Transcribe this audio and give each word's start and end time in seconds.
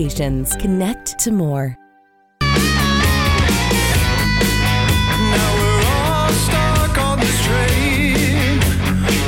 Connect 0.00 1.18
to 1.18 1.30
more. 1.30 1.76
Now 2.40 2.46
we're 5.58 5.84
all 5.84 6.30
stuck 6.30 6.96
on 6.96 7.20
this 7.20 7.44
train 7.44 8.56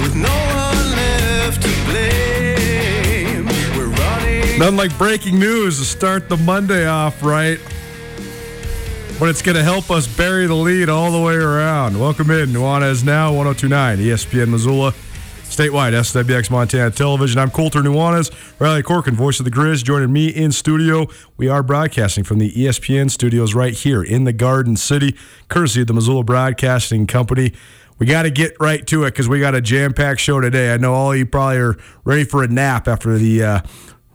with 0.03 0.17
no 0.17 0.31
one 0.31 0.93
left 0.93 1.61
to 1.61 1.69
blame. 1.85 3.45
We're 3.77 3.89
running. 3.89 4.59
Nothing 4.59 4.77
like 4.79 4.97
breaking 4.97 5.39
news 5.39 5.79
to 5.79 5.85
start 5.85 6.31
the 6.31 6.39
Monday 6.39 6.87
off 6.87 7.23
right. 7.23 7.61
But 9.21 9.29
it's 9.29 9.43
going 9.43 9.57
to 9.57 9.63
help 9.63 9.91
us 9.91 10.07
bury 10.07 10.47
the 10.47 10.55
lead 10.55 10.89
all 10.89 11.13
the 11.13 11.21
way 11.21 11.35
around. 11.35 12.01
Welcome 12.01 12.31
in. 12.31 12.49
Nuanez 12.49 13.05
now 13.05 13.31
1029 13.35 13.99
ESPN 13.99 14.49
Missoula. 14.49 14.95
Statewide 15.53 15.93
SWX 15.93 16.51
Montana 16.51 16.91
Television. 16.91 17.39
I'm 17.39 17.51
Colter 17.51 17.81
Nuanez, 17.83 18.31
Riley 18.59 18.83
Corcoran, 18.83 19.15
voice 19.15 19.39
of 19.39 19.45
the 19.45 19.51
Grizz, 19.51 19.85
joining 19.85 20.11
me 20.11 20.29
in 20.29 20.51
studio. 20.51 21.09
We 21.37 21.47
are 21.47 21.63
broadcasting 21.63 22.25
from 22.25 22.39
the 22.39 22.51
ESPN 22.53 23.11
studios 23.11 23.53
right 23.53 23.75
here 23.75 24.03
in 24.03 24.25
the 24.25 24.33
Garden 24.33 24.77
City, 24.77 25.15
courtesy 25.49 25.83
of 25.83 25.89
the 25.89 25.93
Missoula 25.93 26.25
Broadcasting 26.25 27.07
Company. 27.07 27.53
We 27.99 28.07
got 28.07 28.23
to 28.23 28.31
get 28.31 28.57
right 28.61 28.87
to 28.87 29.05
it 29.05 29.11
because 29.11 29.29
we 29.29 29.41
got 29.41 29.55
a 29.55 29.61
jam 29.61 29.93
packed 29.93 30.21
show 30.21 30.41
today. 30.41 30.73
I 30.73 30.79
know 30.79 30.95
all 30.95 31.15
you 31.15 31.27
probably 31.27 31.59
are 31.59 31.77
ready 32.03 32.25
for 32.25 32.43
a 32.43 32.49
nap 32.49 32.89
after 32.89 33.19
the 33.19 33.45
uh, 33.45 33.61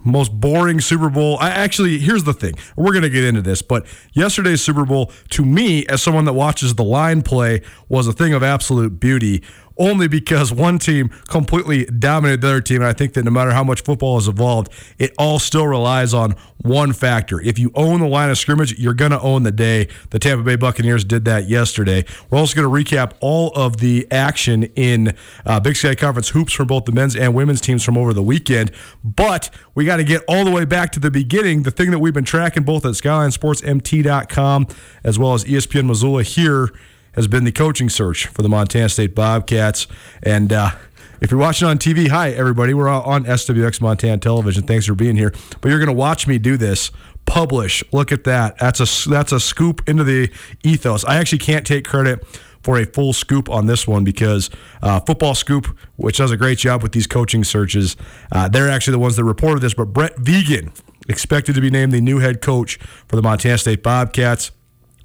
most 0.03 0.39
boring 0.39 0.81
Super 0.81 1.09
Bowl. 1.09 1.37
I 1.39 1.49
actually, 1.49 1.99
here's 1.99 2.23
the 2.23 2.33
thing. 2.33 2.53
We're 2.75 2.93
going 2.93 3.03
to 3.03 3.09
get 3.09 3.23
into 3.23 3.43
this, 3.43 3.61
but 3.61 3.85
yesterday's 4.13 4.61
Super 4.61 4.85
Bowl, 4.85 5.11
to 5.29 5.45
me, 5.45 5.85
as 5.85 6.01
someone 6.01 6.25
that 6.25 6.33
watches 6.33 6.73
the 6.75 6.83
line 6.83 7.21
play, 7.21 7.61
was 7.89 8.07
a 8.07 8.13
thing 8.13 8.33
of 8.33 8.41
absolute 8.41 8.99
beauty. 8.99 9.43
Only 9.79 10.07
because 10.07 10.51
one 10.51 10.79
team 10.79 11.09
completely 11.27 11.85
dominated 11.85 12.41
the 12.41 12.47
other 12.47 12.61
team. 12.61 12.77
And 12.77 12.89
I 12.89 12.93
think 12.93 13.13
that 13.13 13.23
no 13.23 13.31
matter 13.31 13.51
how 13.51 13.63
much 13.63 13.81
football 13.81 14.15
has 14.15 14.27
evolved, 14.27 14.71
it 14.97 15.13
all 15.17 15.39
still 15.39 15.67
relies 15.67 16.13
on 16.13 16.35
one 16.61 16.93
factor. 16.93 17.39
If 17.41 17.59
you 17.59 17.71
own 17.75 17.99
the 17.99 18.07
line 18.07 18.29
of 18.29 18.37
scrimmage, 18.37 18.77
you're 18.77 18.93
going 18.93 19.11
to 19.11 19.19
own 19.21 19.43
the 19.43 19.51
day. 19.51 19.87
The 20.09 20.19
Tampa 20.19 20.43
Bay 20.43 20.55
Buccaneers 20.55 21.03
did 21.03 21.25
that 21.25 21.47
yesterday. 21.47 22.05
We're 22.29 22.39
also 22.39 22.61
going 22.61 22.85
to 22.85 22.95
recap 22.95 23.13
all 23.19 23.51
of 23.55 23.77
the 23.77 24.07
action 24.11 24.63
in 24.75 25.15
uh, 25.45 25.59
Big 25.59 25.75
Sky 25.75 25.95
Conference 25.95 26.29
hoops 26.29 26.53
from 26.53 26.67
both 26.67 26.85
the 26.85 26.91
men's 26.91 27.15
and 27.15 27.33
women's 27.33 27.61
teams 27.61 27.83
from 27.83 27.97
over 27.97 28.13
the 28.13 28.23
weekend. 28.23 28.71
But 29.03 29.49
we 29.75 29.85
got 29.85 29.97
to 29.97 30.03
get 30.03 30.23
all 30.27 30.43
the 30.45 30.51
way 30.51 30.65
back 30.65 30.91
to 30.93 30.99
the 30.99 31.11
beginning. 31.11 31.63
The 31.63 31.71
thing 31.71 31.91
that 31.91 31.99
we've 31.99 32.13
been 32.13 32.25
tracking 32.25 32.63
both 32.63 32.85
at 32.85 32.93
SkylineSportsMT.com 32.93 34.67
as 35.03 35.19
well 35.19 35.33
as 35.33 35.43
ESPN 35.45 35.85
Missoula 35.85 36.23
here 36.23 36.73
has 37.17 37.27
been 37.27 37.43
the 37.43 37.51
coaching 37.51 37.89
search 37.89 38.27
for 38.27 38.43
the 38.43 38.47
Montana 38.47 38.87
State 38.87 39.15
Bobcats. 39.15 39.87
And 40.23 40.53
uh, 40.53 40.71
if 41.19 41.31
you're 41.31 41.39
watching 41.39 41.67
on 41.67 41.79
TV, 41.79 42.07
hi 42.09 42.29
everybody. 42.29 42.73
We're 42.73 42.87
on 42.87 43.25
SWX 43.25 43.81
Montana 43.81 44.19
Television. 44.19 44.63
Thanks 44.63 44.85
for 44.85 44.93
being 44.93 45.17
here. 45.17 45.33
But 45.59 45.69
you're 45.69 45.79
going 45.79 45.87
to 45.87 45.93
watch 45.93 46.27
me 46.27 46.37
do 46.37 46.55
this. 46.55 46.91
Publish. 47.25 47.83
Look 47.91 48.11
at 48.11 48.23
that. 48.23 48.57
That's 48.59 48.79
a 48.79 49.09
that's 49.09 49.33
a 49.33 49.39
scoop 49.39 49.81
into 49.89 50.05
the 50.05 50.31
ethos. 50.63 51.03
I 51.03 51.15
actually 51.17 51.39
can't 51.39 51.67
take 51.67 51.85
credit 51.85 52.25
for 52.61 52.77
a 52.77 52.85
full 52.85 53.13
scoop 53.13 53.49
on 53.49 53.65
this 53.65 53.87
one 53.87 54.03
because 54.03 54.49
uh, 54.81 54.99
Football 55.01 55.35
Scoop, 55.35 55.77
which 55.97 56.17
does 56.17 56.31
a 56.31 56.37
great 56.37 56.57
job 56.57 56.83
with 56.83 56.93
these 56.93 57.07
coaching 57.07 57.43
searches, 57.43 57.97
uh, 58.31 58.47
they're 58.47 58.69
actually 58.69 58.91
the 58.91 58.99
ones 58.99 59.15
that 59.17 59.25
reported 59.25 59.61
this. 59.61 59.73
But 59.73 59.85
Brent 59.85 60.15
Vigen 60.17 60.71
expected 61.09 61.55
to 61.55 61.61
be 61.61 61.69
named 61.69 61.91
the 61.91 62.01
new 62.01 62.19
head 62.19 62.41
coach 62.41 62.77
for 63.07 63.15
the 63.15 63.21
Montana 63.21 63.57
State 63.57 63.83
Bobcats. 63.83 64.51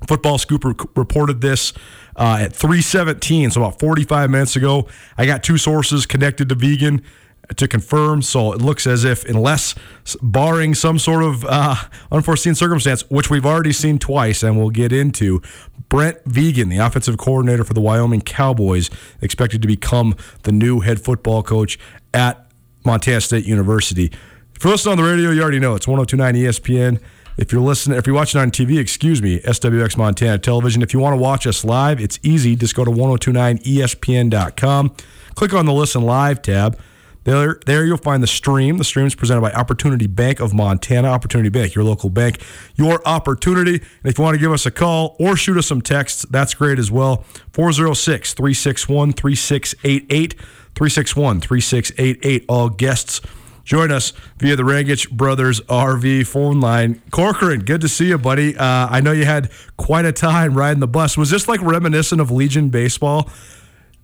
Football 0.07 0.39
Scoop 0.39 0.65
reported 0.97 1.41
this 1.41 1.73
uh, 2.17 2.39
at 2.41 2.53
3:17, 2.53 3.53
so 3.53 3.63
about 3.63 3.79
45 3.79 4.31
minutes 4.31 4.57
ago. 4.57 4.87
I 5.17 5.27
got 5.27 5.43
two 5.43 5.59
sources 5.59 6.07
connected 6.07 6.49
to 6.49 6.55
Vigen 6.55 7.03
to 7.57 7.69
confirm. 7.69 8.23
So 8.23 8.53
it 8.53 8.61
looks 8.61 8.87
as 8.87 9.05
if, 9.05 9.25
unless 9.25 9.75
barring 10.21 10.75
some 10.75 10.99
sort 10.99 11.23
of 11.25 11.45
uh, 11.45 11.77
unforeseen 12.11 12.55
circumstance, 12.55 13.09
which 13.11 13.31
we've 13.31 13.47
already 13.47 13.73
seen 13.73 13.99
twice, 13.99 14.43
and 14.43 14.57
we'll 14.57 14.71
get 14.71 14.93
into, 14.93 15.43
Brent 15.89 16.25
Vigen, 16.25 16.71
the 16.71 16.79
offensive 16.79 17.19
coordinator 17.19 17.65
for 17.65 17.75
the 17.75 17.81
Wyoming 17.81 18.23
Cowboys, 18.23 18.91
expected 19.21 19.61
to 19.63 19.69
become 19.69 20.15
the 20.45 20.53
new 20.53 20.81
head 20.81 21.01
football 21.01 21.43
coach 21.43 21.79
at 22.15 22.47
Montana 22.85 23.21
State 23.21 23.45
University. 23.45 24.11
You're 24.63 24.73
listening 24.73 24.93
on 24.93 24.99
the 24.99 25.11
radio, 25.11 25.31
you 25.31 25.43
already 25.43 25.59
know 25.59 25.75
it's 25.75 25.89
1029 25.89 26.35
ESPN. 26.35 27.01
If 27.37 27.53
you're 27.53 27.63
listening, 27.63 27.99
if 27.99 28.07
you're 28.07 28.17
watching 28.17 28.41
on 28.41 28.51
TV, 28.51 28.79
excuse 28.79 29.23
me, 29.23 29.41
SWX 29.41 29.97
Montana 29.97 30.39
Television. 30.39 30.83
If 30.83 30.93
you 30.93 31.01
want 31.01 31.15
to 31.15 31.21
watch 31.21 31.47
us 31.47 31.65
live, 31.65 32.01
it's 32.01 32.19
easy. 32.23 32.57
Just 32.57 32.75
go 32.75 32.85
to 32.85 32.91
1029ESPN.com. 32.91 34.95
Click 35.35 35.55
on 35.55 35.67
the 35.67 35.73
Listen 35.73 36.03
Live 36.03 36.43
tab. 36.43 36.79
There, 37.25 37.61
there 37.67 37.85
you'll 37.85 37.99
find 37.99 38.23
the 38.23 38.27
stream. 38.27 38.79
The 38.79 38.85
stream 38.85 39.07
is 39.07 39.15
presented 39.15 39.43
by 39.43 39.53
Opportunity 39.53 40.09
Bank 40.09 40.41
of 40.41 40.53
Montana. 40.53 41.09
Opportunity 41.09 41.51
Bank, 41.51 41.75
your 41.75 41.85
local 41.85 42.11
bank, 42.11 42.41
your 42.75 43.01
opportunity. 43.07 43.77
And 43.77 44.11
if 44.11 44.19
you 44.19 44.25
want 44.25 44.35
to 44.35 44.41
give 44.41 44.53
us 44.53 44.67
a 44.67 44.71
call 44.71 45.17
or 45.21 45.37
shoot 45.37 45.57
us 45.57 45.67
some 45.67 45.81
texts, 45.81 46.27
that's 46.31 46.55
great 46.55 46.79
as 46.79 46.91
well. 46.91 47.25
406 47.53 48.35
361 48.35 49.13
3688. 49.13 50.35
361 50.75 51.41
3688. 51.41 52.45
All 52.49 52.71
guests 52.71 53.21
join 53.65 53.91
us 53.91 54.13
via 54.39 54.57
the 54.57 54.63
Rangich 54.63 55.11
Brothers 55.11 55.61
RV 55.63 56.27
phone 56.27 56.61
line. 56.61 57.03
Corcoran, 57.11 57.61
good 57.61 57.81
to 57.81 57.89
see 57.89 58.09
you, 58.09 58.19
buddy. 58.19 58.57
Uh, 58.57 58.89
I 58.91 59.01
know 59.01 59.13
you 59.13 59.25
had 59.25 59.51
quite 59.77 60.05
a 60.05 60.13
time 60.13 60.55
riding 60.55 60.81
the 60.81 60.89
bus. 60.89 61.17
Was 61.17 61.31
this 61.31 61.49
like 61.49 61.61
reminiscent 61.63 62.21
of 62.21 62.31
Legion 62.31 62.69
baseball? 62.69 63.31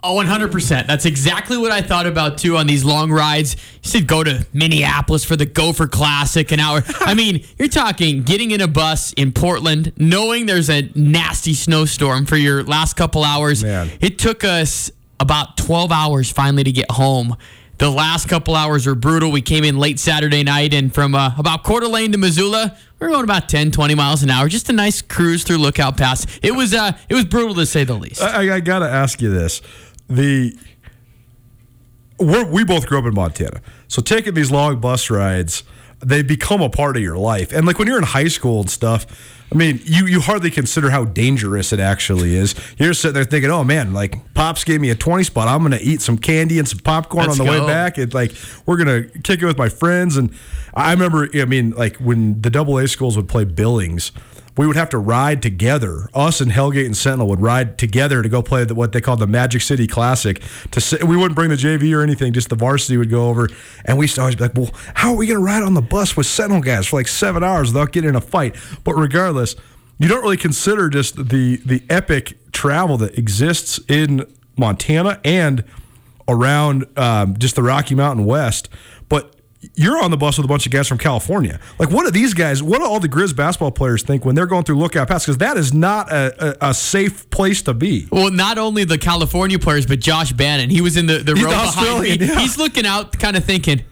Oh, 0.01 0.15
100%. 0.15 0.87
That's 0.87 1.07
exactly 1.07 1.57
what 1.57 1.73
I 1.73 1.83
thought 1.83 2.07
about 2.07 2.39
too 2.39 2.57
on 2.57 2.69
these 2.69 2.85
long 2.85 3.11
rides. 3.11 3.57
You 3.83 3.91
said 3.91 4.07
go 4.07 4.23
to 4.23 4.47
Minneapolis 4.53 5.25
for 5.25 5.35
the 5.35 5.45
Gopher 5.45 5.89
Classic 5.89 6.53
an 6.53 6.61
hour. 6.61 6.85
I 7.01 7.15
mean, 7.15 7.45
you're 7.59 7.67
talking 7.69 8.23
getting 8.23 8.53
in 8.53 8.61
a 8.61 8.69
bus 8.69 9.13
in 9.15 9.33
Portland, 9.33 9.93
knowing 9.97 10.47
there's 10.47 10.71
a 10.71 10.89
nasty 10.95 11.53
snowstorm 11.53 12.27
for 12.27 12.37
your 12.37 12.63
last 12.63 12.95
couple 12.95 13.25
hours. 13.25 13.65
Man. 13.65 13.91
It 14.01 14.21
took 14.21 14.45
us 14.45 14.93
about 15.19 15.57
12 15.57 15.91
hours 15.91 16.31
finally 16.31 16.63
to 16.63 16.73
get 16.73 16.91
home. 16.93 17.37
The 17.79 17.91
last 17.91 18.29
couple 18.29 18.57
hours 18.57 18.87
were 18.87 18.97
brutal. 18.97 19.31
We 19.31 19.41
came 19.41 19.63
in 19.63 19.79
late 19.79 20.01
Saturday 20.01 20.43
night, 20.43 20.75
and 20.75 20.93
from 20.93 21.15
uh, 21.15 21.33
about 21.39 21.63
Coeur 21.63 21.81
d'Alene 21.81 22.11
to 22.11 22.19
Missoula, 22.19 22.77
we 22.99 23.07
were 23.07 23.13
going 23.13 23.23
about 23.23 23.49
10, 23.49 23.71
20 23.71 23.95
miles 23.95 24.25
an 24.25 24.31
hour. 24.31 24.49
Just 24.49 24.69
a 24.69 24.73
nice 24.73 25.01
cruise 25.01 25.45
through 25.45 25.59
Lookout 25.59 25.97
Pass. 25.97 26.27
It 26.43 26.57
was 26.57 26.75
uh, 26.75 26.93
it 27.09 27.15
was 27.15 27.25
brutal 27.25 27.55
to 27.55 27.67
say 27.67 27.85
the 27.85 27.95
least. 27.95 28.21
I, 28.21 28.57
I 28.57 28.61
got 28.61 28.81
to 28.81 28.89
ask 28.89 29.23
you 29.23 29.31
this: 29.31 29.63
the 30.09 30.59
we 32.19 32.65
both 32.65 32.87
grew 32.87 32.99
up 32.99 33.05
in 33.05 33.15
Montana, 33.15 33.61
so 33.87 34.03
taking 34.03 34.35
these 34.35 34.51
long 34.51 34.81
bus 34.81 35.09
rides, 35.09 35.63
they 36.01 36.23
become 36.23 36.61
a 36.61 36.71
part 36.71 36.97
of 36.97 37.03
your 37.03 37.19
life. 37.19 37.53
And 37.53 37.67
like 37.67 37.79
when 37.79 37.89
you're 37.89 37.99
in 37.99 38.05
high 38.05 38.29
school 38.29 38.61
and 38.61 38.71
stuff, 38.71 39.07
I 39.51 39.55
mean, 39.57 39.81
you 39.85 40.07
you 40.07 40.21
hardly 40.21 40.51
consider 40.51 40.91
how 40.91 41.07
dangerous 41.07 41.73
it 41.73 41.81
actually 41.81 42.35
is. 42.35 42.55
You're 42.77 42.93
sitting 42.93 43.15
there 43.15 43.25
thinking, 43.25 43.51
"Oh 43.51 43.65
man, 43.65 43.95
like 43.95 44.35
pops 44.35 44.63
gave 44.63 44.81
me 44.81 44.91
a 44.91 44.95
20 44.95 45.25
spot. 45.25 45.49
I'm 45.49 45.63
gonna 45.63 45.79
eat 45.81 46.03
some 46.03 46.19
candy 46.19 46.59
and 46.59 46.69
some 46.69 46.81
popcorn 46.81 47.27
Let's 47.29 47.41
on 47.41 47.47
the 47.47 47.51
way 47.51 47.67
back. 47.67 47.97
It's 47.97 48.13
like 48.13 48.35
we're 48.67 48.77
gonna 48.77 49.05
kick 49.05 49.41
it 49.41 49.47
with 49.47 49.57
my 49.57 49.71
friends." 49.71 50.17
And 50.17 50.31
I 50.75 50.93
remember, 50.93 51.29
I 51.35 51.47
mean, 51.47 51.71
like 51.71 51.97
when 51.97 52.43
the 52.43 52.51
double 52.51 52.79
A 52.79 52.87
schools 52.87 53.17
would 53.17 53.29
play 53.29 53.45
Billings 53.45 54.13
we 54.59 54.67
would 54.67 54.77
have 54.77 54.91
to 54.91 54.99
ride 54.99 55.41
together. 55.41 56.11
Us 56.13 56.41
and 56.41 56.51
Hellgate 56.51 56.85
and 56.85 56.97
Sentinel 56.97 57.29
would 57.29 57.41
ride 57.41 57.79
together 57.79 58.23
to 58.23 58.29
go 58.29 58.43
play 58.43 58.65
the, 58.65 58.75
what 58.75 58.93
they 58.93 59.01
called 59.01 59.21
the 59.21 59.27
Magic 59.27 59.63
City 59.63 59.87
Classic. 59.87 60.43
To 60.73 61.07
we 61.07 61.17
wouldn't 61.17 61.37
bring 61.37 61.49
the 61.49 61.57
JV 61.57 61.97
or 61.97 62.03
anything; 62.03 62.33
just 62.33 62.49
the 62.51 62.57
varsity 62.57 62.97
would 62.97 63.09
go 63.09 63.29
over, 63.29 63.49
and 63.85 63.97
we 63.97 64.05
used 64.05 64.17
to 64.17 64.21
always 64.21 64.35
be 64.35 64.43
like, 64.43 64.55
"Well, 64.55 64.71
how 64.95 65.13
are 65.13 65.17
we 65.17 65.27
going 65.27 65.39
to 65.39 65.45
ride 65.45 65.63
on 65.63 65.75
the 65.75 65.81
bus 65.81 66.17
with 66.17 66.27
Sentinel 66.27 66.61
guys 66.61 66.89
for 66.89 66.97
like 66.97 67.09
seven 67.09 67.45
hours 67.45 67.73
without 67.73 67.93
getting 67.93 68.11
in 68.11 68.17
a 68.17 68.21
fight?" 68.21 68.57
But 68.83 68.97
regardless, 68.97 69.55
you 69.99 70.09
don't 70.09 70.23
really 70.23 70.37
consider 70.37 70.91
just 70.91 71.29
the 71.29 71.57
the 71.65 71.85
epic 71.89 72.37
travel 72.53 72.99
that 72.99 73.17
exists 73.17 73.79
in 73.89 74.27
Montana 74.57 75.21
and 75.25 75.63
around 76.29 76.85
um, 76.99 77.37
just 77.39 77.55
the 77.55 77.63
Rocky 77.63 77.95
Mountain 77.95 78.27
West, 78.27 78.69
you're 79.75 80.03
on 80.03 80.11
the 80.11 80.17
bus 80.17 80.39
with 80.39 80.45
a 80.45 80.49
bunch 80.49 80.67
of 80.67 80.73
guys 80.73 80.87
from 80.87 80.99
California. 80.99 81.59
Like, 81.79 81.91
what 81.91 82.05
do 82.05 82.11
these 82.11 82.33
guys, 82.33 82.63
what 82.63 82.79
do 82.79 82.85
all 82.85 83.01
the 83.01 83.09
Grizz 83.09 83.35
basketball 83.35 83.73
players 83.73 84.03
think 84.03 84.25
when 84.25 84.35
they're 84.35 84.47
going 84.47 84.65
through 84.65 84.79
Lookout 84.79 85.09
Pass? 85.09 85.25
Because 85.25 85.39
that 85.39 85.57
is 85.57 85.75
not 85.75 86.13
a, 86.13 86.67
a, 86.67 86.71
a 86.71 86.75
safe 86.75 87.29
place 87.31 87.63
to 87.63 87.75
be. 87.75 88.07
Well, 88.13 88.31
not 88.31 88.59
only 88.59 88.85
the 88.85 88.99
California 88.99 89.59
players, 89.59 89.87
but 89.87 89.99
Josh 89.99 90.33
Bannon. 90.33 90.71
He 90.71 90.81
was 90.81 90.97
in 90.97 91.07
the, 91.07 91.19
the 91.19 91.35
He's 91.35 91.45
row 91.45 91.51
behind 91.51 92.03
me. 92.03 92.27
Yeah. 92.27 92.39
He's 92.39 92.57
looking 92.57 92.87
out, 92.87 93.19
kind 93.19 93.37
of 93.37 93.45
thinking, 93.45 93.83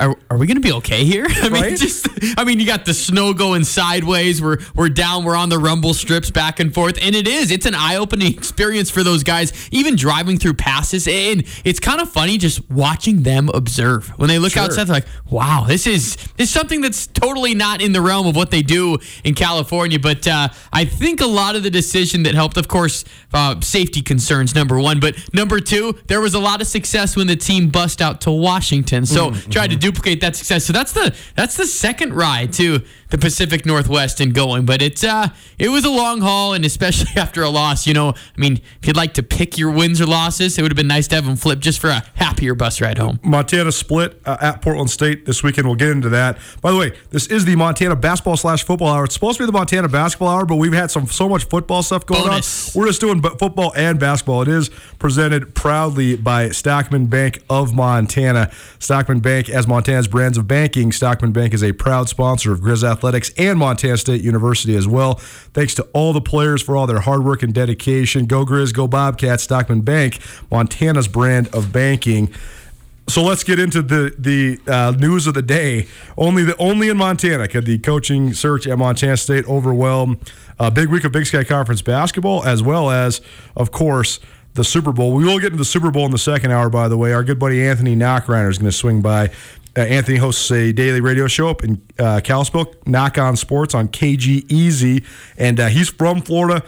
are, 0.00 0.16
are 0.30 0.36
we 0.38 0.46
going 0.46 0.56
to 0.56 0.60
be 0.60 0.72
okay 0.74 1.04
here? 1.04 1.26
I 1.28 1.48
mean, 1.48 1.62
Right? 1.62 1.76
just 1.76 2.06
I 2.38 2.44
mean, 2.44 2.60
you 2.60 2.66
got 2.66 2.84
the 2.84 2.94
snow 2.94 3.32
going 3.34 3.64
sideways. 3.64 4.40
We're 4.40 4.58
we're 4.74 4.88
down. 4.88 5.24
We're 5.24 5.36
on 5.36 5.48
the 5.48 5.58
rumble 5.58 5.94
strips 5.94 6.30
back 6.30 6.60
and 6.60 6.72
forth, 6.72 6.98
and 7.02 7.16
it 7.16 7.26
is. 7.26 7.50
It's 7.50 7.66
an 7.66 7.74
eye-opening 7.74 8.32
experience 8.36 8.90
for 8.90 9.02
those 9.02 9.22
guys. 9.24 9.52
Even 9.72 9.96
driving 9.96 10.38
through 10.38 10.54
passes, 10.54 11.08
and 11.08 11.44
it's 11.64 11.80
kind 11.80 12.00
of 12.00 12.08
funny 12.10 12.38
just 12.38 12.68
watching 12.70 13.22
them 13.22 13.48
observe 13.52 14.08
when 14.18 14.28
they 14.28 14.38
look 14.38 14.52
Sure. 14.52 14.62
outside. 14.64 14.84
They're 14.84 14.94
like, 14.96 15.06
"Wow, 15.30 15.64
this 15.66 15.86
is 15.86 16.16
this 16.36 16.48
is 16.48 16.50
something 16.50 16.80
that's 16.80 17.06
totally 17.08 17.54
not 17.54 17.82
in 17.82 17.92
the 17.92 18.00
realm 18.00 18.26
of 18.26 18.36
what 18.36 18.50
they 18.50 18.62
do 18.62 18.98
in 19.24 19.34
California." 19.34 19.98
But 19.98 20.26
uh, 20.28 20.48
I 20.72 20.84
think 20.84 21.20
a 21.20 21.26
lot 21.26 21.56
of 21.56 21.62
the 21.62 21.70
decision 21.70 22.22
that 22.22 22.34
helped, 22.34 22.56
of 22.56 22.68
course, 22.68 23.04
uh, 23.34 23.60
safety 23.60 24.02
concerns 24.02 24.54
number 24.54 24.78
one, 24.78 25.00
but 25.00 25.16
number 25.34 25.58
two, 25.60 25.98
there 26.06 26.20
was 26.20 26.34
a 26.34 26.38
lot 26.38 26.60
of 26.60 26.66
success 26.68 27.16
when 27.16 27.26
the 27.26 27.36
team 27.36 27.68
bust 27.68 28.00
out 28.00 28.20
to 28.22 28.30
Washington. 28.30 29.04
So 29.06 29.32
tried 29.50 29.70
to 29.70 29.76
duplicate 29.88 30.20
that 30.20 30.36
success. 30.36 30.64
So 30.64 30.72
that's 30.72 30.92
the 30.92 31.14
that's 31.34 31.56
the 31.56 31.66
second 31.66 32.14
ride 32.14 32.52
to 32.54 32.82
the 33.10 33.18
Pacific 33.18 33.64
Northwest 33.64 34.20
and 34.20 34.34
going. 34.34 34.66
But 34.66 34.82
it's 34.82 35.04
uh 35.04 35.28
it 35.58 35.68
was 35.68 35.84
a 35.84 35.90
long 35.90 36.20
haul, 36.20 36.54
and 36.54 36.64
especially 36.64 37.10
after 37.20 37.42
a 37.42 37.50
loss, 37.50 37.86
you 37.86 37.94
know, 37.94 38.10
I 38.10 38.40
mean, 38.40 38.60
if 38.80 38.86
you'd 38.86 38.96
like 38.96 39.14
to 39.14 39.22
pick 39.22 39.58
your 39.58 39.70
wins 39.70 40.00
or 40.00 40.06
losses, 40.06 40.58
it 40.58 40.62
would 40.62 40.70
have 40.70 40.76
been 40.76 40.88
nice 40.88 41.08
to 41.08 41.14
have 41.16 41.26
them 41.26 41.36
flip 41.36 41.60
just 41.60 41.80
for 41.80 41.88
a 41.88 42.04
happier 42.14 42.54
bus 42.54 42.80
ride 42.80 42.98
home. 42.98 43.18
Montana 43.22 43.72
split 43.72 44.20
uh, 44.24 44.36
at 44.40 44.62
Portland 44.62 44.90
State 44.90 45.26
this 45.26 45.42
weekend. 45.42 45.66
We'll 45.66 45.76
get 45.76 45.90
into 45.90 46.08
that. 46.10 46.38
By 46.60 46.70
the 46.70 46.76
way, 46.76 46.92
this 47.10 47.26
is 47.26 47.44
the 47.44 47.56
Montana 47.56 47.96
basketball 47.96 48.36
slash 48.36 48.64
football 48.64 48.88
hour. 48.88 49.04
It's 49.04 49.14
supposed 49.14 49.38
to 49.38 49.42
be 49.42 49.46
the 49.46 49.52
Montana 49.52 49.88
basketball 49.88 50.28
hour, 50.28 50.46
but 50.46 50.56
we've 50.56 50.72
had 50.72 50.90
some 50.90 51.06
so 51.06 51.28
much 51.28 51.44
football 51.44 51.82
stuff 51.82 52.06
going 52.06 52.22
Bonus. 52.22 52.74
on. 52.74 52.80
We're 52.80 52.88
just 52.88 53.00
doing 53.00 53.22
football 53.22 53.72
and 53.76 53.98
basketball. 53.98 54.42
It 54.42 54.48
is 54.48 54.70
presented 54.98 55.54
proudly 55.54 56.16
by 56.16 56.50
Stockman 56.50 57.06
Bank 57.06 57.42
of 57.48 57.74
Montana. 57.74 58.50
Stockman 58.78 59.20
Bank, 59.20 59.48
as 59.48 59.66
Montana's 59.66 60.08
brands 60.08 60.38
of 60.38 60.46
banking, 60.46 60.92
Stockman 60.92 61.32
Bank 61.32 61.54
is 61.54 61.62
a 61.62 61.72
proud 61.72 62.08
sponsor 62.08 62.52
of 62.52 62.60
Grizz 62.60 62.84
Athletics 62.98 63.30
and 63.38 63.58
Montana 63.58 63.96
State 63.96 64.22
University 64.22 64.74
as 64.74 64.88
well. 64.88 65.14
Thanks 65.54 65.74
to 65.76 65.84
all 65.92 66.12
the 66.12 66.20
players 66.20 66.62
for 66.62 66.76
all 66.76 66.86
their 66.86 67.00
hard 67.00 67.24
work 67.24 67.44
and 67.44 67.54
dedication. 67.54 68.26
Go 68.26 68.44
Grizz, 68.44 68.74
go 68.74 68.88
Bobcats. 68.88 69.44
Stockman 69.44 69.82
Bank, 69.82 70.18
Montana's 70.50 71.06
brand 71.06 71.48
of 71.54 71.72
banking. 71.72 72.32
So 73.06 73.22
let's 73.22 73.44
get 73.44 73.58
into 73.58 73.80
the 73.80 74.14
the 74.18 74.60
uh, 74.70 74.90
news 74.98 75.26
of 75.26 75.34
the 75.34 75.42
day. 75.42 75.86
Only 76.16 76.42
the 76.42 76.56
only 76.58 76.88
in 76.88 76.96
Montana 76.96 77.48
could 77.48 77.64
the 77.64 77.78
coaching 77.78 78.34
search 78.34 78.66
at 78.66 78.76
Montana 78.76 79.16
State 79.16 79.46
overwhelm 79.46 80.18
a 80.58 80.70
big 80.70 80.88
week 80.88 81.04
of 81.04 81.12
Big 81.12 81.24
Sky 81.24 81.44
Conference 81.44 81.80
basketball, 81.82 82.44
as 82.44 82.62
well 82.62 82.90
as, 82.90 83.20
of 83.56 83.70
course, 83.70 84.18
the 84.54 84.64
Super 84.64 84.92
Bowl. 84.92 85.14
We 85.14 85.24
will 85.24 85.38
get 85.38 85.46
into 85.46 85.58
the 85.58 85.64
Super 85.64 85.90
Bowl 85.90 86.04
in 86.04 86.10
the 86.10 86.18
second 86.18 86.50
hour. 86.50 86.68
By 86.68 86.88
the 86.88 86.98
way, 86.98 87.12
our 87.12 87.22
good 87.22 87.38
buddy 87.38 87.64
Anthony 87.64 87.94
Knockreiner 87.94 88.50
is 88.50 88.58
going 88.58 88.70
to 88.70 88.76
swing 88.76 89.00
by. 89.00 89.30
Uh, 89.78 89.82
Anthony 89.82 90.18
hosts 90.18 90.50
a 90.50 90.72
daily 90.72 91.00
radio 91.00 91.28
show 91.28 91.48
up 91.48 91.62
in 91.62 91.80
uh, 92.00 92.20
Kalispell, 92.24 92.74
Knock 92.84 93.16
On 93.16 93.36
Sports 93.36 93.74
on 93.74 93.86
KGEZ, 93.88 95.04
and 95.36 95.60
uh, 95.60 95.68
he's 95.68 95.88
from 95.88 96.20
Florida 96.20 96.64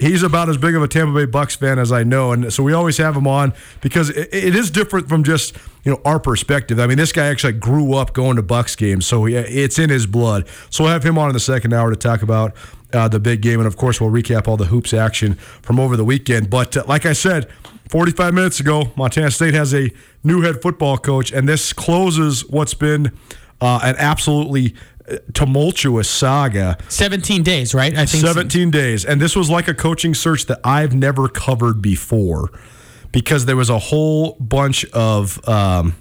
he's 0.00 0.22
about 0.22 0.48
as 0.48 0.56
big 0.56 0.74
of 0.74 0.82
a 0.82 0.88
Tampa 0.88 1.12
Bay 1.12 1.26
Bucks 1.26 1.54
fan 1.54 1.78
as 1.78 1.92
I 1.92 2.02
know, 2.02 2.32
and 2.32 2.52
so 2.52 2.62
we 2.62 2.72
always 2.72 2.96
have 2.96 3.16
him 3.16 3.26
on 3.26 3.52
because 3.80 4.10
it, 4.10 4.28
it 4.32 4.54
is 4.56 4.70
different 4.70 5.08
from 5.08 5.22
just 5.22 5.56
you 5.84 5.92
know 5.92 6.00
our 6.04 6.18
perspective. 6.18 6.80
I 6.80 6.86
mean, 6.86 6.96
this 6.96 7.12
guy 7.12 7.26
actually 7.26 7.52
grew 7.52 7.94
up 7.94 8.12
going 8.12 8.36
to 8.36 8.42
Bucks 8.42 8.74
games, 8.74 9.06
so 9.06 9.26
he, 9.26 9.36
it's 9.36 9.78
in 9.78 9.90
his 9.90 10.06
blood. 10.06 10.48
So 10.70 10.84
we'll 10.84 10.92
have 10.92 11.04
him 11.04 11.18
on 11.18 11.28
in 11.28 11.34
the 11.34 11.40
second 11.40 11.72
hour 11.72 11.90
to 11.90 11.96
talk 11.96 12.22
about. 12.22 12.54
Uh, 12.92 13.06
the 13.06 13.20
big 13.20 13.40
game, 13.40 13.60
and 13.60 13.68
of 13.68 13.76
course, 13.76 14.00
we'll 14.00 14.10
recap 14.10 14.48
all 14.48 14.56
the 14.56 14.64
hoops 14.64 14.92
action 14.92 15.34
from 15.34 15.78
over 15.78 15.96
the 15.96 16.04
weekend. 16.04 16.50
But 16.50 16.76
uh, 16.76 16.82
like 16.88 17.06
I 17.06 17.12
said, 17.12 17.48
45 17.88 18.34
minutes 18.34 18.58
ago, 18.58 18.90
Montana 18.96 19.30
State 19.30 19.54
has 19.54 19.72
a 19.72 19.90
new 20.22 20.42
head 20.42 20.62
football 20.62 20.98
coach, 20.98 21.32
and 21.32 21.48
this 21.48 21.72
closes 21.72 22.48
what's 22.48 22.74
been 22.74 23.12
uh, 23.60 23.80
an 23.82 23.96
absolutely 23.98 24.74
uh, 25.08 25.16
tumultuous 25.32 26.08
saga 26.08 26.78
17 26.88 27.42
days, 27.42 27.74
right? 27.74 27.92
I 27.96 28.06
think 28.06 28.24
17 28.24 28.70
days. 28.70 29.04
And 29.04 29.20
this 29.20 29.36
was 29.36 29.50
like 29.50 29.68
a 29.68 29.74
coaching 29.74 30.14
search 30.14 30.46
that 30.46 30.60
I've 30.64 30.94
never 30.94 31.28
covered 31.28 31.82
before 31.82 32.50
because 33.12 33.46
there 33.46 33.56
was 33.56 33.70
a 33.70 33.78
whole 33.78 34.36
bunch 34.40 34.84
of 34.86 35.46
um, 35.48 35.96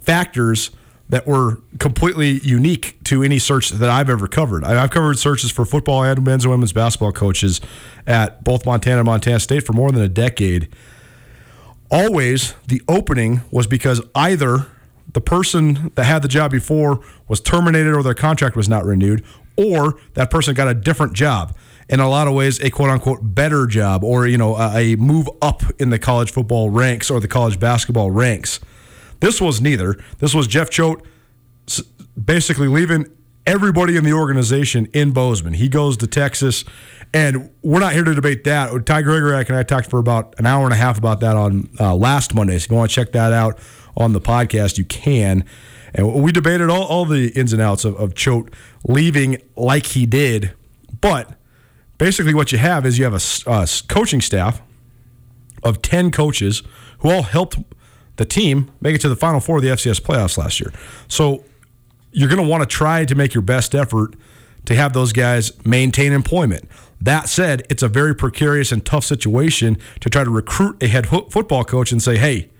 factors 0.00 0.70
that 1.08 1.26
were 1.26 1.60
completely 1.78 2.38
unique 2.40 2.96
to 3.04 3.22
any 3.22 3.38
search 3.38 3.70
that 3.70 3.90
I've 3.90 4.08
ever 4.08 4.26
covered. 4.26 4.64
I've 4.64 4.90
covered 4.90 5.18
searches 5.18 5.50
for 5.50 5.64
football 5.64 6.02
and 6.02 6.24
men's 6.24 6.44
and 6.44 6.50
women's 6.50 6.72
basketball 6.72 7.12
coaches 7.12 7.60
at 8.06 8.42
both 8.42 8.64
Montana 8.64 8.98
and 8.98 9.06
Montana 9.06 9.38
State 9.40 9.66
for 9.66 9.74
more 9.74 9.92
than 9.92 10.02
a 10.02 10.08
decade. 10.08 10.68
Always 11.94 12.54
the 12.66 12.82
opening 12.88 13.42
was 13.52 13.68
because 13.68 14.02
either 14.16 14.66
the 15.12 15.20
person 15.20 15.92
that 15.94 16.02
had 16.02 16.22
the 16.22 16.28
job 16.28 16.50
before 16.50 17.00
was 17.28 17.40
terminated 17.40 17.94
or 17.94 18.02
their 18.02 18.14
contract 18.14 18.56
was 18.56 18.68
not 18.68 18.84
renewed, 18.84 19.24
or 19.56 19.96
that 20.14 20.28
person 20.28 20.54
got 20.54 20.66
a 20.66 20.74
different 20.74 21.12
job. 21.12 21.56
In 21.88 22.00
a 22.00 22.08
lot 22.08 22.26
of 22.26 22.34
ways, 22.34 22.58
a 22.64 22.70
quote 22.70 22.90
unquote 22.90 23.20
better 23.22 23.68
job, 23.68 24.02
or 24.02 24.26
you 24.26 24.36
know, 24.36 24.56
a 24.56 24.96
move 24.96 25.28
up 25.40 25.62
in 25.78 25.90
the 25.90 26.00
college 26.00 26.32
football 26.32 26.68
ranks 26.68 27.12
or 27.12 27.20
the 27.20 27.28
college 27.28 27.60
basketball 27.60 28.10
ranks. 28.10 28.58
This 29.20 29.40
was 29.40 29.60
neither. 29.60 29.94
This 30.18 30.34
was 30.34 30.48
Jeff 30.48 30.70
Choate 30.70 31.00
basically 32.20 32.66
leaving 32.66 33.06
everybody 33.46 33.96
in 33.96 34.04
the 34.04 34.12
organization 34.12 34.88
in 34.92 35.12
Bozeman. 35.12 35.54
He 35.54 35.68
goes 35.68 35.96
to 35.98 36.06
Texas, 36.06 36.64
and 37.12 37.50
we're 37.62 37.80
not 37.80 37.92
here 37.92 38.04
to 38.04 38.14
debate 38.14 38.44
that. 38.44 38.70
Ty 38.86 39.02
Gregorak 39.02 39.48
and 39.48 39.56
I 39.56 39.62
talked 39.62 39.90
for 39.90 39.98
about 39.98 40.34
an 40.38 40.46
hour 40.46 40.64
and 40.64 40.72
a 40.72 40.76
half 40.76 40.98
about 40.98 41.20
that 41.20 41.36
on 41.36 41.68
uh, 41.78 41.94
last 41.94 42.34
Monday. 42.34 42.58
So 42.58 42.64
if 42.64 42.70
you 42.70 42.76
want 42.76 42.90
to 42.90 42.94
check 42.94 43.12
that 43.12 43.32
out 43.32 43.58
on 43.96 44.12
the 44.12 44.20
podcast, 44.20 44.78
you 44.78 44.84
can. 44.84 45.44
And 45.94 46.22
we 46.22 46.32
debated 46.32 46.70
all, 46.70 46.84
all 46.84 47.04
the 47.04 47.28
ins 47.28 47.52
and 47.52 47.62
outs 47.62 47.84
of, 47.84 47.94
of 47.96 48.14
Choate 48.14 48.52
leaving 48.84 49.38
like 49.56 49.86
he 49.86 50.06
did. 50.06 50.52
But 51.00 51.30
basically, 51.98 52.34
what 52.34 52.50
you 52.50 52.58
have 52.58 52.84
is 52.84 52.98
you 52.98 53.04
have 53.04 53.14
a 53.46 53.68
coaching 53.88 54.20
staff 54.20 54.60
of 55.62 55.82
10 55.82 56.10
coaches 56.10 56.62
who 56.98 57.10
all 57.10 57.22
helped 57.22 57.58
the 58.16 58.24
team 58.24 58.70
make 58.80 58.94
it 58.94 59.00
to 59.00 59.08
the 59.08 59.16
final 59.16 59.40
four 59.40 59.56
of 59.56 59.62
the 59.62 59.68
FCS 59.68 60.00
playoffs 60.00 60.38
last 60.38 60.60
year. 60.60 60.72
So 61.08 61.44
you're 62.14 62.28
going 62.28 62.42
to 62.42 62.48
want 62.48 62.62
to 62.62 62.66
try 62.66 63.04
to 63.04 63.14
make 63.14 63.34
your 63.34 63.42
best 63.42 63.74
effort 63.74 64.14
to 64.64 64.74
have 64.74 64.92
those 64.92 65.12
guys 65.12 65.52
maintain 65.66 66.12
employment. 66.12 66.68
That 67.00 67.28
said, 67.28 67.66
it's 67.68 67.82
a 67.82 67.88
very 67.88 68.14
precarious 68.14 68.72
and 68.72 68.84
tough 68.84 69.04
situation 69.04 69.76
to 70.00 70.08
try 70.08 70.24
to 70.24 70.30
recruit 70.30 70.82
a 70.82 70.86
head 70.86 71.08
fo- 71.08 71.28
football 71.28 71.64
coach 71.64 71.92
and 71.92 72.02
say, 72.02 72.16
hey, 72.16 72.50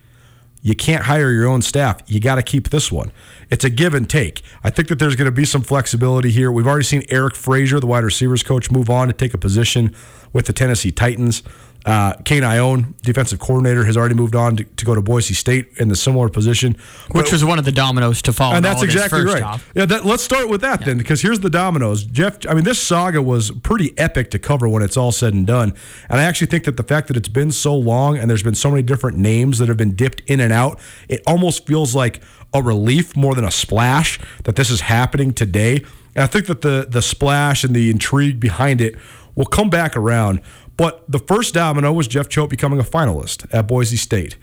you 0.61 0.75
can't 0.75 1.05
hire 1.05 1.31
your 1.31 1.47
own 1.47 1.63
staff. 1.63 2.01
You 2.07 2.21
got 2.21 2.35
to 2.35 2.43
keep 2.43 2.71
this 2.71 2.91
one. 2.91 3.13
It's 3.51 3.65
a 3.65 3.71
give 3.71 3.95
and 3.95 4.09
take. 4.09 4.43
I 4.65 4.71
think 4.71 4.89
that 4.89 4.99
there's 4.99 5.15
going 5.15 5.27
to 5.27 5.33
be 5.33 5.45
some 5.45 5.63
flexibility 5.63 6.31
here. 6.31 6.51
We've 6.51 6.67
already 6.67 6.85
seen 6.85 7.05
Eric 7.11 7.37
Frazier, 7.37 7.81
the 7.81 7.87
wide 7.87 8.03
receivers 8.03 8.43
coach, 8.43 8.71
move 8.71 8.91
on 8.91 9.07
to 9.09 9.13
take 9.13 9.35
a 9.35 9.39
position 9.39 9.95
with 10.33 10.47
the 10.47 10.53
Tennessee 10.53 10.91
Titans. 10.91 11.43
Uh, 11.85 12.15
Kane 12.25 12.43
Ioane, 12.43 12.95
defensive 13.03 13.39
coordinator, 13.39 13.85
has 13.85 13.97
already 13.97 14.15
moved 14.15 14.35
on 14.35 14.57
to, 14.57 14.65
to 14.65 14.85
go 14.87 14.95
to 14.95 15.03
Boise 15.03 15.35
State 15.35 15.69
in 15.77 15.89
the 15.89 15.97
similar 15.97 16.31
position. 16.31 16.77
Which 17.13 17.31
was 17.31 17.45
one 17.45 17.59
of 17.59 17.67
the 17.67 17.73
dominoes 17.73 18.23
to 18.23 18.33
fall. 18.33 18.55
And 18.55 18.65
that's 18.65 18.77
all 18.77 18.85
of 18.85 18.89
this 18.89 18.95
exactly 18.95 19.25
right. 19.25 19.43
off. 19.43 19.71
Yeah, 19.75 19.85
that, 19.87 20.07
let's 20.07 20.23
start 20.23 20.49
with 20.49 20.63
that 20.63 20.85
then, 20.85 20.97
because 20.97 21.21
here's 21.21 21.41
the 21.41 21.51
dominoes. 21.51 22.05
Jeff, 22.05 22.39
I 22.49 22.55
mean, 22.55 22.65
this 22.65 22.81
saga 22.81 23.21
was 23.21 23.51
pretty 23.51 23.93
epic 23.99 24.31
to 24.31 24.39
cover 24.39 24.67
when 24.67 24.83
it's 24.83 24.97
all 24.97 25.13
said 25.13 25.35
and 25.35 25.47
done. 25.47 25.75
And 26.09 26.21
I 26.21 26.25
actually 26.25 26.47
think 26.47 26.65
that 26.65 26.79
the 26.79 26.83
fact 26.83 27.09
that 27.09 27.17
it's 27.19 27.29
been 27.29 27.53
so 27.53 27.75
long 27.77 28.17
and 28.17 28.31
there's 28.31 28.43
been 28.43 28.55
so 28.55 28.71
many 28.71 28.83
different 28.83 29.19
names 29.19 29.59
that 29.59 29.69
have 29.69 29.77
been 29.77 29.95
dipped 29.95 30.23
in 30.27 30.41
and 30.41 30.53
out, 30.55 30.81
it 31.09 31.23
almost 31.27 31.67
feels 31.67 31.95
like 31.95 32.23
a 32.55 32.63
relief 32.63 33.15
more 33.15 33.35
than 33.35 33.45
a 33.45 33.51
splash 33.51 34.19
that 34.45 34.57
this 34.57 34.71
is 34.71 34.83
happening 34.83 35.35
today. 35.35 35.85
And 36.15 36.25
I 36.25 36.27
think 36.29 36.47
that 36.47 36.63
the 36.63 36.87
the 36.89 37.03
splash 37.03 37.65
and 37.65 37.75
the 37.75 37.91
intrigue 37.91 38.41
behind 38.41 38.81
it 38.81 38.95
will 39.35 39.47
come 39.47 39.69
back 39.69 39.97
around. 39.97 40.41
But 40.77 41.05
the 41.11 41.19
first 41.19 41.55
domino 41.55 41.93
was 41.93 42.09
Jeff 42.09 42.29
Choate 42.29 42.51
becoming 42.51 42.81
a 42.81 42.85
finalist 42.85 43.47
at 43.53 43.69
Boise 43.69 43.97
State. 43.97 44.37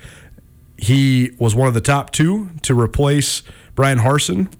He 0.77 1.31
was 1.37 1.55
one 1.55 1.67
of 1.67 1.73
the 1.73 1.81
top 1.81 2.11
two 2.11 2.49
to 2.63 2.79
replace 2.79 3.43
Bryan 3.75 3.99
Harsin. 3.99 4.51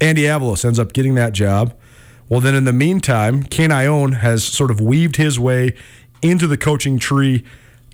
Andy 0.00 0.22
Avalos 0.22 0.64
ends 0.64 0.78
up 0.78 0.92
getting 0.92 1.14
that 1.14 1.32
job. 1.32 1.74
Well, 2.28 2.40
then 2.40 2.54
in 2.54 2.64
the 2.64 2.72
meantime, 2.72 3.42
Kane 3.44 3.70
Ioane 3.70 4.18
has 4.18 4.44
sort 4.44 4.70
of 4.70 4.80
weaved 4.80 5.16
his 5.16 5.38
way 5.38 5.74
into 6.22 6.46
the 6.46 6.56
coaching 6.56 6.98
tree 6.98 7.44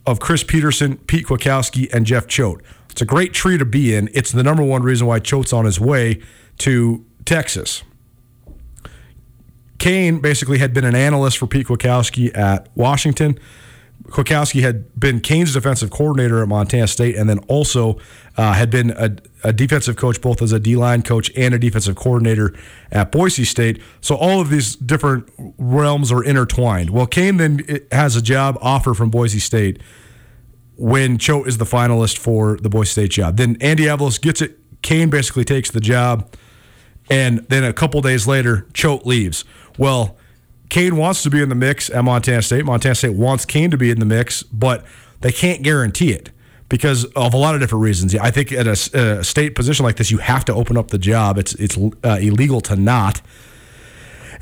of 0.07 0.21
Chris 0.21 0.45
Petersen, 0.45 0.99
Pete 0.99 1.26
Kwiatkowski, 1.26 1.93
and 1.93 2.07
Jeff 2.07 2.26
Choate. 2.26 2.61
It's 2.90 3.02
a 3.02 3.07
great 3.07 3.33
tree 3.33 3.59
to 3.59 3.64
be 3.64 3.95
in. 3.95 4.09
It's 4.14 4.33
the 4.33 4.43
number 4.43 4.62
one 4.62 4.83
reason 4.83 5.07
why 5.07 5.21
Choate's 5.21 5.52
on 5.52 5.64
his 5.64 5.81
way 5.81 6.21
to 6.59 7.05
Texas. 7.25 7.83
Kane 9.78 10.21
basically 10.21 10.59
had 10.59 10.73
been 10.73 10.85
an 10.85 10.95
analyst 10.95 11.38
for 11.38 11.47
Pete 11.47 11.66
Kwiatkowski 11.66 12.37
at 12.37 12.68
Washington. 12.75 13.38
Kwiatkowski 14.04 14.62
had 14.62 14.99
been 14.99 15.21
Kane's 15.21 15.52
defensive 15.52 15.90
coordinator 15.90 16.40
at 16.42 16.49
Montana 16.49 16.87
State, 16.87 17.16
and 17.16 17.28
then 17.28 17.38
also 17.49 17.99
uh, 18.37 18.52
had 18.52 18.71
been 18.71 18.90
a, 18.90 19.16
a 19.42 19.52
defensive 19.52 19.97
coach, 19.97 20.21
both 20.21 20.40
as 20.42 20.52
a 20.52 20.61
D 20.61 20.76
line 20.76 21.02
coach 21.02 21.30
and 21.37 21.54
a 21.54 21.59
defensive 21.59 21.97
coordinator 21.97 22.54
at 22.92 23.11
Boise 23.11 23.45
State. 23.45 23.83
So 24.00 24.14
all 24.14 24.40
of 24.40 24.50
these 24.50 24.76
different 24.76 25.28
realms 25.59 26.12
are 26.12 26.23
intertwined. 26.23 26.90
Well, 26.90 27.06
Kane 27.06 27.37
then 27.38 27.64
eh, 27.68 27.78
has 27.90 28.14
a 28.16 28.23
job 28.23 28.59
offer 28.61 28.95
from 28.95 29.11
Boise 29.11 29.40
State 29.40 29.83
when 30.76 31.18
Choate 31.18 31.49
is 31.49 31.59
the 31.59 31.64
finalist 31.64 32.18
for 32.18 32.59
the 32.59 32.68
Boise 32.68 32.90
State 32.90 33.11
job. 33.11 33.38
Then 33.38 33.56
Andy 33.61 33.85
Avalos 33.85 34.21
gets 34.21 34.40
it. 34.40 34.59
Kane 34.83 35.11
basically 35.11 35.45
takes 35.45 35.71
the 35.71 35.80
job. 35.80 36.30
And 37.09 37.47
then 37.49 37.64
a 37.64 37.73
couple 37.73 38.00
days 38.02 38.26
later, 38.26 38.66
Choate 38.75 39.06
leaves. 39.06 39.45
Well, 39.78 40.16
Kane 40.68 40.97
wants 40.97 41.23
to 41.23 41.30
be 41.30 41.40
in 41.40 41.49
the 41.49 41.54
mix 41.54 41.90
at 41.90 42.02
Montana 42.04 42.42
State. 42.42 42.64
Montana 42.64 42.95
State 42.95 43.14
wants 43.14 43.45
Kane 43.45 43.71
to 43.71 43.76
be 43.76 43.90
in 43.90 44.00
the 44.00 44.06
mix, 44.06 44.42
but 44.42 44.85
they 45.21 45.33
can't 45.33 45.62
guarantee 45.62 46.12
it 46.12 46.30
because 46.68 47.04
of 47.04 47.35
a 47.35 47.37
lot 47.37 47.54
of 47.54 47.61
different 47.61 47.83
reasons. 47.83 48.14
I 48.16 48.30
think 48.30 48.52
at 48.52 48.66
a, 48.66 49.18
a 49.18 49.25
state 49.25 49.54
position 49.54 49.85
like 49.85 49.97
this, 49.97 50.11
you 50.11 50.18
have 50.18 50.45
to 50.47 50.54
open 50.54 50.76
up 50.76 50.88
the 50.88 50.99
job. 50.99 51.38
It's 51.38 51.54
it's 51.54 51.76
uh, 51.76 52.18
illegal 52.21 52.61
to 52.62 52.76
not. 52.76 53.23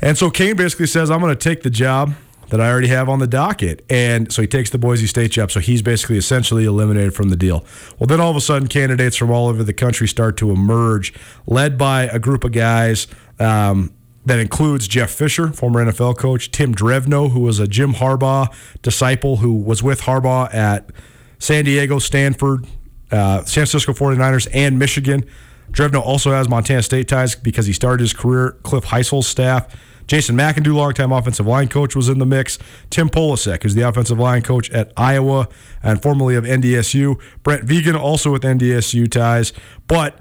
And 0.01 0.17
so 0.17 0.29
Kane 0.29 0.55
basically 0.55 0.87
says, 0.87 1.11
"I'm 1.11 1.19
going 1.21 1.35
to 1.35 1.49
take 1.49 1.63
the 1.63 1.69
job 1.69 2.13
that 2.49 2.61
I 2.61 2.69
already 2.69 2.87
have 2.87 3.07
on 3.09 3.19
the 3.19 3.27
docket," 3.27 3.85
and 3.89 4.31
so 4.31 4.41
he 4.41 4.47
takes 4.47 4.71
the 4.71 4.77
Boise 4.77 5.07
State 5.07 5.31
job. 5.31 5.51
So 5.51 5.59
he's 5.59 5.81
basically 5.81 6.17
essentially 6.17 6.65
eliminated 6.65 7.13
from 7.13 7.29
the 7.29 7.37
deal. 7.37 7.63
Well, 7.99 8.07
then 8.07 8.19
all 8.19 8.31
of 8.31 8.35
a 8.35 8.41
sudden, 8.41 8.67
candidates 8.67 9.15
from 9.15 9.31
all 9.31 9.47
over 9.47 9.63
the 9.63 9.73
country 9.73 10.07
start 10.07 10.37
to 10.37 10.51
emerge, 10.51 11.13
led 11.45 11.77
by 11.77 12.03
a 12.03 12.19
group 12.19 12.43
of 12.43 12.51
guys. 12.51 13.07
Um, 13.39 13.93
that 14.25 14.39
includes 14.39 14.87
Jeff 14.87 15.11
Fisher, 15.11 15.49
former 15.49 15.85
NFL 15.85 16.17
coach, 16.17 16.51
Tim 16.51 16.73
Drevno, 16.73 17.31
who 17.31 17.39
was 17.39 17.59
a 17.59 17.67
Jim 17.67 17.93
Harbaugh 17.93 18.53
disciple 18.81 19.37
who 19.37 19.53
was 19.53 19.83
with 19.83 20.01
Harbaugh 20.01 20.53
at 20.53 20.89
San 21.37 21.65
Diego, 21.65 21.99
Stanford, 21.99 22.65
uh, 23.11 23.39
San 23.39 23.65
Francisco 23.65 23.93
49ers, 23.93 24.47
and 24.53 24.79
Michigan. 24.79 25.25
Drevno 25.71 26.01
also 26.01 26.31
has 26.31 26.49
Montana 26.49 26.81
State 26.81 27.07
ties 27.07 27.35
because 27.35 27.65
he 27.65 27.73
started 27.73 28.01
his 28.01 28.13
career 28.13 28.57
Cliff 28.63 28.85
Hysell's 28.85 29.27
staff. 29.27 29.67
Jason 30.07 30.35
McIndoe, 30.35 30.75
longtime 30.75 31.11
offensive 31.11 31.47
line 31.47 31.67
coach, 31.67 31.95
was 31.95 32.09
in 32.09 32.19
the 32.19 32.25
mix. 32.25 32.59
Tim 32.89 33.09
Polasek, 33.09 33.63
who's 33.63 33.73
the 33.73 33.81
offensive 33.81 34.19
line 34.19 34.43
coach 34.43 34.69
at 34.69 34.91
Iowa 34.95 35.49
and 35.81 36.01
formerly 36.01 36.35
of 36.35 36.43
NDSU. 36.43 37.19
Brent 37.41 37.65
Vigen, 37.65 37.99
also 37.99 38.31
with 38.31 38.43
NDSU 38.43 39.09
ties. 39.09 39.51
But 39.87 40.19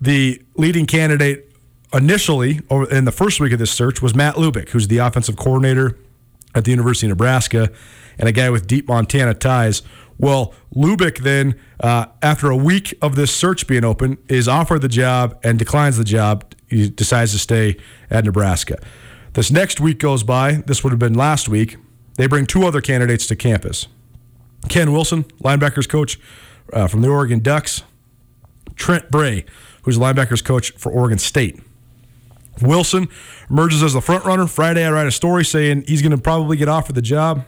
the 0.00 0.42
leading 0.56 0.86
candidate 0.86 1.49
initially 1.92 2.60
in 2.90 3.04
the 3.04 3.12
first 3.12 3.40
week 3.40 3.52
of 3.52 3.58
this 3.58 3.70
search 3.70 4.00
was 4.00 4.14
Matt 4.14 4.36
Lubick, 4.36 4.70
who's 4.70 4.88
the 4.88 4.98
offensive 4.98 5.36
coordinator 5.36 5.98
at 6.54 6.64
the 6.64 6.70
University 6.70 7.06
of 7.06 7.10
Nebraska 7.10 7.70
and 8.18 8.28
a 8.28 8.32
guy 8.32 8.50
with 8.50 8.66
deep 8.66 8.88
Montana 8.88 9.34
ties. 9.34 9.82
Well, 10.18 10.52
Lubick 10.74 11.22
then, 11.22 11.58
uh, 11.80 12.06
after 12.20 12.50
a 12.50 12.56
week 12.56 12.94
of 13.00 13.16
this 13.16 13.34
search 13.34 13.66
being 13.66 13.84
open, 13.84 14.18
is 14.28 14.48
offered 14.48 14.82
the 14.82 14.88
job 14.88 15.38
and 15.42 15.58
declines 15.58 15.96
the 15.96 16.04
job. 16.04 16.44
He 16.68 16.90
decides 16.90 17.32
to 17.32 17.38
stay 17.38 17.76
at 18.10 18.24
Nebraska. 18.24 18.78
This 19.32 19.50
next 19.50 19.80
week 19.80 19.98
goes 19.98 20.22
by. 20.22 20.62
This 20.66 20.84
would 20.84 20.90
have 20.90 20.98
been 20.98 21.14
last 21.14 21.48
week. 21.48 21.76
They 22.16 22.26
bring 22.26 22.46
two 22.46 22.66
other 22.66 22.80
candidates 22.80 23.26
to 23.28 23.36
campus 23.36 23.86
Ken 24.68 24.92
Wilson, 24.92 25.24
linebackers 25.42 25.88
coach 25.88 26.20
uh, 26.72 26.86
from 26.86 27.00
the 27.00 27.08
Oregon 27.08 27.40
Ducks, 27.40 27.82
Trent 28.74 29.10
Bray, 29.10 29.46
who's 29.82 29.96
linebackers 29.96 30.44
coach 30.44 30.72
for 30.72 30.92
Oregon 30.92 31.18
State. 31.18 31.60
Wilson 32.62 33.08
emerges 33.48 33.82
as 33.82 33.92
the 33.92 34.00
front 34.00 34.24
runner. 34.24 34.46
Friday, 34.46 34.84
I 34.84 34.90
write 34.90 35.06
a 35.06 35.12
story 35.12 35.44
saying 35.44 35.84
he's 35.86 36.02
going 36.02 36.12
to 36.12 36.18
probably 36.18 36.56
get 36.56 36.68
offered 36.68 36.94
the 36.94 37.02
job. 37.02 37.44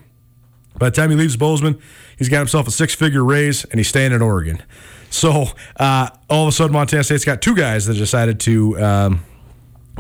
By 0.79 0.89
the 0.89 0.97
time 0.97 1.11
he 1.11 1.17
leaves 1.17 1.37
Bozeman, 1.37 1.79
he's 2.17 2.29
got 2.29 2.39
himself 2.39 2.67
a 2.67 2.71
six 2.71 2.95
figure 2.95 3.23
raise 3.23 3.65
and 3.65 3.79
he's 3.79 3.89
staying 3.89 4.13
in 4.13 4.23
Oregon. 4.23 4.63
So 5.11 5.49
uh, 5.77 6.09
all 6.31 6.45
of 6.45 6.49
a 6.49 6.53
sudden, 6.53 6.73
Montana 6.73 7.05
State's 7.05 7.25
got 7.25 7.43
two 7.43 7.55
guys 7.55 7.85
that 7.87 7.95
decided 7.95 8.41
to 8.41 8.83
um, 8.83 9.25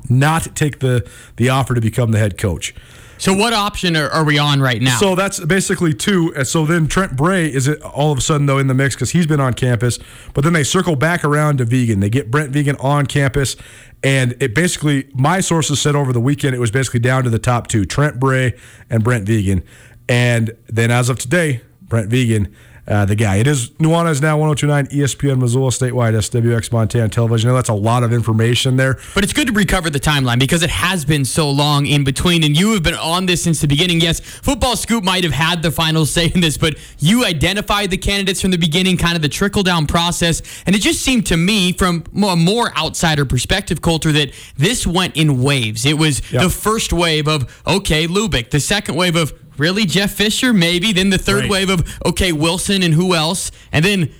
not 0.09 0.57
take 0.57 0.79
the, 0.79 1.09
the 1.37 1.51
offer 1.51 1.75
to 1.75 1.81
become 1.81 2.13
the 2.13 2.19
head 2.19 2.39
coach. 2.39 2.75
So 3.23 3.33
what 3.35 3.53
option 3.53 3.97
are, 3.97 4.09
are 4.11 4.25
we 4.25 4.37
on 4.37 4.61
right 4.61 4.83
now? 4.83 4.99
So 4.99 5.15
that's 5.15 5.39
basically 5.39 5.95
two. 5.95 6.35
So 6.45 6.67
then 6.67 6.89
Trent 6.89 7.17
Bray 7.17 7.47
is 7.47 7.69
all 7.69 8.11
of 8.11 8.19
a 8.19 8.21
sudden 8.21 8.47
though 8.47 8.59
in 8.59 8.67
the 8.67 8.75
mix 8.75 8.97
because 8.97 9.13
he's 9.13 9.29
been 9.29 9.39
on 9.39 9.55
campus. 9.55 10.01
But 10.35 10.43
then 10.43 10.55
they 10.55 10.65
circle 10.65 10.97
back 10.97 11.25
around 11.25 11.59
to 11.59 11.65
Vigen. 11.65 12.01
They 12.01 12.11
get 12.11 12.33
Brent 12.33 12.53
Vigen 12.53 12.77
on 12.83 13.07
campus, 13.07 13.55
and 14.03 14.35
it 14.41 14.57
basically 14.57 15.09
my 15.15 15.39
sources 15.41 15.81
said 15.81 15.95
over 15.95 16.13
the 16.13 16.21
weekend 16.21 16.57
it 16.57 16.59
was 16.59 16.73
basically 16.73 16.99
down 16.99 17.23
to 17.23 17.31
the 17.31 17.39
top 17.39 17.69
two: 17.69 17.85
Trent 17.85 18.19
Bray 18.19 18.59
and 18.91 19.05
Brent 19.05 19.25
Vigen. 19.25 19.63
And 20.09 20.57
then 20.67 20.91
as 20.91 21.09
of 21.09 21.21
today, 21.21 21.61
Brent 21.81 22.11
Vigen. 22.11 22.53
Uh, 22.85 23.05
the 23.05 23.15
guy. 23.15 23.37
It 23.37 23.47
is 23.47 23.71
Nuanez 23.79 24.21
now 24.21 24.37
1029 24.39 24.87
ESPN 24.87 25.39
Missoula 25.39 25.71
statewide 25.71 26.15
SWX 26.15 26.73
Montana 26.73 27.09
television. 27.09 27.49
I 27.49 27.53
know 27.53 27.57
that's 27.57 27.69
a 27.69 27.75
lot 27.75 28.03
of 28.03 28.13
information 28.13 28.77
there. 28.77 28.99
But 29.15 29.23
it's 29.23 29.33
good 29.33 29.47
to 29.47 29.53
recover 29.53 29.89
the 29.89 30.01
timeline 30.01 30.41
because 30.41 30.65
it 30.65 30.71
has 30.71 31.05
been 31.05 31.25
so 31.25 31.49
long 31.49 31.87
in 31.87 32.03
between, 32.03 32.43
and 32.43 32.59
you 32.59 32.73
have 32.73 32.83
been 32.83 32.97
on 32.97 33.27
this 33.27 33.41
since 33.45 33.61
the 33.61 33.69
beginning. 33.69 34.01
Yes, 34.01 34.19
Football 34.19 34.75
Scoop 34.75 35.05
might 35.05 35.23
have 35.23 35.33
had 35.33 35.63
the 35.63 35.71
final 35.71 36.05
say 36.07 36.33
in 36.35 36.41
this, 36.41 36.59
but 36.59 36.75
you 36.99 37.25
identified 37.25 37.91
the 37.91 37.97
candidates 37.99 38.41
from 38.41 38.51
the 38.51 38.59
beginning, 38.59 38.97
kind 38.97 39.15
of 39.15 39.23
the 39.23 39.29
trickle 39.29 39.63
down 39.63 39.87
process, 39.87 40.43
and 40.67 40.75
it 40.75 40.81
just 40.81 41.03
seemed 41.03 41.25
to 41.27 41.37
me, 41.37 41.73
from 41.73 42.03
a 42.17 42.35
more 42.35 42.77
outsider 42.77 43.25
perspective, 43.25 43.81
Colter, 43.81 44.11
that 44.11 44.33
this 44.57 44.89
went 44.89 45.17
in 45.17 45.41
waves. 45.41 45.87
It 45.87 45.99
was 45.99 46.21
Yep. 46.33 46.43
the 46.43 46.51
first 46.51 46.93
wave 46.93 47.29
of 47.29 47.63
okay, 47.65 48.09
Lubick, 48.09 48.51
the 48.51 48.59
second 48.61 48.97
wave 48.97 49.15
of 49.15 49.33
really 49.59 49.85
Jeff 49.87 50.13
Fisher, 50.13 50.53
maybe, 50.53 50.93
then 50.93 51.11
the 51.11 51.19
third 51.19 51.43
Right. 51.43 51.51
wave 51.51 51.71
of 51.71 51.99
okay, 52.07 52.33
Wilson 52.33 52.83
and 52.83 52.95
who 52.95 53.15
else, 53.15 53.51
and 53.73 53.85
then 53.85 54.11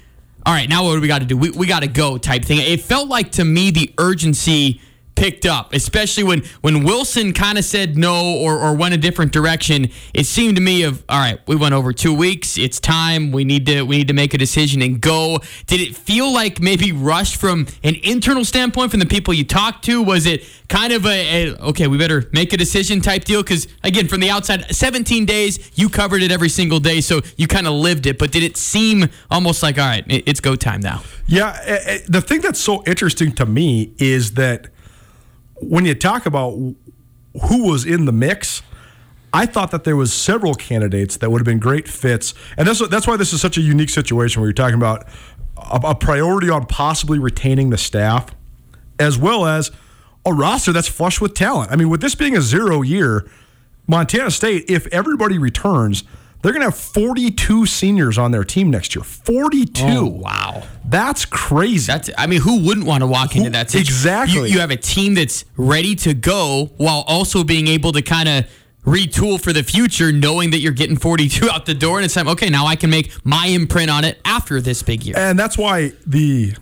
all 0.45 0.53
right, 0.53 0.69
now 0.69 0.85
what 0.85 0.95
do 0.97 1.01
we 1.01 1.07
got 1.07 1.21
to 1.21 1.25
do? 1.25 1.37
We, 1.37 1.51
we 1.51 1.67
got 1.67 1.81
to 1.81 1.87
go 1.87 2.19
type 2.19 2.45
thing. 2.45 2.59
It 2.59 2.81
felt 2.81 3.09
like 3.09 3.31
to 3.33 3.45
me 3.45 3.71
the 3.71 3.93
urgency 3.97 4.81
picked 5.15 5.47
up, 5.47 5.73
especially 5.73 6.25
when 6.25 6.43
when 6.61 6.83
Wilson 6.85 7.33
kind 7.33 7.59
of 7.59 7.65
said 7.65 7.97
no 7.97 8.37
or, 8.37 8.59
or 8.59 8.75
went 8.75 8.95
a 8.95 8.97
different 8.97 9.33
direction. 9.33 9.89
It 10.15 10.27
seemed 10.27 10.57
to 10.57 10.63
me 10.63 10.83
of 10.83 11.05
all 11.09 11.21
right, 11.21 11.39
we 11.47 11.57
went 11.57 11.75
over 11.75 11.93
two 11.93 12.15
weeks. 12.15 12.59
It's 12.59 12.81
time. 12.81 13.33
We 13.33 13.45
need 13.45 13.67
to 13.67 13.83
we 13.83 13.99
need 13.99 14.09
to 14.09 14.15
make 14.15 14.35
a 14.35 14.39
decision 14.39 14.83
and 14.83 15.01
go. 15.01 15.41
Did 15.67 15.81
it 15.81 15.97
feel 15.97 16.33
like 16.33 16.61
maybe 16.61 16.93
rushed 16.93 17.37
from 17.37 17.67
an 17.83 17.97
internal 18.03 18.45
standpoint 18.45 18.91
from 18.91 19.01
the 19.01 19.07
people 19.07 19.35
you 19.35 19.45
talked 19.45 19.85
to? 19.85 20.03
Was 20.03 20.27
it 20.27 20.45
kind 20.69 20.93
of 20.93 21.07
a, 21.07 21.51
a 21.51 21.57
okay, 21.69 21.87
we 21.87 21.99
better 21.99 22.29
make 22.33 22.53
a 22.53 22.57
decision 22.57 23.01
type 23.01 23.25
deal? 23.25 23.43
Because 23.43 23.69
again, 23.83 24.09
from 24.09 24.21
the 24.21 24.31
outside, 24.31 24.75
17 24.75 25.27
days, 25.27 25.71
you 25.75 25.89
covered 25.89 26.23
it 26.23 26.33
every 26.33 26.49
single 26.49 26.81
day, 26.81 27.01
so 27.01 27.21
you 27.37 27.47
kind 27.47 27.67
of 27.67 27.75
lived 27.75 28.07
it. 28.07 28.19
But 28.19 28.33
did 28.33 28.43
it 28.43 28.57
seem 28.57 29.09
almost 29.31 29.63
like 29.63 29.79
all 29.79 29.87
right, 29.87 30.05
it's 30.09 30.41
go 30.41 30.57
time 30.57 30.81
now? 30.81 31.03
Yeah, 31.27 31.57
eh, 31.65 31.79
eh, 31.85 31.99
the 32.09 32.21
thing 32.21 32.41
that's 32.41 32.61
so 32.61 32.83
interesting 32.87 33.33
to 33.33 33.47
me 33.47 33.95
is 33.99 34.35
that 34.35 34.69
when 35.63 35.85
you 35.85 35.95
talk 35.95 36.27
about 36.27 36.53
who 36.53 37.69
was 37.69 37.85
in 37.85 38.05
the 38.05 38.13
mix, 38.13 38.63
I 39.33 39.47
thought 39.47 39.71
that 39.71 39.85
there 39.85 39.97
was 39.97 40.13
several 40.13 40.55
candidates 40.55 41.17
that 41.17 41.31
would 41.31 41.41
have 41.41 41.47
been 41.47 41.59
great 41.59 41.89
fits, 41.89 42.35
and 42.57 42.69
that's 42.69 42.87
that's 42.89 43.07
why 43.07 43.17
this 43.17 43.33
is 43.33 43.41
such 43.41 43.57
a 43.57 43.63
unique 43.63 43.91
situation 43.91 44.41
where 44.41 44.49
you're 44.49 44.55
talking 44.55 44.77
about 44.77 45.07
a, 45.57 45.81
a 45.85 45.95
priority 45.95 46.51
on 46.51 46.67
possibly 46.67 47.19
retaining 47.19 47.71
the 47.71 47.79
staff, 47.79 48.27
as 48.99 49.17
well 49.17 49.47
as 49.47 49.71
a 50.27 50.33
roster 50.33 50.73
that's 50.73 50.89
flush 50.89 51.21
with 51.21 51.35
talent. 51.35 51.73
I 51.73 51.77
mean, 51.77 51.89
with 51.89 52.01
this 52.01 52.15
being 52.15 52.37
a 52.37 52.43
zero 52.43 52.83
year, 52.83 53.29
Montana 53.87 54.31
State, 54.31 54.65
if 54.69 54.87
everybody 54.89 55.39
returns, 55.39 56.05
they're 56.43 56.53
going 56.53 56.61
to 56.63 56.71
have 56.71 56.79
42 56.79 57.67
seniors 57.67 58.19
on 58.19 58.31
their 58.33 58.45
team 58.45 58.71
next 58.71 58.95
year. 58.95 59.05
42. 59.05 59.85
Oh, 59.87 60.05
wow. 60.07 60.63
That's 60.85 61.25
crazy. 61.25 61.87
That's 61.87 62.11
I 62.19 62.27
mean, 62.27 62.41
who 62.41 62.65
wouldn't 62.67 62.87
want 62.87 63.03
to 63.03 63.07
walk 63.07 63.37
into 63.37 63.45
Who- 63.47 63.51
that 63.53 63.71
situation? 63.71 63.91
exactly. 63.93 64.49
You, 64.51 64.55
you 64.57 64.61
have 64.61 64.71
a 64.73 64.77
team 64.77 65.15
that's 65.15 65.45
ready 65.57 65.95
to 65.97 66.15
go 66.15 66.71
while 66.77 67.05
also 67.07 67.45
being 67.45 67.69
able 67.69 67.93
to 67.93 68.03
kind 68.03 68.29
of 68.29 68.45
retool 68.85 69.41
for 69.41 69.53
the 69.53 69.63
future, 69.63 70.11
knowing 70.11 70.51
that 70.51 70.59
you're 70.59 70.73
getting 70.73 70.97
42 70.97 71.49
out 71.49 71.67
the 71.67 71.75
door, 71.75 71.99
and 71.99 72.05
it's 72.05 72.17
like, 72.17 72.27
okay, 72.27 72.51
now 72.51 72.67
I 72.67 72.75
can 72.75 72.91
make 72.91 73.13
my 73.25 73.47
imprint 73.47 73.89
on 73.91 74.05
it 74.05 74.21
after 74.25 74.61
this 74.61 74.83
big 74.83 75.05
year. 75.05 75.15
and 75.17 75.39
that's 75.39 75.57
why 75.57 75.93
the 76.05 76.55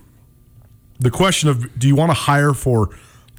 the 0.99 1.09
question 1.09 1.49
of 1.49 1.79
do 1.79 1.87
you 1.87 1.95
want 1.95 2.11
to 2.11 2.13
hire 2.13 2.53
for 2.53 2.89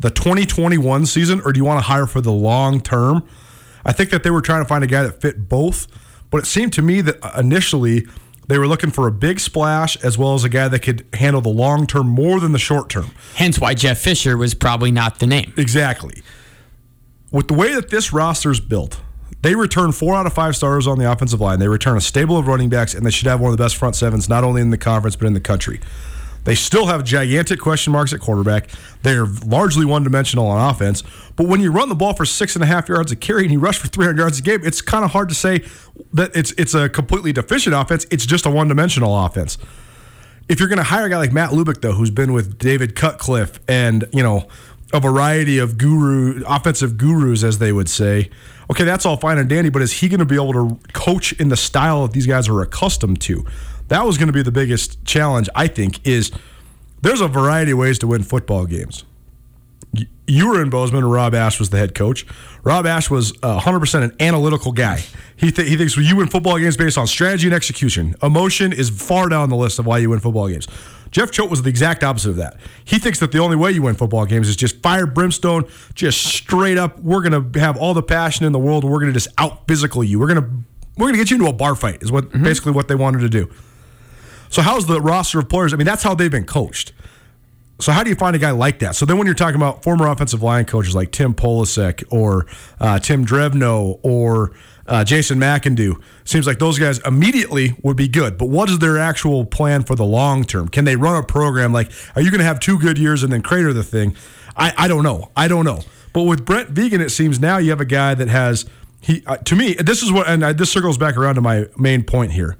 the 0.00 0.10
2021 0.10 1.06
season 1.06 1.40
or 1.44 1.52
do 1.52 1.58
you 1.60 1.64
want 1.64 1.78
to 1.78 1.84
hire 1.86 2.06
for 2.06 2.20
the 2.20 2.32
long 2.32 2.80
term? 2.80 3.22
I 3.84 3.92
think 3.92 4.10
that 4.10 4.24
they 4.24 4.30
were 4.30 4.40
trying 4.42 4.64
to 4.64 4.68
find 4.68 4.82
a 4.82 4.88
guy 4.88 5.04
that 5.04 5.20
fit 5.20 5.48
both, 5.48 5.86
but 6.32 6.38
it 6.38 6.46
seemed 6.46 6.72
to 6.72 6.82
me 6.82 7.00
that 7.02 7.22
uh, 7.22 7.38
initially 7.38 8.08
they 8.48 8.58
were 8.58 8.66
looking 8.66 8.90
for 8.90 9.06
a 9.06 9.12
big 9.12 9.38
splash 9.38 9.96
as 10.02 10.18
well 10.18 10.34
as 10.34 10.42
a 10.42 10.48
guy 10.48 10.66
that 10.66 10.80
could 10.80 11.06
handle 11.12 11.40
the 11.40 11.48
long 11.48 11.86
term 11.86 12.08
more 12.08 12.40
than 12.40 12.50
the 12.50 12.58
short 12.58 12.88
term. 12.88 13.12
Hence 13.36 13.60
why 13.60 13.74
Jeff 13.74 13.98
Fisher 13.98 14.36
was 14.36 14.54
probably 14.54 14.90
not 14.90 15.20
the 15.20 15.28
name. 15.28 15.52
Exactly. 15.56 16.22
With 17.30 17.46
the 17.46 17.54
way 17.54 17.72
that 17.74 17.90
this 17.90 18.12
roster's 18.12 18.58
built, 18.58 19.00
they 19.42 19.54
return 19.54 19.92
four 19.92 20.14
out 20.14 20.26
of 20.26 20.32
five 20.32 20.56
starters 20.56 20.86
on 20.86 20.98
the 20.98 21.10
offensive 21.10 21.40
line. 21.40 21.58
They 21.58 21.68
return 21.68 21.96
a 21.96 22.00
stable 22.00 22.36
of 22.36 22.46
running 22.46 22.68
backs, 22.68 22.94
and 22.94 23.04
they 23.04 23.10
should 23.10 23.26
have 23.26 23.40
one 23.40 23.52
of 23.52 23.56
the 23.56 23.62
best 23.62 23.76
front 23.76 23.96
sevens, 23.96 24.28
not 24.28 24.44
only 24.44 24.60
in 24.60 24.70
the 24.70 24.78
conference, 24.78 25.16
but 25.16 25.26
in 25.26 25.34
the 25.34 25.40
country. 25.40 25.80
They 26.44 26.54
still 26.54 26.86
have 26.86 27.04
gigantic 27.04 27.60
question 27.60 27.92
marks 27.92 28.12
at 28.12 28.20
quarterback. 28.20 28.68
They 29.02 29.14
are 29.14 29.26
largely 29.46 29.84
one 29.84 30.02
dimensional 30.02 30.46
on 30.46 30.70
offense. 30.70 31.02
But 31.36 31.46
when 31.46 31.60
you 31.60 31.70
run 31.70 31.88
the 31.88 31.94
ball 31.94 32.14
for 32.14 32.24
six 32.24 32.56
and 32.56 32.64
a 32.64 32.66
half 32.66 32.88
yards 32.88 33.12
a 33.12 33.16
carry 33.16 33.44
and 33.44 33.52
you 33.52 33.60
rush 33.60 33.78
for 33.78 33.88
300 33.88 34.20
yards 34.20 34.38
a 34.38 34.42
game, 34.42 34.60
it's 34.64 34.80
kind 34.80 35.04
of 35.04 35.12
hard 35.12 35.28
to 35.28 35.34
say 35.34 35.64
that 36.12 36.34
it's 36.34 36.52
it's 36.52 36.74
a 36.74 36.88
completely 36.88 37.32
deficient 37.32 37.74
offense. 37.74 38.06
It's 38.10 38.26
just 38.26 38.46
a 38.46 38.50
one 38.50 38.68
dimensional 38.68 39.24
offense 39.24 39.58
if 40.48 40.58
you're 40.60 40.68
going 40.68 40.78
to 40.78 40.84
hire 40.84 41.06
a 41.06 41.08
guy 41.08 41.18
like 41.18 41.32
Matt 41.32 41.50
Lubick, 41.50 41.80
though, 41.80 41.92
who's 41.92 42.10
been 42.10 42.32
with 42.32 42.58
David 42.58 42.94
Cutcliffe 42.94 43.58
and 43.68 44.04
you 44.12 44.22
know 44.22 44.48
a 44.92 45.00
variety 45.00 45.58
of 45.58 45.78
guru 45.78 46.42
offensive 46.46 46.98
gurus, 46.98 47.42
as 47.42 47.58
they 47.58 47.72
would 47.72 47.88
say, 47.88 48.28
okay, 48.70 48.84
that's 48.84 49.06
all 49.06 49.16
fine 49.16 49.38
and 49.38 49.48
dandy. 49.48 49.70
But 49.70 49.82
is 49.82 49.92
he 49.92 50.08
going 50.08 50.20
to 50.20 50.26
be 50.26 50.34
able 50.34 50.52
to 50.52 50.78
coach 50.92 51.32
in 51.34 51.48
the 51.48 51.56
style 51.56 52.06
that 52.06 52.12
these 52.12 52.26
guys 52.26 52.48
are 52.48 52.60
accustomed 52.60 53.20
to? 53.22 53.44
That 53.92 54.06
was 54.06 54.16
going 54.16 54.28
to 54.28 54.32
be 54.32 54.40
the 54.40 54.50
biggest 54.50 55.04
challenge, 55.04 55.50
I 55.54 55.66
think. 55.66 56.06
Is 56.06 56.32
there's 57.02 57.20
a 57.20 57.28
variety 57.28 57.72
of 57.72 57.78
ways 57.78 57.98
to 57.98 58.06
win 58.06 58.22
football 58.22 58.64
games. 58.64 59.04
You 60.26 60.48
were 60.48 60.62
in 60.62 60.70
Bozeman, 60.70 61.02
and 61.04 61.12
Rob 61.12 61.34
Ash 61.34 61.58
was 61.58 61.68
the 61.68 61.76
head 61.76 61.94
coach. 61.94 62.24
Rob 62.64 62.86
Ash 62.86 63.10
was 63.10 63.32
uh, 63.42 63.60
100% 63.60 64.02
an 64.02 64.16
analytical 64.18 64.72
guy. 64.72 65.04
He, 65.36 65.52
th- 65.52 65.68
he 65.68 65.76
thinks 65.76 65.94
you 65.94 66.16
win 66.16 66.28
football 66.28 66.58
games 66.58 66.74
based 66.74 66.96
on 66.96 67.06
strategy 67.06 67.48
and 67.48 67.54
execution. 67.54 68.14
Emotion 68.22 68.72
is 68.72 68.88
far 68.88 69.28
down 69.28 69.50
the 69.50 69.56
list 69.56 69.78
of 69.78 69.84
why 69.84 69.98
you 69.98 70.08
win 70.08 70.20
football 70.20 70.48
games. 70.48 70.66
Jeff 71.10 71.30
Choate 71.30 71.50
was 71.50 71.60
the 71.60 71.68
exact 71.68 72.02
opposite 72.02 72.30
of 72.30 72.36
that. 72.36 72.56
He 72.86 72.98
thinks 72.98 73.18
that 73.18 73.30
the 73.30 73.40
only 73.40 73.56
way 73.56 73.72
you 73.72 73.82
win 73.82 73.96
football 73.96 74.24
games 74.24 74.48
is 74.48 74.56
just 74.56 74.82
fire 74.82 75.04
brimstone, 75.04 75.68
just 75.94 76.24
straight 76.24 76.78
up. 76.78 76.98
We're 76.98 77.20
gonna 77.20 77.46
have 77.60 77.76
all 77.76 77.92
the 77.92 78.02
passion 78.02 78.46
in 78.46 78.52
the 78.52 78.58
world. 78.58 78.84
We're 78.84 79.00
gonna 79.00 79.12
just 79.12 79.28
out 79.36 79.68
physical 79.68 80.02
you. 80.02 80.18
We're 80.18 80.28
gonna 80.28 80.48
we're 80.96 81.08
gonna 81.08 81.18
get 81.18 81.30
you 81.30 81.36
into 81.36 81.50
a 81.50 81.52
bar 81.52 81.74
fight. 81.74 82.02
Is 82.02 82.10
what 82.10 82.32
basically 82.42 82.72
what 82.72 82.88
they 82.88 82.94
wanted 82.94 83.18
to 83.18 83.28
do. 83.28 83.52
So 84.52 84.60
how's 84.60 84.84
the 84.84 85.00
roster 85.00 85.38
of 85.38 85.48
players? 85.48 85.72
I 85.72 85.78
mean, 85.78 85.86
that's 85.86 86.02
how 86.02 86.14
they've 86.14 86.30
been 86.30 86.44
coached. 86.44 86.92
So 87.80 87.90
how 87.90 88.04
do 88.04 88.10
you 88.10 88.16
find 88.16 88.36
a 88.36 88.38
guy 88.38 88.50
like 88.50 88.80
that? 88.80 88.94
So 88.94 89.06
then 89.06 89.16
when 89.16 89.26
you're 89.26 89.34
talking 89.34 89.56
about 89.56 89.82
former 89.82 90.06
offensive 90.06 90.42
line 90.42 90.66
coaches 90.66 90.94
like 90.94 91.10
Tim 91.10 91.32
Polasek 91.32 92.04
or 92.10 92.46
uh, 92.78 92.98
Tim 92.98 93.24
Drevno 93.24 93.98
or 94.02 94.52
uh, 94.86 95.04
Jason 95.04 95.38
McIndoe, 95.38 95.98
seems 96.24 96.46
like 96.46 96.58
those 96.58 96.78
guys 96.78 96.98
immediately 97.06 97.74
would 97.82 97.96
be 97.96 98.08
good. 98.08 98.36
But 98.36 98.50
what 98.50 98.68
is 98.68 98.78
their 98.78 98.98
actual 98.98 99.46
plan 99.46 99.84
for 99.84 99.96
the 99.96 100.04
long 100.04 100.44
term? 100.44 100.68
Can 100.68 100.84
they 100.84 100.96
run 100.96 101.16
a 101.16 101.26
program 101.26 101.72
like? 101.72 101.90
Are 102.14 102.20
you 102.20 102.30
going 102.30 102.40
to 102.40 102.44
have 102.44 102.60
two 102.60 102.78
good 102.78 102.98
years 102.98 103.22
and 103.22 103.32
then 103.32 103.40
crater 103.40 103.72
the 103.72 103.82
thing? 103.82 104.14
I, 104.54 104.74
I 104.76 104.86
don't 104.86 105.02
know. 105.02 105.30
I 105.34 105.48
don't 105.48 105.64
know. 105.64 105.80
But 106.12 106.24
with 106.24 106.44
Brent 106.44 106.74
Vigen, 106.74 107.00
it 107.00 107.08
seems 107.08 107.40
now 107.40 107.56
you 107.56 107.70
have 107.70 107.80
a 107.80 107.86
guy 107.86 108.12
that 108.12 108.28
has 108.28 108.66
he. 109.00 109.24
Uh, 109.26 109.38
to 109.38 109.56
me, 109.56 109.72
this 109.74 110.02
is 110.02 110.12
what, 110.12 110.28
and 110.28 110.44
I, 110.44 110.52
this 110.52 110.70
circles 110.70 110.98
back 110.98 111.16
around 111.16 111.36
to 111.36 111.40
my 111.40 111.68
main 111.78 112.04
point 112.04 112.32
here 112.32 112.58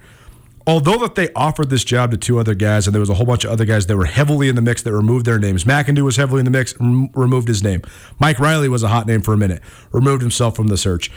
although 0.66 0.98
that 0.98 1.14
they 1.14 1.32
offered 1.34 1.70
this 1.70 1.84
job 1.84 2.10
to 2.10 2.16
two 2.16 2.38
other 2.38 2.54
guys, 2.54 2.86
and 2.86 2.94
there 2.94 3.00
was 3.00 3.10
a 3.10 3.14
whole 3.14 3.26
bunch 3.26 3.44
of 3.44 3.50
other 3.50 3.64
guys 3.64 3.86
that 3.86 3.96
were 3.96 4.04
heavily 4.04 4.48
in 4.48 4.56
the 4.56 4.62
mix 4.62 4.82
that 4.82 4.92
removed 4.92 5.26
their 5.26 5.38
names. 5.38 5.64
McIndoe 5.64 6.02
was 6.02 6.16
heavily 6.16 6.40
in 6.40 6.44
the 6.44 6.50
mix, 6.50 6.78
rem- 6.80 7.10
removed 7.14 7.48
his 7.48 7.62
name. 7.62 7.82
Mike 8.18 8.38
Riley 8.38 8.68
was 8.68 8.82
a 8.82 8.88
hot 8.88 9.06
name 9.06 9.22
for 9.22 9.34
a 9.34 9.36
minute, 9.36 9.62
removed 9.92 10.22
himself 10.22 10.56
from 10.56 10.68
the 10.68 10.76
search. 10.76 11.10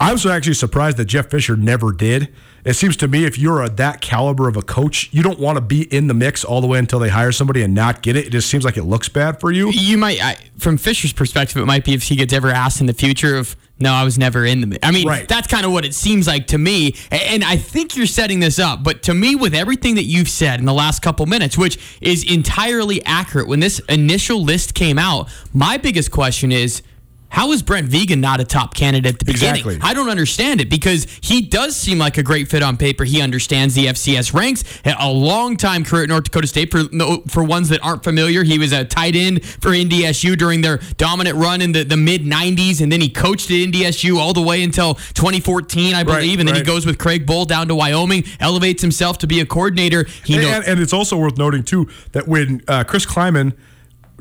I 0.00 0.12
was 0.12 0.24
actually 0.26 0.54
surprised 0.54 0.96
that 0.98 1.06
Jeff 1.06 1.28
Fisher 1.30 1.56
never 1.56 1.92
did. 1.92 2.28
It 2.64 2.74
seems 2.74 2.96
to 2.98 3.08
me 3.08 3.24
if 3.24 3.38
you're 3.38 3.62
a, 3.62 3.68
that 3.70 4.00
caliber 4.00 4.46
of 4.48 4.56
a 4.56 4.62
coach, 4.62 5.08
you 5.12 5.22
don't 5.22 5.38
want 5.40 5.56
to 5.56 5.60
be 5.60 5.82
in 5.92 6.06
the 6.06 6.14
mix 6.14 6.44
all 6.44 6.60
the 6.60 6.66
way 6.66 6.78
until 6.78 6.98
they 6.98 7.08
hire 7.08 7.32
somebody 7.32 7.62
and 7.62 7.74
not 7.74 8.02
get 8.02 8.14
it. 8.14 8.26
It 8.26 8.30
just 8.30 8.48
seems 8.48 8.64
like 8.64 8.76
it 8.76 8.84
looks 8.84 9.08
bad 9.08 9.40
for 9.40 9.50
you. 9.50 9.70
You 9.70 9.96
might, 9.98 10.22
I, 10.22 10.36
from 10.58 10.76
Fisher's 10.76 11.12
perspective, 11.12 11.60
it 11.62 11.66
might 11.66 11.84
be 11.84 11.94
if 11.94 12.04
he 12.04 12.14
gets 12.16 12.32
ever 12.32 12.50
asked 12.50 12.80
in 12.80 12.86
the 12.86 12.92
future 12.92 13.36
of, 13.36 13.56
no, 13.80 13.92
I 13.92 14.04
was 14.04 14.18
never 14.18 14.44
in 14.44 14.60
the. 14.70 14.78
I 14.84 14.90
mean, 14.90 15.06
Right. 15.06 15.26
that's 15.26 15.46
kind 15.46 15.64
of 15.64 15.72
what 15.72 15.84
it 15.84 15.94
seems 15.94 16.26
like 16.26 16.48
to 16.48 16.58
me. 16.58 16.94
And 17.10 17.42
I 17.44 17.56
think 17.56 17.96
you're 17.96 18.06
setting 18.06 18.40
this 18.40 18.58
up, 18.58 18.82
but 18.82 19.02
to 19.04 19.14
me, 19.14 19.34
with 19.34 19.54
everything 19.54 19.94
that 19.94 20.04
you've 20.04 20.28
said 20.28 20.58
in 20.60 20.66
the 20.66 20.74
last 20.74 21.00
couple 21.00 21.26
minutes, 21.26 21.56
which 21.56 21.78
is 22.00 22.24
entirely 22.24 23.04
accurate, 23.04 23.48
when 23.48 23.60
this 23.60 23.78
initial 23.88 24.42
list 24.44 24.74
came 24.74 24.98
out, 24.98 25.28
my 25.52 25.76
biggest 25.76 26.10
question 26.12 26.52
is. 26.52 26.82
How 27.30 27.52
is 27.52 27.62
Brent 27.62 27.88
Vigen 27.90 28.20
not 28.20 28.40
a 28.40 28.44
top 28.44 28.74
candidate 28.74 29.12
at 29.14 29.18
the 29.18 29.24
beginning? 29.26 29.60
Exactly. 29.60 29.78
I 29.82 29.92
don't 29.94 30.08
understand 30.08 30.60
it 30.62 30.70
because 30.70 31.06
he 31.20 31.42
does 31.42 31.76
seem 31.76 31.98
like 31.98 32.16
a 32.16 32.22
great 32.22 32.48
fit 32.48 32.62
on 32.62 32.76
paper. 32.78 33.04
He 33.04 33.20
understands 33.20 33.74
the 33.74 33.86
FCS 33.86 34.32
ranks. 34.32 34.64
A 34.84 35.10
long 35.12 35.56
time 35.56 35.84
career 35.84 36.04
at 36.04 36.08
North 36.08 36.24
Dakota 36.24 36.46
State. 36.46 36.72
For 36.72 36.84
for 37.28 37.44
ones 37.44 37.68
that 37.68 37.84
aren't 37.84 38.02
familiar, 38.02 38.42
he 38.44 38.58
was 38.58 38.72
a 38.72 38.84
tight 38.84 39.14
end 39.14 39.44
for 39.44 39.70
NDSU 39.70 40.36
during 40.38 40.62
their 40.62 40.78
dominant 40.96 41.36
run 41.36 41.60
in 41.60 41.72
the, 41.72 41.84
the 41.84 41.96
mid 41.98 42.22
90s, 42.22 42.80
and 42.80 42.90
then 42.90 43.00
he 43.00 43.08
coached 43.10 43.50
at 43.50 43.56
NDSU 43.56 44.16
all 44.16 44.32
the 44.32 44.42
way 44.42 44.62
until 44.62 44.94
2014, 44.94 45.94
I 45.94 46.02
believe. 46.04 46.40
and 46.40 46.48
then 46.48 46.56
he 46.56 46.62
goes 46.62 46.86
with 46.86 46.98
Craig 46.98 47.26
Bohl 47.26 47.46
down 47.46 47.68
to 47.68 47.74
Wyoming, 47.74 48.24
elevates 48.40 48.80
himself 48.82 49.18
to 49.18 49.26
be 49.26 49.40
a 49.40 49.46
coordinator. 49.46 50.06
He 50.24 50.34
And, 50.34 50.42
knows. 50.42 50.54
and, 50.56 50.64
and 50.66 50.80
it's 50.80 50.92
also 50.94 51.16
worth 51.18 51.36
noting 51.36 51.62
too 51.62 51.88
that 52.12 52.26
when 52.26 52.62
uh, 52.66 52.84
Chris 52.84 53.04
Klieman 53.06 53.52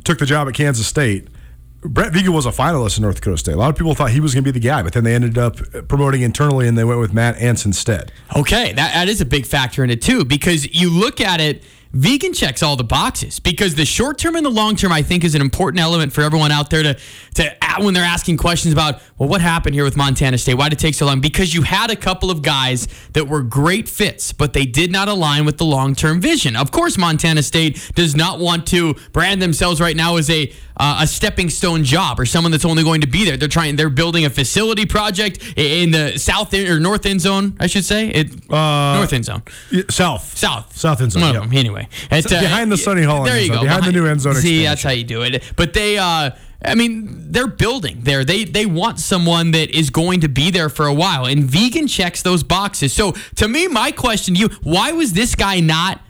took 0.03 0.19
the 0.19 0.25
job 0.25 0.47
at 0.47 0.53
Kansas 0.53 0.85
State, 0.87 1.27
Brent 1.87 2.13
Vigen 2.13 2.29
was 2.29 2.45
a 2.45 2.51
finalist 2.51 2.97
in 2.97 3.03
North 3.03 3.15
Dakota 3.15 3.37
State. 3.37 3.53
A 3.53 3.57
lot 3.57 3.69
of 3.69 3.75
people 3.75 3.95
thought 3.95 4.11
he 4.11 4.19
was 4.19 4.33
going 4.33 4.43
to 4.43 4.51
be 4.51 4.57
the 4.57 4.65
guy, 4.65 4.83
but 4.83 4.93
then 4.93 5.03
they 5.03 5.15
ended 5.15 5.37
up 5.37 5.57
promoting 5.87 6.21
internally, 6.21 6.67
and 6.67 6.77
they 6.77 6.83
went 6.83 6.99
with 6.99 7.13
Matt 7.13 7.37
Entz 7.37 7.65
instead. 7.65 8.11
Okay, 8.35 8.73
that, 8.73 8.93
that 8.93 9.07
is 9.07 9.21
a 9.21 9.25
big 9.25 9.45
factor 9.45 9.83
in 9.83 9.89
it 9.89 10.01
too, 10.01 10.25
because 10.25 10.73
you 10.73 10.89
look 10.89 11.21
at 11.21 11.39
it, 11.39 11.63
Vigen 11.93 12.35
checks 12.35 12.61
all 12.61 12.75
the 12.75 12.83
boxes. 12.83 13.39
Because 13.39 13.75
the 13.75 13.85
short 13.85 14.17
term 14.17 14.35
and 14.35 14.45
the 14.45 14.49
long 14.49 14.75
term, 14.75 14.91
I 14.91 15.01
think, 15.01 15.23
is 15.23 15.35
an 15.35 15.41
important 15.41 15.81
element 15.81 16.13
for 16.13 16.21
everyone 16.21 16.51
out 16.51 16.69
there 16.69 16.83
to 16.83 16.97
to 17.35 17.55
when 17.79 17.93
they're 17.93 18.03
asking 18.03 18.37
questions 18.37 18.73
about, 18.73 19.01
well, 19.17 19.29
what 19.29 19.41
happened 19.41 19.75
here 19.75 19.83
with 19.83 19.95
Montana 19.95 20.37
State? 20.37 20.55
Why 20.55 20.69
did 20.69 20.79
it 20.79 20.81
take 20.81 20.95
so 20.95 21.05
long? 21.05 21.21
Because 21.21 21.53
you 21.53 21.61
had 21.61 21.91
a 21.91 21.95
couple 21.95 22.31
of 22.31 22.41
guys 22.41 22.87
that 23.13 23.27
were 23.27 23.43
great 23.43 23.87
fits, 23.87 24.33
but 24.33 24.53
they 24.53 24.65
did 24.65 24.91
not 24.91 25.07
align 25.07 25.45
with 25.45 25.57
the 25.57 25.65
long 25.65 25.95
term 25.95 26.19
vision. 26.19 26.55
Of 26.55 26.71
course, 26.71 26.97
Montana 26.97 27.43
State 27.43 27.91
does 27.95 28.15
not 28.15 28.39
want 28.39 28.67
to 28.67 28.95
brand 29.13 29.41
themselves 29.41 29.79
right 29.79 29.95
now 29.95 30.17
as 30.17 30.29
a 30.29 30.51
uh, 30.79 30.99
a 31.01 31.07
stepping 31.07 31.49
stone 31.49 31.83
job 31.83 32.19
or 32.19 32.25
someone 32.25 32.51
that's 32.51 32.65
only 32.65 32.83
going 32.83 33.01
to 33.01 33.07
be 33.07 33.25
there. 33.25 33.37
They're 33.37 33.47
trying. 33.47 33.75
They're 33.75 33.89
building 33.89 34.25
a 34.25 34.29
facility 34.29 34.85
project 34.85 35.43
in 35.55 35.91
the 35.91 36.17
south 36.17 36.53
end, 36.53 36.69
or 36.69 36.79
north 36.79 37.05
end 37.05 37.21
zone, 37.21 37.57
I 37.59 37.67
should 37.67 37.85
say. 37.85 38.09
It 38.09 38.49
north 38.97 39.13
end 39.13 39.25
zone, 39.25 39.43
South, 39.89 40.37
south, 40.37 40.77
South 40.77 41.01
end 41.01 41.11
zone. 41.11 41.23
One 41.23 41.33
yeah. 41.33 41.39
them, 41.41 41.49
anyway, 41.77 41.89
At, 42.11 42.31
uh, 42.31 42.39
behind 42.39 42.71
the 42.71 42.77
Sunny 42.77 43.03
Hall 43.03 43.23
There 43.23 43.39
you 43.39 43.49
go. 43.51 43.61
behind 43.61 43.85
the 43.85 43.91
new 43.91 44.05
end 44.05 44.21
zone 44.21 44.35
See, 44.35 44.39
expansion. 44.63 44.63
that's 44.65 44.83
how 44.83 44.91
you 44.91 45.03
do 45.03 45.21
it. 45.23 45.43
But 45.55 45.73
they. 45.73 45.97
uh 45.97 46.31
I 46.65 46.73
mean, 46.73 47.31
they're 47.31 47.45
building 47.45 47.99
there. 48.01 48.25
They 48.25 48.43
they 48.43 48.65
want 48.65 48.99
someone 48.99 49.51
that 49.51 49.69
is 49.69 49.91
going 49.91 50.21
to 50.21 50.27
be 50.27 50.49
there 50.49 50.69
for 50.69 50.87
a 50.87 50.93
while, 50.93 51.25
and 51.27 51.43
Vigen 51.43 51.87
checks 51.87 52.23
those 52.23 52.41
boxes. 52.41 52.93
So 52.93 53.11
to 53.35 53.47
me, 53.47 53.67
my 53.67 53.91
question 53.91 54.33
to 54.33 54.39
you: 54.41 54.47
Why 54.63 54.91
was 54.91 55.13
this 55.13 55.35
guy 55.35 55.59
not? 55.59 56.01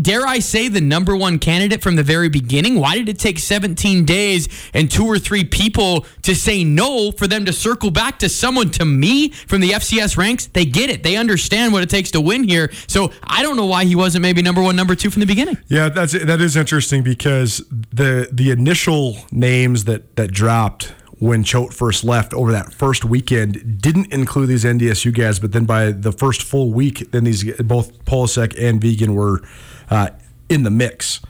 Dare 0.00 0.26
I 0.26 0.38
say 0.38 0.68
the 0.68 0.80
number 0.80 1.16
one 1.16 1.38
candidate 1.38 1.82
from 1.82 1.96
the 1.96 2.02
very 2.02 2.28
beginning? 2.28 2.76
Why 2.76 2.96
did 2.96 3.08
it 3.08 3.18
take 3.18 3.38
17 3.38 4.04
days 4.04 4.48
and 4.72 4.90
two 4.90 5.06
or 5.06 5.18
three 5.18 5.44
people 5.44 6.06
to 6.22 6.34
say 6.34 6.64
no 6.64 7.12
for 7.12 7.26
them 7.26 7.44
to 7.46 7.52
circle 7.52 7.90
back 7.90 8.18
to 8.20 8.28
someone 8.28 8.70
to 8.70 8.84
me 8.84 9.30
from 9.30 9.60
the 9.60 9.70
FCS 9.70 10.16
ranks? 10.16 10.46
They 10.46 10.64
get 10.64 10.90
it. 10.90 11.02
They 11.02 11.16
understand 11.16 11.72
what 11.72 11.82
it 11.82 11.90
takes 11.90 12.10
to 12.12 12.20
win 12.20 12.44
here. 12.44 12.70
So 12.86 13.12
I 13.22 13.42
don't 13.42 13.56
know 13.56 13.66
why 13.66 13.84
he 13.84 13.96
wasn't 13.96 14.22
maybe 14.22 14.42
number 14.42 14.62
one, 14.62 14.76
number 14.76 14.94
two 14.94 15.10
from 15.10 15.20
the 15.20 15.26
beginning. 15.26 15.58
Yeah, 15.68 15.88
that's 15.88 16.12
that 16.12 16.40
is 16.40 16.56
interesting 16.56 17.02
because 17.02 17.58
the 17.70 18.28
the 18.32 18.50
initial 18.50 19.16
names 19.32 19.84
that 19.84 20.16
that 20.16 20.32
dropped 20.32 20.94
when 21.20 21.44
Choate 21.44 21.74
first 21.74 22.02
left 22.02 22.32
over 22.32 22.50
that 22.50 22.72
first 22.72 23.04
weekend 23.04 23.80
didn't 23.80 24.10
include 24.10 24.48
these 24.48 24.64
NDSU 24.64 25.14
guys, 25.14 25.38
but 25.38 25.52
then 25.52 25.66
by 25.66 25.92
the 25.92 26.12
first 26.12 26.42
full 26.42 26.72
week, 26.72 27.10
then 27.12 27.24
these 27.24 27.44
both 27.60 28.04
Polasek 28.06 28.54
and 28.58 28.80
Vigen 28.80 29.14
were 29.14 29.42
uh, 29.90 30.08
in 30.48 30.62
the 30.62 30.70
mix. 30.70 31.20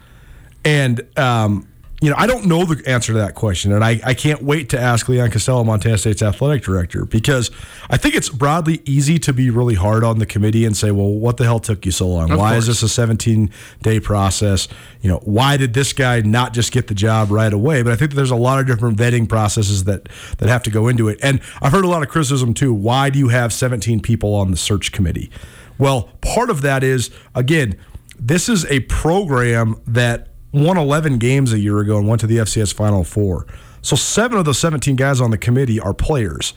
And 0.64 1.06
um, 1.18 1.68
you 2.00 2.08
know, 2.08 2.16
I 2.18 2.26
don't 2.26 2.46
know 2.46 2.64
the 2.64 2.82
answer 2.88 3.12
to 3.12 3.18
that 3.18 3.34
question, 3.34 3.72
and 3.72 3.84
I, 3.84 4.00
I 4.02 4.14
can't 4.14 4.42
wait 4.42 4.70
to 4.70 4.80
ask 4.80 5.06
Leon 5.06 5.30
Costello, 5.30 5.64
Montana 5.64 5.98
State's 5.98 6.22
athletic 6.22 6.62
director, 6.62 7.04
because 7.04 7.50
I 7.90 7.98
think 7.98 8.14
it's 8.14 8.30
broadly 8.30 8.80
easy 8.86 9.18
to 9.18 9.34
be 9.34 9.50
really 9.50 9.74
hard 9.74 10.02
on 10.02 10.18
the 10.18 10.24
committee 10.24 10.64
and 10.64 10.74
say, 10.74 10.92
well, 10.92 11.12
what 11.12 11.36
the 11.36 11.44
hell 11.44 11.60
took 11.60 11.84
you 11.84 11.92
so 11.92 12.08
long? 12.08 12.30
Of 12.30 12.38
why 12.38 12.56
is 12.56 12.66
this 12.66 12.82
a 12.82 12.88
17 12.88 13.50
day 13.82 14.00
process? 14.00 14.66
You 15.02 15.10
know, 15.10 15.18
why 15.24 15.58
did 15.58 15.74
this 15.74 15.92
guy 15.92 16.22
not 16.22 16.54
just 16.54 16.72
get 16.72 16.86
the 16.86 16.94
job 16.94 17.30
right 17.30 17.52
away? 17.52 17.82
But 17.82 17.92
I 17.92 17.96
think 17.96 18.12
that 18.12 18.16
there's 18.16 18.30
a 18.30 18.36
lot 18.36 18.58
of 18.60 18.66
different 18.66 18.96
vetting 18.96 19.28
processes 19.28 19.84
that 19.84 20.08
that 20.38 20.48
have 20.48 20.62
to 20.62 20.70
go 20.70 20.88
into 20.88 21.08
it. 21.08 21.18
And 21.22 21.40
I've 21.60 21.72
heard 21.72 21.84
a 21.84 21.88
lot 21.88 22.02
of 22.02 22.08
criticism 22.08 22.54
too. 22.54 22.72
Why 22.72 23.10
do 23.10 23.18
you 23.18 23.28
have 23.28 23.52
17 23.52 24.00
people 24.00 24.34
on 24.34 24.50
the 24.50 24.56
search 24.56 24.90
committee? 24.90 25.30
Well, 25.76 26.10
part 26.22 26.48
of 26.48 26.62
that 26.62 26.82
is 26.82 27.10
again, 27.34 27.76
this 28.18 28.48
is 28.48 28.64
a 28.66 28.80
program 28.80 29.80
that 29.86 30.29
won 30.52 30.76
11 30.76 31.18
games 31.18 31.52
a 31.52 31.58
year 31.58 31.78
ago 31.78 31.98
and 31.98 32.08
went 32.08 32.20
to 32.20 32.26
the 32.26 32.38
FCS 32.38 32.74
Final 32.74 33.04
Four. 33.04 33.46
So 33.82 33.96
seven 33.96 34.38
of 34.38 34.44
those 34.44 34.58
17 34.58 34.96
guys 34.96 35.20
on 35.20 35.30
the 35.30 35.38
committee 35.38 35.80
are 35.80 35.94
players. 35.94 36.54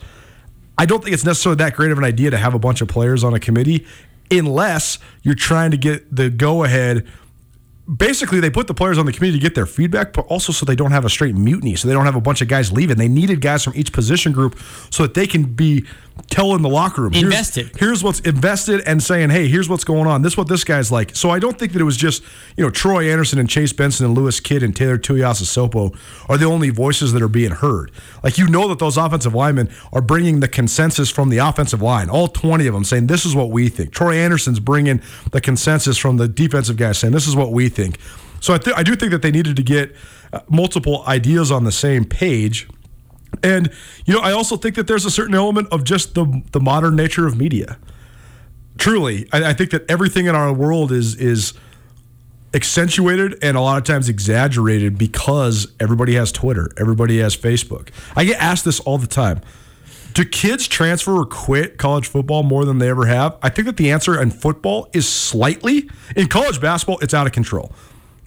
I 0.76 0.86
don't 0.86 1.02
think 1.02 1.14
it's 1.14 1.24
necessarily 1.24 1.58
that 1.58 1.74
great 1.74 1.92
of 1.92 1.98
an 1.98 2.04
idea 2.04 2.30
to 2.30 2.36
have 2.36 2.54
a 2.54 2.58
bunch 2.58 2.80
of 2.80 2.88
players 2.88 3.22
on 3.22 3.32
a 3.32 3.40
committee 3.40 3.86
unless 4.30 4.98
you're 5.22 5.34
trying 5.34 5.70
to 5.70 5.76
get 5.76 6.14
the 6.14 6.30
go 6.30 6.64
ahead. 6.64 7.06
Basically, 7.96 8.40
they 8.40 8.50
put 8.50 8.66
the 8.66 8.74
players 8.74 8.98
on 8.98 9.06
the 9.06 9.12
committee 9.12 9.38
to 9.38 9.42
get 9.42 9.54
their 9.54 9.66
feedback, 9.66 10.14
but 10.14 10.26
also 10.26 10.52
so 10.52 10.64
they 10.64 10.74
don't 10.74 10.90
have 10.90 11.04
a 11.04 11.10
straight 11.10 11.34
mutiny, 11.34 11.76
so 11.76 11.86
they 11.86 11.94
don't 11.94 12.06
have 12.06 12.16
a 12.16 12.20
bunch 12.20 12.40
of 12.40 12.48
guys 12.48 12.72
leaving. 12.72 12.96
They 12.96 13.08
needed 13.08 13.40
guys 13.40 13.62
from 13.62 13.74
each 13.76 13.92
position 13.92 14.32
group 14.32 14.58
so 14.90 15.02
that 15.02 15.14
they 15.14 15.26
can 15.26 15.44
be 15.44 15.84
telling 16.30 16.62
the 16.62 16.68
locker 16.68 17.02
room 17.02 17.12
here's- 17.12 17.24
Invested. 17.24 17.70
Here's, 17.78 18.02
what's 18.02 18.20
invested 18.20 18.80
and 18.86 19.02
saying, 19.02 19.30
hey, 19.30 19.48
here's 19.48 19.68
what's 19.68 19.84
going 19.84 20.06
on. 20.06 20.22
This 20.22 20.34
is 20.34 20.36
what 20.36 20.48
this 20.48 20.64
guy's 20.64 20.90
like. 20.92 21.14
So 21.14 21.30
I 21.30 21.38
don't 21.38 21.58
think 21.58 21.72
that 21.72 21.80
it 21.80 21.84
was 21.84 21.96
just 21.96 22.22
you 22.56 22.64
know 22.64 22.70
Troy 22.70 23.10
Andersen 23.10 23.38
and 23.38 23.48
Chase 23.48 23.72
Benson 23.72 24.06
and 24.06 24.16
Lewis 24.16 24.40
Kidd 24.40 24.62
and 24.62 24.74
Taylor 24.74 24.98
Tuiasosopo 24.98 25.96
are 26.28 26.38
the 26.38 26.44
only 26.46 26.70
voices 26.70 27.12
that 27.12 27.22
are 27.22 27.28
being 27.28 27.50
heard. 27.52 27.90
Like 28.22 28.38
you 28.38 28.46
know 28.48 28.68
that 28.68 28.78
those 28.78 28.96
offensive 28.96 29.34
linemen 29.34 29.70
are 29.92 30.00
bringing 30.02 30.40
the 30.40 30.48
consensus 30.48 31.10
from 31.10 31.30
the 31.30 31.38
offensive 31.38 31.82
line, 31.82 32.08
all 32.08 32.28
20 32.28 32.66
of 32.66 32.74
them 32.74 32.84
saying 32.84 33.06
this 33.08 33.24
is 33.26 33.34
what 33.34 33.50
we 33.50 33.68
think. 33.68 33.92
Troy 33.92 34.16
Andersen's 34.16 34.60
bringing 34.60 35.00
the 35.32 35.40
consensus 35.40 35.98
from 35.98 36.16
the 36.16 36.28
defensive 36.28 36.76
guys 36.76 36.98
saying 36.98 37.12
this 37.12 37.26
is 37.26 37.34
what 37.36 37.52
we 37.52 37.68
think. 37.68 37.98
So 38.40 38.54
I, 38.54 38.58
th- 38.58 38.76
I 38.76 38.82
do 38.82 38.94
think 38.94 39.10
that 39.12 39.22
they 39.22 39.30
needed 39.30 39.56
to 39.56 39.62
get 39.62 39.94
uh, 40.32 40.40
multiple 40.48 41.02
ideas 41.06 41.50
on 41.50 41.64
the 41.64 41.72
same 41.72 42.04
page. 42.04 42.68
And 43.42 43.70
you 44.04 44.14
know, 44.14 44.20
I 44.20 44.32
also 44.32 44.56
think 44.56 44.76
that 44.76 44.86
there's 44.86 45.04
a 45.04 45.10
certain 45.10 45.34
element 45.34 45.68
of 45.70 45.84
just 45.84 46.14
the 46.14 46.42
the 46.52 46.60
modern 46.60 46.96
nature 46.96 47.26
of 47.26 47.36
media. 47.36 47.78
Truly, 48.78 49.28
I, 49.32 49.50
I 49.50 49.52
think 49.52 49.70
that 49.70 49.88
everything 49.90 50.26
in 50.26 50.34
our 50.34 50.52
world 50.52 50.92
is 50.92 51.16
is 51.16 51.54
accentuated 52.54 53.36
and 53.42 53.56
a 53.56 53.60
lot 53.60 53.78
of 53.78 53.84
times 53.84 54.08
exaggerated 54.08 54.96
because 54.96 55.72
everybody 55.80 56.14
has 56.14 56.30
Twitter, 56.30 56.70
everybody 56.78 57.18
has 57.18 57.36
Facebook. 57.36 57.88
I 58.16 58.24
get 58.24 58.40
asked 58.40 58.64
this 58.64 58.80
all 58.80 58.98
the 58.98 59.08
time. 59.08 59.40
Do 60.14 60.24
kids 60.24 60.68
transfer 60.68 61.12
or 61.12 61.26
quit 61.26 61.76
college 61.76 62.06
football 62.06 62.44
more 62.44 62.64
than 62.64 62.78
they 62.78 62.88
ever 62.88 63.06
have? 63.06 63.36
I 63.42 63.48
think 63.48 63.66
that 63.66 63.76
the 63.76 63.90
answer 63.90 64.20
in 64.20 64.30
football 64.30 64.88
is 64.92 65.08
slightly. 65.08 65.90
In 66.14 66.28
college 66.28 66.60
basketball, 66.60 67.00
it's 67.00 67.12
out 67.12 67.26
of 67.26 67.32
control. 67.32 67.72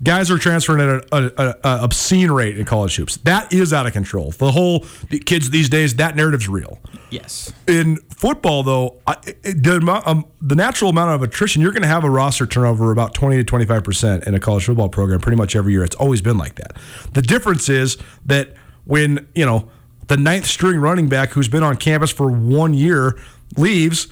Guys 0.04 0.30
are 0.30 0.38
transferring 0.38 1.02
at 1.02 1.06
an 1.12 1.54
obscene 1.64 2.30
rate 2.30 2.58
in 2.58 2.66
college 2.66 2.96
hoops. 2.96 3.18
That 3.18 3.52
is 3.52 3.74
out 3.74 3.88
of 3.88 3.94
control. 3.94 4.32
The 4.32 4.52
whole 4.52 4.86
the 5.10 5.20
kids 5.20 5.50
these 5.50 5.70
days, 5.70 5.96
that 5.96 6.16
narrative's 6.16 6.48
real. 6.48 6.80
Yes. 7.10 7.52
In 7.68 7.98
football, 8.16 8.64
though, 8.64 8.98
I, 9.08 9.16
the, 9.42 10.02
um, 10.06 10.26
the 10.42 10.56
natural 10.56 10.92
amount 10.92 11.12
of 11.12 11.24
attrition, 11.24 11.62
you're 11.62 11.72
going 11.72 11.82
to 11.82 11.88
have 11.88 12.04
a 12.04 12.10
roster 12.10 12.46
turnover 12.46 12.92
about 12.92 13.14
20 13.16 13.44
to 13.44 13.52
25% 13.52 14.28
in 14.28 14.36
a 14.36 14.40
college 14.40 14.66
football 14.66 14.90
program 14.90 15.20
pretty 15.20 15.38
much 15.38 15.56
every 15.56 15.74
year. 15.74 15.84
It's 15.84 15.96
always 15.96 16.22
been 16.22 16.38
like 16.38 16.56
that. 16.56 16.78
The 17.14 17.22
difference 17.22 17.68
is 17.70 17.98
that 18.26 18.54
when, 18.86 19.28
you 19.34 19.46
know, 19.46 19.70
the 20.08 20.18
ninth 20.18 20.46
string 20.46 20.80
running 20.80 21.10
back 21.10 21.30
who's 21.32 21.48
been 21.48 21.64
on 21.64 21.76
campus 21.76 22.12
for 22.12 22.32
one 22.32 22.74
year 22.74 23.18
leaves, 23.58 24.08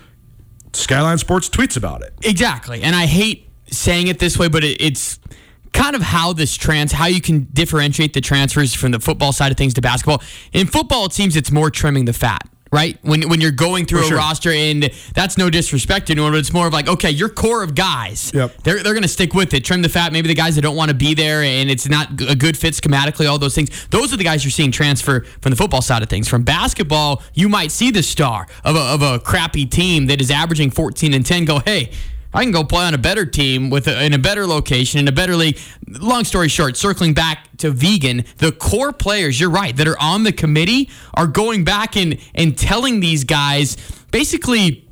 Skyline 0.73 1.17
Sports 1.17 1.49
tweets 1.49 1.77
about 1.77 2.01
it. 2.01 2.13
Exactly. 2.23 2.81
And 2.81 2.95
I 2.95 3.05
hate 3.05 3.47
saying 3.67 4.07
it 4.07 4.19
this 4.19 4.37
way, 4.37 4.47
but 4.47 4.63
it, 4.63 4.81
it's 4.81 5.19
kind 5.75 5.95
of 5.95 6.01
how 6.01 6.33
this 6.33 6.55
trans 6.55 6.91
how 6.91 7.05
you 7.05 7.21
can 7.21 7.47
differentiate 7.53 8.13
the 8.13 8.21
transfers 8.21 8.73
from 8.73 8.91
the 8.91 8.99
football 8.99 9.31
side 9.33 9.51
of 9.51 9.57
things 9.57 9.73
to 9.75 9.81
basketball. 9.81 10.21
In 10.53 10.65
football, 10.67 11.05
it 11.05 11.13
seems 11.13 11.35
it's 11.35 11.51
more 11.51 11.69
trimming 11.69 12.05
the 12.05 12.13
fat. 12.13 12.49
Right 12.71 12.97
when 13.03 13.29
when 13.29 13.39
you're 13.39 13.51
going 13.51 13.85
through 13.85 13.99
For 13.99 14.05
a 14.05 14.07
sure. 14.09 14.17
roster, 14.17 14.51
and 14.51 14.89
that's 15.13 15.37
no 15.37 15.49
disrespect 15.49 16.07
to 16.07 16.13
anyone, 16.13 16.31
but 16.33 16.39
it's 16.39 16.51
more 16.51 16.67
of 16.67 16.73
like, 16.73 16.89
okay, 16.89 17.09
your 17.11 17.29
core 17.29 17.63
of 17.63 17.73
guys, 17.73 18.31
Yep. 18.33 18.63
they're 18.63 18.83
they're 18.83 18.93
gonna 18.93 19.07
stick 19.07 19.33
with 19.33 19.53
it, 19.53 19.63
trim 19.63 19.81
the 19.81 19.87
fat. 19.87 20.11
Maybe 20.11 20.27
the 20.27 20.33
guys 20.33 20.55
that 20.55 20.61
don't 20.61 20.75
want 20.75 20.89
to 20.89 20.95
be 20.95 21.13
there, 21.13 21.41
and 21.41 21.69
it's 21.69 21.87
not 21.87 22.19
a 22.27 22.35
good 22.35 22.57
fit 22.57 22.73
schematically, 22.73 23.29
all 23.29 23.37
those 23.37 23.55
things. 23.55 23.69
Those 23.91 24.11
are 24.13 24.17
the 24.17 24.25
guys 24.25 24.43
you're 24.43 24.51
seeing 24.51 24.71
transfer 24.71 25.21
from 25.41 25.51
the 25.51 25.55
football 25.55 25.81
side 25.83 26.01
of 26.03 26.09
things. 26.09 26.27
From 26.27 26.43
basketball, 26.43 27.21
you 27.33 27.47
might 27.47 27.71
see 27.71 27.91
the 27.91 28.03
star 28.03 28.47
of 28.65 28.75
a, 28.75 28.81
of 28.81 29.01
a 29.01 29.19
crappy 29.19 29.65
team 29.65 30.07
that 30.07 30.19
is 30.19 30.29
averaging 30.31 30.71
14 30.71 31.13
and 31.13 31.25
10 31.25 31.45
go, 31.45 31.59
hey, 31.59 31.91
I 32.35 32.43
can 32.43 32.51
go 32.51 32.65
play 32.65 32.83
on 32.83 32.93
a 32.93 32.97
better 32.97 33.25
team 33.25 33.69
with 33.69 33.87
a, 33.87 34.03
in 34.03 34.13
a 34.13 34.17
better 34.17 34.45
location 34.45 34.99
in 34.99 35.07
a 35.07 35.11
better 35.11 35.35
league. 35.37 35.57
Long 35.87 36.25
story 36.25 36.49
short, 36.49 36.75
circling 36.75 37.13
back 37.13 37.47
to 37.57 37.71
Vigen, 37.71 38.27
the 38.37 38.51
core 38.51 38.91
players, 38.91 39.39
you're 39.39 39.49
right, 39.49 39.75
that 39.77 39.87
are 39.87 39.99
on 40.01 40.23
the 40.23 40.33
committee 40.33 40.89
are 41.13 41.27
going 41.27 41.63
back 41.63 41.95
and 41.95 42.17
and 42.35 42.57
telling 42.57 42.99
these 42.99 43.23
guys 43.23 43.77
basically 44.11 44.85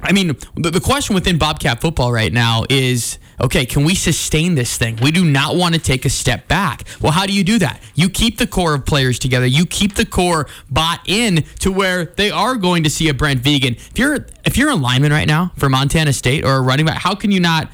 I 0.00 0.12
mean, 0.12 0.36
the, 0.54 0.70
the 0.70 0.80
question 0.80 1.14
within 1.14 1.38
Bobcat 1.38 1.80
football 1.80 2.12
right 2.12 2.32
now 2.32 2.64
is 2.70 3.18
okay, 3.40 3.66
can 3.66 3.84
we 3.84 3.94
sustain 3.94 4.54
this 4.54 4.76
thing? 4.76 4.96
We 5.02 5.10
do 5.10 5.24
not 5.24 5.56
want 5.56 5.74
to 5.74 5.80
take 5.80 6.04
a 6.04 6.10
step 6.10 6.48
back. 6.48 6.84
Well, 7.00 7.12
how 7.12 7.26
do 7.26 7.32
you 7.32 7.44
do 7.44 7.58
that? 7.58 7.80
You 7.94 8.08
keep 8.08 8.38
the 8.38 8.46
core 8.46 8.74
of 8.74 8.84
players 8.84 9.18
together. 9.18 9.46
You 9.46 9.66
keep 9.66 9.94
the 9.94 10.06
core 10.06 10.46
bought 10.70 11.00
in 11.06 11.44
to 11.60 11.72
where 11.72 12.06
they 12.06 12.30
are 12.30 12.56
going 12.56 12.84
to 12.84 12.90
see 12.90 13.08
a 13.08 13.14
Brent 13.14 13.42
Vigen. 13.42 13.74
If 13.74 13.98
you're 13.98 14.26
if 14.44 14.56
you're 14.56 14.70
a 14.70 14.76
lineman 14.76 15.12
right 15.12 15.28
now 15.28 15.52
for 15.56 15.68
Montana 15.68 16.12
State 16.12 16.44
or 16.44 16.56
a 16.56 16.62
running 16.62 16.86
back, 16.86 17.02
how 17.02 17.14
can 17.14 17.30
you 17.30 17.40
not 17.40 17.70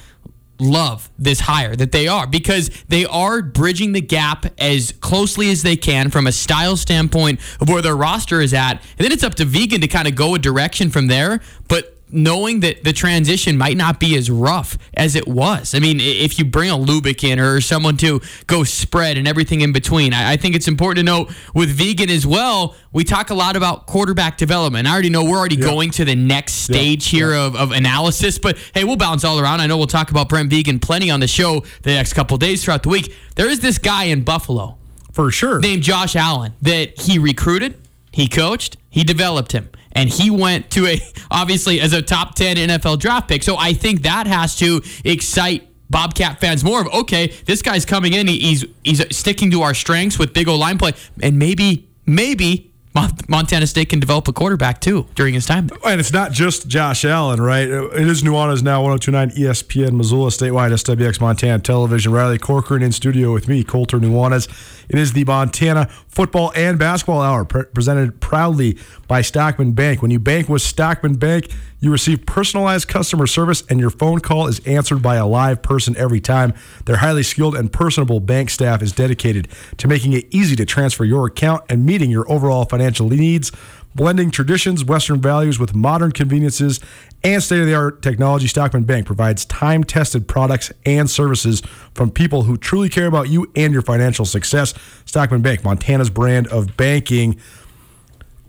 love 0.60 1.10
this 1.18 1.40
hire 1.40 1.74
that 1.76 1.92
they 1.92 2.06
are 2.06 2.26
because 2.26 2.70
they 2.88 3.04
are 3.06 3.42
bridging 3.42 3.92
the 3.92 4.00
gap 4.00 4.46
as 4.58 4.92
closely 5.00 5.50
as 5.50 5.62
they 5.62 5.76
can 5.76 6.10
from 6.10 6.26
a 6.26 6.32
style 6.32 6.76
standpoint 6.76 7.40
of 7.60 7.68
where 7.68 7.82
their 7.82 7.96
roster 7.96 8.40
is 8.40 8.54
at. 8.54 8.72
And 8.72 9.04
then 9.04 9.12
it's 9.12 9.24
up 9.24 9.34
to 9.36 9.44
Vigen 9.44 9.80
to 9.80 9.88
kind 9.88 10.06
of 10.06 10.14
go 10.14 10.34
a 10.34 10.38
direction 10.38 10.90
from 10.90 11.08
there. 11.08 11.40
But 11.68 11.96
knowing 12.10 12.60
that 12.60 12.84
the 12.84 12.92
transition 12.92 13.56
might 13.56 13.76
not 13.76 13.98
be 13.98 14.16
as 14.16 14.30
rough 14.30 14.78
as 14.94 15.16
it 15.16 15.26
was. 15.26 15.74
I 15.74 15.78
mean, 15.78 15.98
if 16.00 16.38
you 16.38 16.44
bring 16.44 16.70
a 16.70 16.76
Lubick 16.76 17.24
in 17.28 17.40
or 17.40 17.60
someone 17.60 17.96
to 17.98 18.20
go 18.46 18.64
spread 18.64 19.16
and 19.16 19.26
everything 19.26 19.62
in 19.62 19.72
between, 19.72 20.12
I, 20.12 20.36
think 20.36 20.54
it's 20.54 20.68
important 20.68 21.06
to 21.06 21.12
note 21.12 21.32
with 21.54 21.76
Vigen 21.76 22.10
as 22.10 22.26
well. 22.26 22.76
We 22.92 23.04
talk 23.04 23.30
a 23.30 23.34
lot 23.34 23.56
about 23.56 23.86
quarterback 23.86 24.36
development. 24.36 24.86
I 24.86 24.92
already 24.92 25.10
know 25.10 25.24
we're 25.24 25.38
already 25.38 25.56
going 25.56 25.90
to 25.92 26.04
the 26.04 26.14
next 26.14 26.54
stage 26.54 27.08
here 27.08 27.32
of, 27.32 27.56
of 27.56 27.72
analysis, 27.72 28.38
but 28.38 28.56
hey, 28.74 28.84
we'll 28.84 28.96
bounce 28.96 29.24
all 29.24 29.40
around. 29.40 29.60
I 29.60 29.66
know 29.66 29.76
we'll 29.76 29.86
talk 29.86 30.10
about 30.10 30.28
Brent 30.28 30.50
Vigen 30.50 30.80
plenty 30.80 31.10
on 31.10 31.20
the 31.20 31.26
show 31.26 31.64
the 31.82 31.90
next 31.90 32.12
couple 32.12 32.36
days 32.36 32.64
throughout 32.64 32.82
the 32.82 32.90
week. 32.90 33.14
There 33.34 33.48
is 33.48 33.60
this 33.60 33.78
guy 33.78 34.04
in 34.04 34.22
Buffalo 34.22 34.78
For 35.12 35.30
sure. 35.30 35.58
named 35.60 35.82
Josh 35.82 36.14
Allen 36.14 36.52
that 36.62 37.00
he 37.00 37.18
recruited, 37.18 37.74
he 38.12 38.28
coached, 38.28 38.76
he 38.90 39.02
developed 39.02 39.52
him, 39.52 39.70
and 39.94 40.08
he 40.08 40.30
went 40.30 40.70
to 40.72 40.86
a 40.86 41.00
obviously 41.30 41.80
as 41.80 41.92
a 41.92 42.02
top 42.02 42.34
10 42.34 42.56
NFL 42.56 42.98
draft 42.98 43.28
pick. 43.28 43.42
So 43.42 43.56
I 43.56 43.72
think 43.72 44.02
that 44.02 44.26
has 44.26 44.56
to 44.56 44.82
excite 45.04 45.68
Bobcat 45.90 46.40
fans 46.40 46.64
more 46.64 46.80
of 46.80 46.88
okay, 46.88 47.28
this 47.46 47.62
guy's 47.62 47.84
coming 47.84 48.14
in, 48.14 48.26
he's 48.26 48.64
he's 48.82 49.16
sticking 49.16 49.50
to 49.50 49.62
our 49.62 49.74
strengths 49.74 50.18
with 50.18 50.32
big 50.32 50.48
O 50.48 50.56
line 50.56 50.78
play, 50.78 50.92
and 51.22 51.38
maybe 51.38 51.88
maybe 52.06 52.72
Montana 52.94 53.66
State 53.66 53.88
can 53.88 53.98
develop 53.98 54.28
a 54.28 54.32
quarterback 54.32 54.80
too 54.80 55.06
during 55.16 55.34
his 55.34 55.46
time. 55.46 55.68
And 55.84 55.98
it's 55.98 56.12
not 56.12 56.30
just 56.30 56.68
Josh 56.68 57.04
Allen, 57.04 57.40
right? 57.40 57.68
It 57.68 58.06
is 58.06 58.22
Nuanez 58.22 58.62
now 58.62 58.82
1029 58.84 59.30
ESPN 59.30 59.92
Missoula 59.94 60.30
statewide 60.30 60.70
SWX 60.70 61.20
Montana 61.20 61.58
Television. 61.58 62.12
Riley 62.12 62.38
Corcoran 62.38 62.82
in 62.82 62.92
studio 62.92 63.32
with 63.32 63.48
me, 63.48 63.64
Colter 63.64 63.98
Nuanez. 63.98 64.48
It 64.88 64.98
is 64.98 65.12
the 65.12 65.24
Montana 65.24 65.88
Football 66.06 66.52
and 66.54 66.78
Basketball 66.78 67.20
Hour 67.20 67.44
pre- 67.44 67.64
presented 67.64 68.20
proudly 68.20 68.78
by 69.08 69.22
Stockman 69.22 69.72
Bank. 69.72 70.00
When 70.00 70.12
you 70.12 70.20
bank 70.20 70.48
with 70.48 70.62
Stockman 70.62 71.16
Bank, 71.16 71.50
you 71.84 71.92
receive 71.92 72.24
personalized 72.24 72.88
customer 72.88 73.26
service 73.26 73.62
and 73.68 73.78
your 73.78 73.90
phone 73.90 74.20
call 74.20 74.46
is 74.46 74.60
answered 74.66 75.02
by 75.02 75.16
a 75.16 75.26
live 75.26 75.62
person 75.62 75.94
every 75.96 76.20
time. 76.20 76.54
Their 76.86 76.96
highly 76.96 77.22
skilled 77.22 77.54
and 77.54 77.70
personable 77.70 78.20
bank 78.20 78.48
staff 78.50 78.82
is 78.82 78.92
dedicated 78.92 79.48
to 79.76 79.86
making 79.86 80.14
it 80.14 80.26
easy 80.30 80.56
to 80.56 80.64
transfer 80.64 81.04
your 81.04 81.26
account 81.26 81.64
and 81.68 81.84
meeting 81.84 82.10
your 82.10 82.30
overall 82.30 82.64
financial 82.64 83.10
needs. 83.10 83.52
Blending 83.94 84.30
traditions, 84.32 84.84
Western 84.84 85.20
values 85.20 85.58
with 85.58 85.74
modern 85.74 86.10
conveniences 86.10 86.80
and 87.22 87.42
state 87.42 87.60
of 87.60 87.66
the 87.66 87.74
art 87.74 88.02
technology, 88.02 88.48
Stockman 88.48 88.84
Bank 88.84 89.06
provides 89.06 89.44
time 89.44 89.84
tested 89.84 90.26
products 90.26 90.72
and 90.84 91.08
services 91.08 91.62
from 91.94 92.10
people 92.10 92.42
who 92.42 92.56
truly 92.56 92.88
care 92.88 93.06
about 93.06 93.28
you 93.28 93.50
and 93.54 93.72
your 93.72 93.82
financial 93.82 94.24
success. 94.24 94.74
Stockman 95.04 95.42
Bank, 95.42 95.62
Montana's 95.62 96.10
brand 96.10 96.48
of 96.48 96.76
banking. 96.76 97.38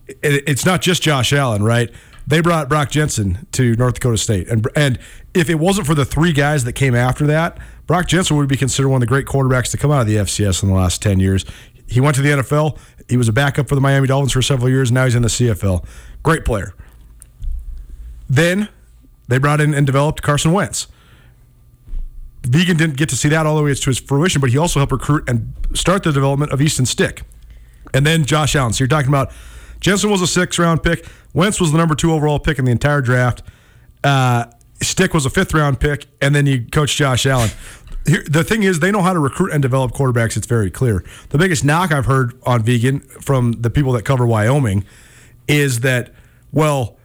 It's 0.07 0.65
not 0.65 0.81
just 0.81 1.03
Josh 1.03 1.31
Allen, 1.31 1.63
right? 1.63 1.91
They 2.27 2.41
brought 2.41 2.69
Brock 2.69 2.89
Jensen 2.89 3.47
to 3.51 3.75
North 3.75 3.95
Dakota 3.95 4.17
State. 4.17 4.47
And, 4.47 4.67
and 4.75 4.99
if 5.33 5.49
it 5.49 5.55
wasn't 5.55 5.85
for 5.85 5.93
the 5.93 6.05
three 6.05 6.33
guys 6.33 6.63
that 6.63 6.73
came 6.73 6.95
after 6.95 7.27
that, 7.27 7.57
Brock 7.85 8.07
Jensen 8.07 8.35
would 8.37 8.49
be 8.49 8.57
considered 8.57 8.89
one 8.89 8.97
of 8.97 9.01
the 9.01 9.07
great 9.07 9.27
quarterbacks 9.27 9.69
to 9.71 9.77
come 9.77 9.91
out 9.91 10.01
of 10.01 10.07
the 10.07 10.15
FCS 10.15 10.63
in 10.63 10.69
the 10.69 10.75
last 10.75 11.01
10 11.01 11.19
years. 11.19 11.45
He 11.87 11.99
went 11.99 12.15
to 12.15 12.23
the 12.23 12.29
NFL. 12.29 12.77
He 13.07 13.17
was 13.17 13.27
a 13.27 13.33
backup 13.33 13.69
for 13.69 13.75
the 13.75 13.81
Miami 13.81 14.07
Dolphins 14.07 14.31
for 14.31 14.41
several 14.41 14.69
years. 14.69 14.91
Now 14.91 15.05
he's 15.05 15.13
in 15.13 15.21
the 15.21 15.27
CFL. 15.27 15.85
Great 16.23 16.45
player. 16.45 16.73
Then 18.27 18.69
they 19.27 19.37
brought 19.37 19.61
in 19.61 19.75
and 19.75 19.85
developed 19.85 20.23
Carson 20.23 20.51
Wentz. 20.51 20.87
Vigen 22.41 22.77
didn't 22.77 22.97
get 22.97 23.09
to 23.09 23.15
see 23.15 23.29
that 23.29 23.45
all 23.45 23.55
the 23.55 23.63
way 23.63 23.73
to 23.73 23.89
his 23.89 23.99
fruition, 23.99 24.41
but 24.41 24.49
he 24.49 24.57
also 24.57 24.79
helped 24.79 24.91
recruit 24.91 25.27
and 25.27 25.53
start 25.73 26.03
the 26.03 26.11
development 26.11 26.51
of 26.51 26.61
Easton 26.61 26.85
Stick. 26.85 27.23
And 27.93 28.05
then 28.05 28.25
Josh 28.25 28.55
Allen. 28.55 28.73
So 28.73 28.83
you're 28.83 28.87
talking 28.87 29.09
about 29.09 29.31
Jensen 29.85 30.09
was 30.09 30.23
a 30.23 30.25
six 30.25 30.57
round 30.57 30.81
pick. 30.81 31.05
Wentz 31.35 31.61
was 31.61 31.71
the 31.71 31.77
number 31.77 31.93
two 31.93 32.11
overall 32.11 32.39
pick 32.39 32.57
in 32.57 32.65
the 32.65 32.71
entire 32.71 33.01
draft. 33.01 33.43
Uh, 34.03 34.45
Stick 34.81 35.13
was 35.13 35.27
a 35.27 35.29
fifth 35.29 35.53
round 35.53 35.79
pick, 35.79 36.07
and 36.19 36.33
then 36.33 36.47
you 36.47 36.65
coach 36.65 36.95
Josh 36.95 37.27
Allen. 37.27 37.51
Here, 38.07 38.23
the 38.27 38.43
thing 38.43 38.63
is, 38.63 38.79
they 38.79 38.89
know 38.89 39.03
how 39.03 39.13
to 39.13 39.19
recruit 39.19 39.51
and 39.51 39.61
develop 39.61 39.91
quarterbacks. 39.91 40.37
It's 40.37 40.47
very 40.47 40.71
clear. 40.71 41.05
The 41.29 41.37
biggest 41.37 41.63
knock 41.63 41.91
I've 41.91 42.07
heard 42.07 42.33
on 42.47 42.63
Vigen 42.63 43.03
from 43.23 43.51
the 43.51 43.69
people 43.69 43.91
that 43.91 44.05
cover 44.05 44.25
Wyoming 44.25 44.85
is 45.47 45.81
that, 45.81 46.11
well, 46.51 46.97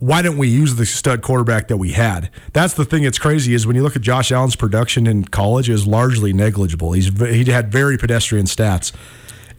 why 0.00 0.20
didn't 0.20 0.38
we 0.38 0.48
use 0.48 0.74
the 0.74 0.86
stud 0.86 1.22
quarterback 1.22 1.68
that 1.68 1.76
we 1.76 1.92
had? 1.92 2.28
That's 2.52 2.74
the 2.74 2.84
thing 2.84 3.04
that's 3.04 3.20
crazy 3.20 3.54
is 3.54 3.68
when 3.68 3.76
you 3.76 3.84
look 3.84 3.94
at 3.94 4.02
Josh 4.02 4.32
Allen's 4.32 4.56
production 4.56 5.06
in 5.06 5.26
college 5.26 5.70
is 5.70 5.86
largely 5.86 6.32
negligible. 6.32 6.90
He's 6.90 7.16
he 7.20 7.44
had 7.44 7.70
very 7.70 7.96
pedestrian 7.96 8.46
stats. 8.46 8.92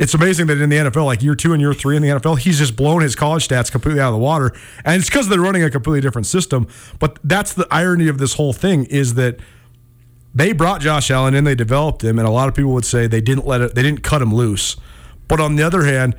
It's 0.01 0.15
amazing 0.15 0.47
that 0.47 0.59
in 0.59 0.71
the 0.71 0.77
NFL, 0.77 1.05
like 1.05 1.21
year 1.21 1.35
two 1.35 1.53
and 1.53 1.61
year 1.61 1.75
three 1.75 1.95
in 1.95 2.01
the 2.01 2.07
NFL, 2.09 2.39
he's 2.39 2.57
just 2.57 2.75
blown 2.75 3.03
his 3.03 3.15
college 3.15 3.47
stats 3.47 3.71
completely 3.71 4.01
out 4.01 4.07
of 4.07 4.15
the 4.15 4.19
water, 4.19 4.51
and 4.83 4.99
it's 4.99 5.07
because 5.07 5.29
they're 5.29 5.39
running 5.39 5.61
a 5.61 5.69
completely 5.69 6.01
different 6.01 6.25
system. 6.25 6.67
But 6.97 7.19
that's 7.23 7.53
the 7.53 7.67
irony 7.69 8.07
of 8.07 8.17
this 8.17 8.33
whole 8.33 8.51
thing 8.51 8.85
is 8.85 9.13
that 9.13 9.39
they 10.33 10.53
brought 10.53 10.81
Josh 10.81 11.11
Allen 11.11 11.35
in, 11.35 11.43
they 11.43 11.53
developed 11.53 12.03
him, 12.03 12.17
and 12.17 12.27
a 12.27 12.31
lot 12.31 12.49
of 12.49 12.55
people 12.55 12.73
would 12.73 12.83
say 12.83 13.05
they 13.05 13.21
didn't 13.21 13.45
let 13.45 13.61
it, 13.61 13.75
they 13.75 13.83
didn't 13.83 14.01
cut 14.01 14.23
him 14.23 14.33
loose. 14.33 14.75
But 15.27 15.39
on 15.39 15.55
the 15.55 15.61
other 15.61 15.83
hand, 15.83 16.15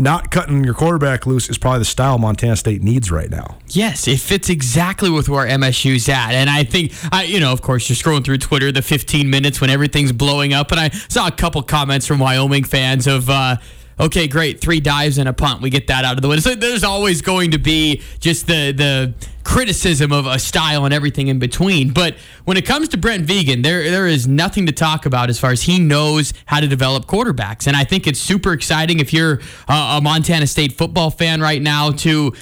not 0.00 0.30
cutting 0.30 0.64
your 0.64 0.74
quarterback 0.74 1.26
loose 1.26 1.48
is 1.48 1.58
probably 1.58 1.80
the 1.80 1.84
style 1.84 2.18
Montana 2.18 2.56
State 2.56 2.82
needs 2.82 3.10
right 3.10 3.30
now. 3.30 3.58
Yes, 3.68 4.08
it 4.08 4.18
fits 4.18 4.48
exactly 4.48 5.10
with 5.10 5.28
where 5.28 5.46
MSU's 5.46 6.08
at. 6.08 6.32
And 6.32 6.48
I 6.48 6.64
think, 6.64 6.92
I, 7.12 7.24
you 7.24 7.38
know, 7.38 7.52
of 7.52 7.62
course, 7.62 7.88
you're 7.88 7.96
scrolling 7.96 8.24
through 8.24 8.38
Twitter 8.38 8.72
the 8.72 8.82
15 8.82 9.28
minutes 9.28 9.60
when 9.60 9.70
everything's 9.70 10.12
blowing 10.12 10.52
up. 10.52 10.70
And 10.72 10.80
I 10.80 10.88
saw 10.88 11.26
a 11.26 11.30
couple 11.30 11.62
comments 11.62 12.06
from 12.06 12.18
Wyoming 12.18 12.64
fans 12.64 13.06
of, 13.06 13.28
uh, 13.28 13.56
okay, 14.00 14.26
great, 14.26 14.60
three 14.60 14.80
dives 14.80 15.18
and 15.18 15.28
a 15.28 15.32
punt. 15.32 15.62
We 15.62 15.70
get 15.70 15.86
that 15.88 16.04
out 16.04 16.16
of 16.16 16.22
the 16.22 16.28
way. 16.28 16.38
So 16.38 16.54
there's 16.54 16.84
always 16.84 17.22
going 17.22 17.52
to 17.52 17.58
be 17.58 18.02
just 18.18 18.46
the, 18.46 18.72
the, 18.72 19.14
criticism 19.42 20.12
of 20.12 20.26
a 20.26 20.38
style 20.38 20.84
and 20.84 20.94
everything 20.94 21.26
in 21.26 21.38
between. 21.38 21.92
But 21.92 22.14
when 22.44 22.56
it 22.56 22.64
comes 22.64 22.88
to 22.90 22.96
Brent 22.96 23.26
Vigen, 23.26 23.64
there 23.64 23.90
there 23.90 24.06
is 24.06 24.28
nothing 24.28 24.66
to 24.66 24.72
talk 24.72 25.06
about 25.06 25.28
as 25.28 25.40
far 25.40 25.50
as 25.50 25.62
he 25.62 25.80
knows 25.80 26.32
how 26.46 26.60
to 26.60 26.68
develop 26.68 27.06
quarterbacks. 27.06 27.66
And 27.66 27.76
I 27.76 27.82
think 27.82 28.06
it's 28.06 28.20
super 28.20 28.52
exciting 28.52 29.00
if 29.00 29.12
you're 29.12 29.40
a, 29.66 29.72
a 29.72 30.00
Montana 30.00 30.46
State 30.46 30.74
football 30.74 31.10
fan 31.10 31.40
right 31.40 31.60
now 31.60 31.90
to 31.90 32.32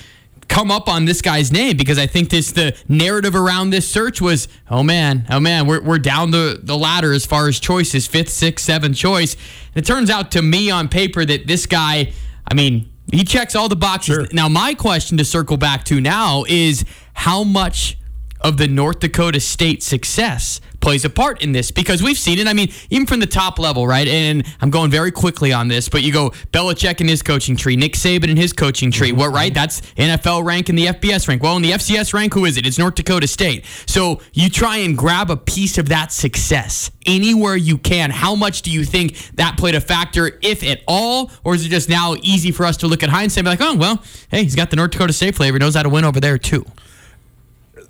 come 0.49 0.71
up 0.71 0.89
on 0.89 1.05
this 1.05 1.21
guy's 1.21 1.53
name 1.53 1.77
because 1.77 1.99
I 1.99 2.07
think 2.07 2.31
this 2.31 2.53
the 2.53 2.77
narrative 2.89 3.35
around 3.35 3.71
this 3.71 3.89
search 3.89 4.21
was, 4.21 4.49
oh 4.71 4.83
man, 4.83 5.27
oh 5.31 5.41
man, 5.41 5.67
we're, 5.67 5.83
we're 5.83 5.99
down 5.99 6.31
the, 6.31 6.59
the 6.63 6.77
ladder 6.77 7.13
as 7.13 7.27
far 7.27 7.49
as 7.49 7.61
choices, 7.61 8.07
fifth, 8.07 8.31
sixth, 8.31 8.65
seventh 8.65 8.97
choice. 8.97 9.35
And 9.75 9.85
it 9.85 9.87
turns 9.87 10.11
out 10.11 10.31
to 10.33 10.43
me 10.43 10.71
on 10.71 10.89
paper 10.89 11.25
that 11.25 11.47
this 11.47 11.67
guy, 11.67 12.13
I 12.51 12.55
mean, 12.55 12.91
he 13.13 13.25
checks 13.25 13.55
all 13.55 13.69
the 13.69 13.77
boxes. 13.77 14.15
Sure. 14.15 14.27
Now, 14.33 14.49
my 14.49 14.75
question 14.75 15.19
to 15.19 15.25
circle 15.25 15.57
back 15.57 15.85
to 15.85 16.01
now 16.01 16.45
is 16.49 16.85
how 17.15 17.45
much 17.45 17.98
of 18.41 18.57
the 18.57 18.69
North 18.69 19.01
Dakota 19.01 19.41
State 19.41 19.83
success 19.83 20.61
plays 20.81 21.05
a 21.05 21.11
part 21.11 21.43
in 21.43 21.53
this 21.53 21.71
because 21.71 22.03
we've 22.03 22.19
seen 22.19 22.39
it. 22.39 22.47
I 22.47 22.53
mean, 22.53 22.71
even 22.91 23.07
from 23.07 23.21
the 23.21 23.27
top 23.27 23.59
level, 23.59 23.87
right? 23.87 24.07
And 24.07 24.45
I'm 24.61 24.71
going 24.71 24.91
very 24.91 25.11
quickly 25.11 25.53
on 25.53 25.69
this, 25.69 25.89
but 25.89 26.03
you 26.03 26.13
go 26.13 26.31
Belichick 26.53 27.01
in 27.01 27.09
his 27.09 27.23
coaching 27.23 27.57
tree, 27.57 27.77
Nick 27.77 27.95
Saban 27.95 28.29
in 28.29 28.37
his 28.37 28.53
coaching 28.53 28.91
tree. 28.91 29.13
What, 29.13 29.33
right? 29.33 29.53
That's 29.53 29.81
NFL 29.97 30.45
rank 30.45 30.69
and 30.69 30.79
the 30.79 30.87
FBS 30.87 31.29
rank. 31.29 31.43
Well, 31.43 31.57
in 31.57 31.63
the 31.63 31.73
FCS 31.73 32.15
rank, 32.15 32.35
who 32.35 32.45
is 32.45 32.57
it? 32.57 32.67
It's 32.67 32.79
North 32.79 32.95
Dakota 32.95 33.27
State. 33.27 33.65
So 33.87 34.21
you 34.33 34.49
try 34.49 34.79
and 34.79 34.97
grab 34.97 35.31
a 35.31 35.37
piece 35.37 35.79
of 35.79 35.89
that 35.89 36.13
success 36.13 36.91
anywhere 37.07 37.57
you 37.57 37.79
can. 37.79 38.11
How 38.11 38.35
much 38.35 38.63
do 38.63 38.71
you 38.71 38.85
think 38.85 39.17
that 39.35 39.57
played 39.59 39.75
a 39.75 39.81
factor, 39.81 40.39
if 40.43 40.63
at 40.63 40.81
all? 40.87 41.31
Or 41.45 41.55
is 41.55 41.67
it 41.67 41.71
just 41.71 41.89
now 41.89 42.15
easy 42.23 42.53
for 42.53 42.65
us 42.65 42.77
to 42.79 42.87
look 42.87 43.03
at 43.03 43.09
hindsight 43.09 43.39
and 43.39 43.47
be 43.47 43.51
like, 43.51 43.61
oh, 43.61 43.77
well, 43.77 44.03
hey, 44.31 44.45
he's 44.45 44.55
got 44.55 44.71
the 44.71 44.77
North 44.77 44.93
Dakota 44.93 45.13
State 45.13 45.35
flavor, 45.35 45.59
knows 45.59 45.75
how 45.75 45.83
to 45.83 45.89
win 45.89 46.05
over 46.05 46.21
there, 46.21 46.39
too? 46.39 46.65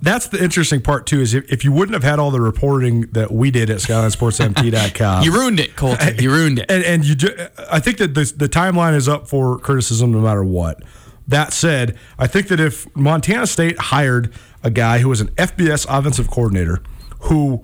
That's 0.01 0.27
the 0.27 0.41
interesting 0.43 0.81
part 0.81 1.05
too. 1.05 1.19
Is 1.21 1.33
if, 1.33 1.51
if 1.51 1.63
you 1.63 1.71
wouldn't 1.71 1.93
have 1.93 2.03
had 2.03 2.19
all 2.19 2.31
the 2.31 2.41
reporting 2.41 3.01
that 3.11 3.31
we 3.31 3.51
did 3.51 3.69
at 3.69 3.77
SkylineSportsMT.com, 3.79 5.23
You 5.23 5.33
ruined 5.33 5.59
it, 5.59 5.75
Colton. 5.75 6.17
You 6.19 6.31
ruined 6.31 6.59
it. 6.59 6.65
and 6.71 6.83
and 6.83 7.05
you, 7.05 7.15
I 7.71 7.79
think 7.79 7.97
that 7.97 8.13
the 8.13 8.31
the 8.35 8.47
timeline 8.49 8.95
is 8.95 9.07
up 9.09 9.27
for 9.27 9.59
criticism 9.59 10.11
no 10.11 10.19
matter 10.21 10.43
what. 10.43 10.81
That 11.27 11.53
said, 11.53 11.95
I 12.17 12.25
think 12.27 12.47
that 12.47 12.59
if 12.59 12.93
Montana 12.95 13.45
State 13.45 13.77
hired 13.77 14.33
a 14.63 14.71
guy 14.71 14.99
who 14.99 15.09
was 15.09 15.21
an 15.21 15.27
FBS 15.29 15.85
offensive 15.87 16.29
coordinator 16.29 16.81
who 17.21 17.63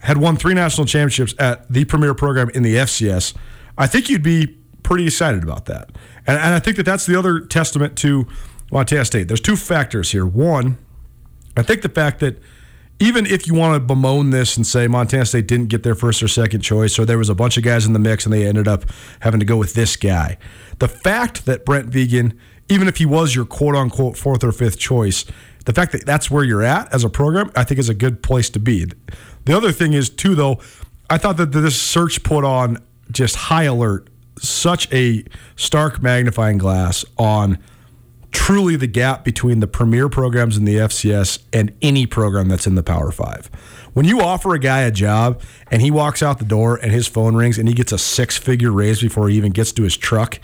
had 0.00 0.16
won 0.16 0.36
three 0.36 0.54
national 0.54 0.86
championships 0.86 1.34
at 1.38 1.70
the 1.72 1.84
premier 1.84 2.12
program 2.14 2.50
in 2.50 2.62
the 2.64 2.74
FCS, 2.74 3.34
I 3.78 3.86
think 3.86 4.08
you'd 4.08 4.22
be 4.24 4.58
pretty 4.82 5.04
excited 5.06 5.42
about 5.44 5.66
that. 5.66 5.90
And, 6.26 6.38
and 6.38 6.54
I 6.54 6.58
think 6.58 6.76
that 6.78 6.84
that's 6.84 7.06
the 7.06 7.16
other 7.16 7.38
testament 7.40 7.96
to 7.98 8.26
Montana 8.72 9.04
State. 9.04 9.28
There's 9.28 9.40
two 9.40 9.56
factors 9.56 10.10
here. 10.10 10.26
One, 10.26 10.76
I 11.56 11.62
think 11.62 11.82
the 11.82 11.88
fact 11.88 12.20
that 12.20 12.40
even 13.00 13.24
if 13.24 13.46
you 13.46 13.54
want 13.54 13.74
to 13.74 13.80
bemoan 13.80 14.30
this 14.30 14.56
and 14.56 14.66
say 14.66 14.86
Montana 14.86 15.24
State 15.24 15.46
didn't 15.46 15.68
get 15.68 15.82
their 15.82 15.94
first 15.94 16.22
or 16.22 16.28
second 16.28 16.60
choice, 16.60 16.98
or 16.98 17.06
there 17.06 17.18
was 17.18 17.30
a 17.30 17.34
bunch 17.34 17.56
of 17.56 17.64
guys 17.64 17.86
in 17.86 17.94
the 17.94 17.98
mix 17.98 18.26
and 18.26 18.32
they 18.32 18.46
ended 18.46 18.68
up 18.68 18.84
having 19.20 19.40
to 19.40 19.46
go 19.46 19.56
with 19.56 19.72
this 19.72 19.96
guy, 19.96 20.36
the 20.78 20.88
fact 20.88 21.46
that 21.46 21.64
Brent 21.64 21.90
Vigen, 21.90 22.36
even 22.68 22.88
if 22.88 22.98
he 22.98 23.06
was 23.06 23.34
your 23.34 23.46
quote 23.46 23.74
unquote 23.74 24.18
fourth 24.18 24.44
or 24.44 24.52
fifth 24.52 24.78
choice, 24.78 25.24
the 25.64 25.72
fact 25.72 25.92
that 25.92 26.04
that's 26.04 26.30
where 26.30 26.44
you're 26.44 26.62
at 26.62 26.92
as 26.92 27.02
a 27.02 27.08
program, 27.08 27.50
I 27.56 27.64
think 27.64 27.80
is 27.80 27.88
a 27.88 27.94
good 27.94 28.22
place 28.22 28.50
to 28.50 28.60
be. 28.60 28.86
The 29.44 29.56
other 29.56 29.72
thing 29.72 29.94
is, 29.94 30.10
too, 30.10 30.34
though, 30.34 30.60
I 31.08 31.18
thought 31.18 31.36
that 31.38 31.52
this 31.52 31.80
search 31.80 32.22
put 32.22 32.44
on 32.44 32.78
just 33.10 33.36
high 33.36 33.64
alert, 33.64 34.08
such 34.38 34.92
a 34.92 35.24
stark 35.56 36.02
magnifying 36.02 36.58
glass 36.58 37.04
on 37.18 37.58
truly 38.32 38.76
the 38.76 38.86
gap 38.86 39.24
between 39.24 39.60
the 39.60 39.66
premier 39.66 40.08
programs 40.08 40.56
in 40.56 40.64
the 40.64 40.76
FCS 40.76 41.40
and 41.52 41.72
any 41.82 42.06
program 42.06 42.48
that's 42.48 42.66
in 42.66 42.74
the 42.74 42.82
Power 42.82 43.10
Five. 43.10 43.50
When 43.92 44.06
you 44.06 44.20
offer 44.20 44.54
a 44.54 44.58
guy 44.58 44.80
a 44.82 44.90
job 44.90 45.42
and 45.70 45.82
he 45.82 45.90
walks 45.90 46.22
out 46.22 46.38
the 46.38 46.44
door 46.44 46.76
and 46.76 46.92
his 46.92 47.06
phone 47.08 47.34
rings 47.34 47.58
and 47.58 47.68
he 47.68 47.74
gets 47.74 47.90
a 47.92 47.98
six 47.98 48.36
figure 48.36 48.70
raise 48.70 49.00
before 49.00 49.28
he 49.28 49.36
even 49.36 49.50
gets 49.52 49.72
to 49.72 49.82
his 49.82 49.96
truck, 49.96 50.38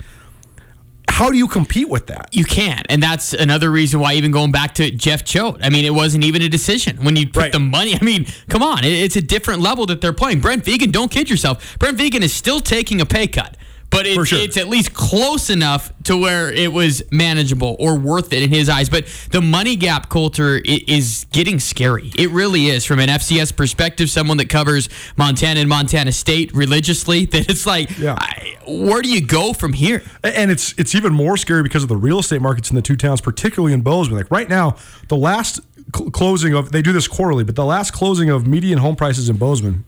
how 1.08 1.30
do 1.30 1.38
you 1.38 1.46
compete 1.46 1.88
with 1.88 2.08
that? 2.08 2.28
You 2.32 2.44
can't. 2.44 2.84
And 2.90 3.00
that's 3.02 3.32
another 3.32 3.70
reason 3.70 4.00
why, 4.00 4.14
even 4.14 4.32
going 4.32 4.50
back 4.50 4.74
to 4.74 4.90
Jeff 4.90 5.24
Choate, 5.24 5.58
I 5.62 5.70
mean, 5.70 5.84
it 5.84 5.94
wasn't 5.94 6.24
even 6.24 6.42
a 6.42 6.48
decision. 6.48 6.98
When 7.04 7.14
you 7.16 7.28
put 7.28 7.36
Right. 7.42 7.52
the 7.52 7.60
money, 7.60 7.94
I 7.94 8.04
mean, 8.04 8.26
come 8.48 8.62
on, 8.62 8.80
it's 8.84 9.16
a 9.16 9.22
different 9.22 9.62
level 9.62 9.86
that 9.86 10.00
they're 10.00 10.12
playing. 10.12 10.40
Brent 10.40 10.64
Vigen, 10.64 10.90
don't 10.90 11.10
kid 11.10 11.30
yourself. 11.30 11.78
Brent 11.78 11.96
Vigen 11.96 12.22
is 12.22 12.32
still 12.34 12.60
taking 12.60 13.00
a 13.00 13.06
pay 13.06 13.28
cut. 13.28 13.56
But 13.88 14.04
it's, 14.06 14.28
sure. 14.28 14.38
it's 14.38 14.56
at 14.58 14.68
least 14.68 14.92
close 14.92 15.48
enough 15.48 15.90
to 16.04 16.16
where 16.18 16.52
it 16.52 16.72
was 16.72 17.02
manageable 17.10 17.76
or 17.78 17.96
worth 17.98 18.32
it 18.32 18.42
in 18.42 18.50
his 18.50 18.68
eyes. 18.68 18.88
But 18.90 19.06
the 19.30 19.40
money 19.40 19.74
gap, 19.76 20.08
Colter, 20.10 20.56
i- 20.66 20.84
is 20.86 21.24
getting 21.32 21.58
scary. 21.60 22.10
It 22.18 22.30
really 22.30 22.66
is. 22.66 22.84
From 22.84 22.98
an 22.98 23.08
FCS 23.08 23.56
perspective, 23.56 24.10
someone 24.10 24.36
that 24.36 24.48
covers 24.50 24.88
Montana 25.16 25.60
and 25.60 25.68
Montana 25.68 26.12
State 26.12 26.52
religiously, 26.54 27.24
that 27.32 27.48
it's 27.48 27.64
like, 27.64 27.96
Yeah. 27.98 28.16
I, 28.18 28.56
where 28.68 29.00
do 29.02 29.08
you 29.08 29.24
go 29.24 29.52
from 29.52 29.72
here? 29.72 30.02
And 30.22 30.50
it's 30.50 30.74
it's 30.76 30.94
even 30.94 31.14
more 31.14 31.36
scary 31.36 31.62
because 31.62 31.82
of 31.82 31.88
the 31.88 31.96
real 31.96 32.18
estate 32.18 32.42
markets 32.42 32.68
in 32.70 32.76
the 32.76 32.82
two 32.82 32.96
towns, 32.96 33.20
particularly 33.20 33.72
in 33.72 33.80
Bozeman. 33.80 34.18
Like 34.18 34.30
right 34.30 34.48
now, 34.48 34.76
the 35.08 35.16
last 35.16 35.60
cl- 35.96 36.10
closing 36.10 36.54
of 36.54 36.70
they 36.72 36.82
do 36.82 36.92
this 36.92 37.08
quarterly, 37.08 37.44
but 37.44 37.54
the 37.54 37.64
last 37.64 37.92
closing 37.92 38.28
of 38.30 38.46
median 38.46 38.78
home 38.78 38.96
prices 38.96 39.28
in 39.30 39.36
Bozeman 39.36 39.84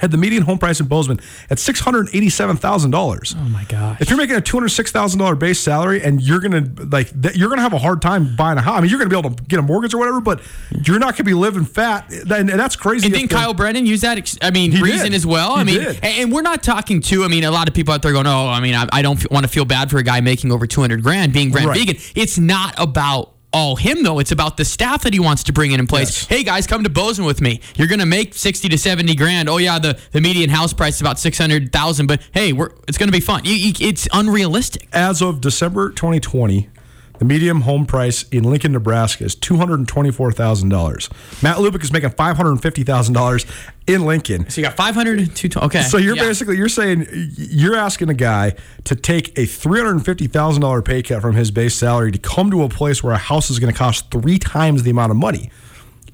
had 0.00 0.10
the 0.10 0.16
median 0.16 0.42
home 0.42 0.58
price 0.58 0.80
in 0.80 0.86
Bozeman 0.86 1.20
at 1.50 1.58
six 1.58 1.80
hundred 1.80 2.08
eighty-seven 2.14 2.56
thousand 2.56 2.90
dollars. 2.90 3.34
Oh 3.38 3.44
my 3.48 3.64
gosh. 3.64 4.00
If 4.00 4.08
you're 4.10 4.18
making 4.18 4.36
a 4.36 4.40
two 4.40 4.56
hundred 4.56 4.68
six 4.68 4.90
thousand 4.92 5.18
dollar 5.18 5.34
base 5.34 5.58
salary 5.60 6.02
and 6.02 6.22
you're 6.22 6.40
gonna 6.40 6.68
like 6.90 7.08
that, 7.22 7.36
you're 7.36 7.48
gonna 7.48 7.62
have 7.62 7.72
a 7.72 7.78
hard 7.78 8.02
time 8.02 8.36
buying 8.36 8.58
a 8.58 8.62
house. 8.62 8.78
I 8.78 8.80
mean, 8.80 8.90
you're 8.90 8.98
gonna 8.98 9.10
be 9.10 9.18
able 9.18 9.30
to 9.34 9.42
get 9.44 9.58
a 9.58 9.62
mortgage 9.62 9.94
or 9.94 9.98
whatever, 9.98 10.20
but 10.20 10.40
you're 10.84 10.98
not 10.98 11.14
gonna 11.16 11.24
be 11.24 11.34
living 11.34 11.64
fat, 11.64 12.10
and, 12.30 12.48
that's 12.48 12.76
crazy. 12.76 13.06
And 13.06 13.14
didn't 13.14 13.28
Kyle 13.30 13.54
Brennan 13.54 13.86
use 13.86 14.00
that? 14.02 14.18
ex- 14.18 14.38
I 14.42 14.50
mean, 14.50 14.72
He 14.72 14.82
reason 14.82 15.06
did. 15.10 15.14
as 15.14 15.26
well. 15.26 15.52
I 15.52 15.60
He 15.60 15.64
mean, 15.64 15.80
did. 15.80 16.04
and, 16.04 16.32
we're 16.32 16.42
not 16.42 16.62
talking 16.62 17.00
to. 17.02 17.24
I 17.24 17.28
mean, 17.28 17.44
a 17.44 17.50
lot 17.50 17.68
of 17.68 17.74
people 17.74 17.94
out 17.94 18.02
there 18.02 18.12
going, 18.12 18.26
"Oh, 18.26 18.48
I 18.48 18.60
mean, 18.60 18.74
I, 18.74 18.86
I 18.92 19.02
don't 19.02 19.30
want 19.30 19.44
to 19.44 19.48
feel 19.52 19.64
bad 19.64 19.90
for 19.90 19.98
a 19.98 20.02
guy 20.02 20.20
making 20.20 20.52
over 20.52 20.66
two 20.66 20.80
hundred 20.80 21.02
grand 21.02 21.32
being 21.32 21.50
Brent 21.50 21.68
Right. 21.68 21.78
Vigen." 21.86 22.12
It's 22.14 22.38
not 22.38 22.74
about 22.78 23.32
all 23.56 23.76
him 23.76 24.02
though. 24.02 24.18
It's 24.18 24.32
about 24.32 24.58
the 24.58 24.64
staff 24.66 25.02
that 25.04 25.14
he 25.14 25.18
wants 25.18 25.44
to 25.44 25.52
bring 25.52 25.72
in 25.72 25.80
in 25.80 25.86
place. 25.86 26.08
Yes. 26.10 26.26
Hey 26.26 26.42
guys, 26.44 26.66
come 26.66 26.84
to 26.84 26.90
Bozeman 26.90 27.26
with 27.26 27.40
me. 27.40 27.60
You're 27.76 27.88
gonna 27.88 28.04
make 28.04 28.34
sixty 28.34 28.68
to 28.68 28.76
seventy 28.76 29.14
grand. 29.14 29.48
Oh 29.48 29.56
yeah, 29.56 29.78
the, 29.78 29.98
the 30.12 30.20
median 30.20 30.50
house 30.50 30.74
price 30.74 30.96
is 30.96 31.00
about 31.00 31.18
six 31.18 31.38
hundred 31.38 31.72
thousand, 31.72 32.06
but 32.06 32.20
hey, 32.32 32.52
we're 32.52 32.70
it's 32.86 32.98
gonna 32.98 33.12
be 33.12 33.20
fun. 33.20 33.44
You, 33.46 33.54
you, 33.54 33.72
it's 33.80 34.06
unrealistic. 34.12 34.86
as 34.92 35.22
of 35.22 35.40
December 35.40 35.88
2020, 35.90 36.68
the 37.18 37.24
medium 37.24 37.62
home 37.62 37.86
price 37.86 38.24
in 38.30 38.44
Lincoln, 38.44 38.72
Nebraska 38.72 39.24
is 39.24 39.34
$224,000. 39.36 41.42
Matt 41.42 41.56
Lubick 41.56 41.82
is 41.82 41.92
making 41.92 42.10
$550,000 42.10 43.46
in 43.86 44.04
Lincoln. 44.04 44.48
So 44.50 44.60
you 44.60 44.66
got 44.66 44.76
five 44.76 44.96
hundred 44.96 45.20
and 45.20 45.34
two. 45.36 45.48
Okay. 45.56 45.82
So 45.82 45.96
you're 45.96 46.16
Yeah. 46.16 46.24
basically 46.24 46.56
you're 46.56 46.68
saying 46.68 47.06
you're 47.36 47.76
asking 47.76 48.08
a 48.10 48.14
guy 48.14 48.54
to 48.84 48.96
take 48.96 49.38
a 49.38 49.46
three 49.46 49.80
hundred 49.80 50.04
fifty 50.04 50.26
thousand 50.26 50.62
dollar 50.62 50.82
pay 50.82 51.02
cut 51.02 51.22
from 51.22 51.36
his 51.36 51.52
base 51.52 51.76
salary 51.76 52.10
to 52.10 52.18
come 52.18 52.50
to 52.50 52.64
a 52.64 52.68
place 52.68 53.04
where 53.04 53.12
a 53.12 53.16
house 53.18 53.48
is 53.48 53.60
going 53.60 53.72
to 53.72 53.78
cost 53.78 54.10
three 54.10 54.38
times 54.40 54.82
the 54.82 54.90
amount 54.90 55.12
of 55.12 55.16
money. 55.16 55.50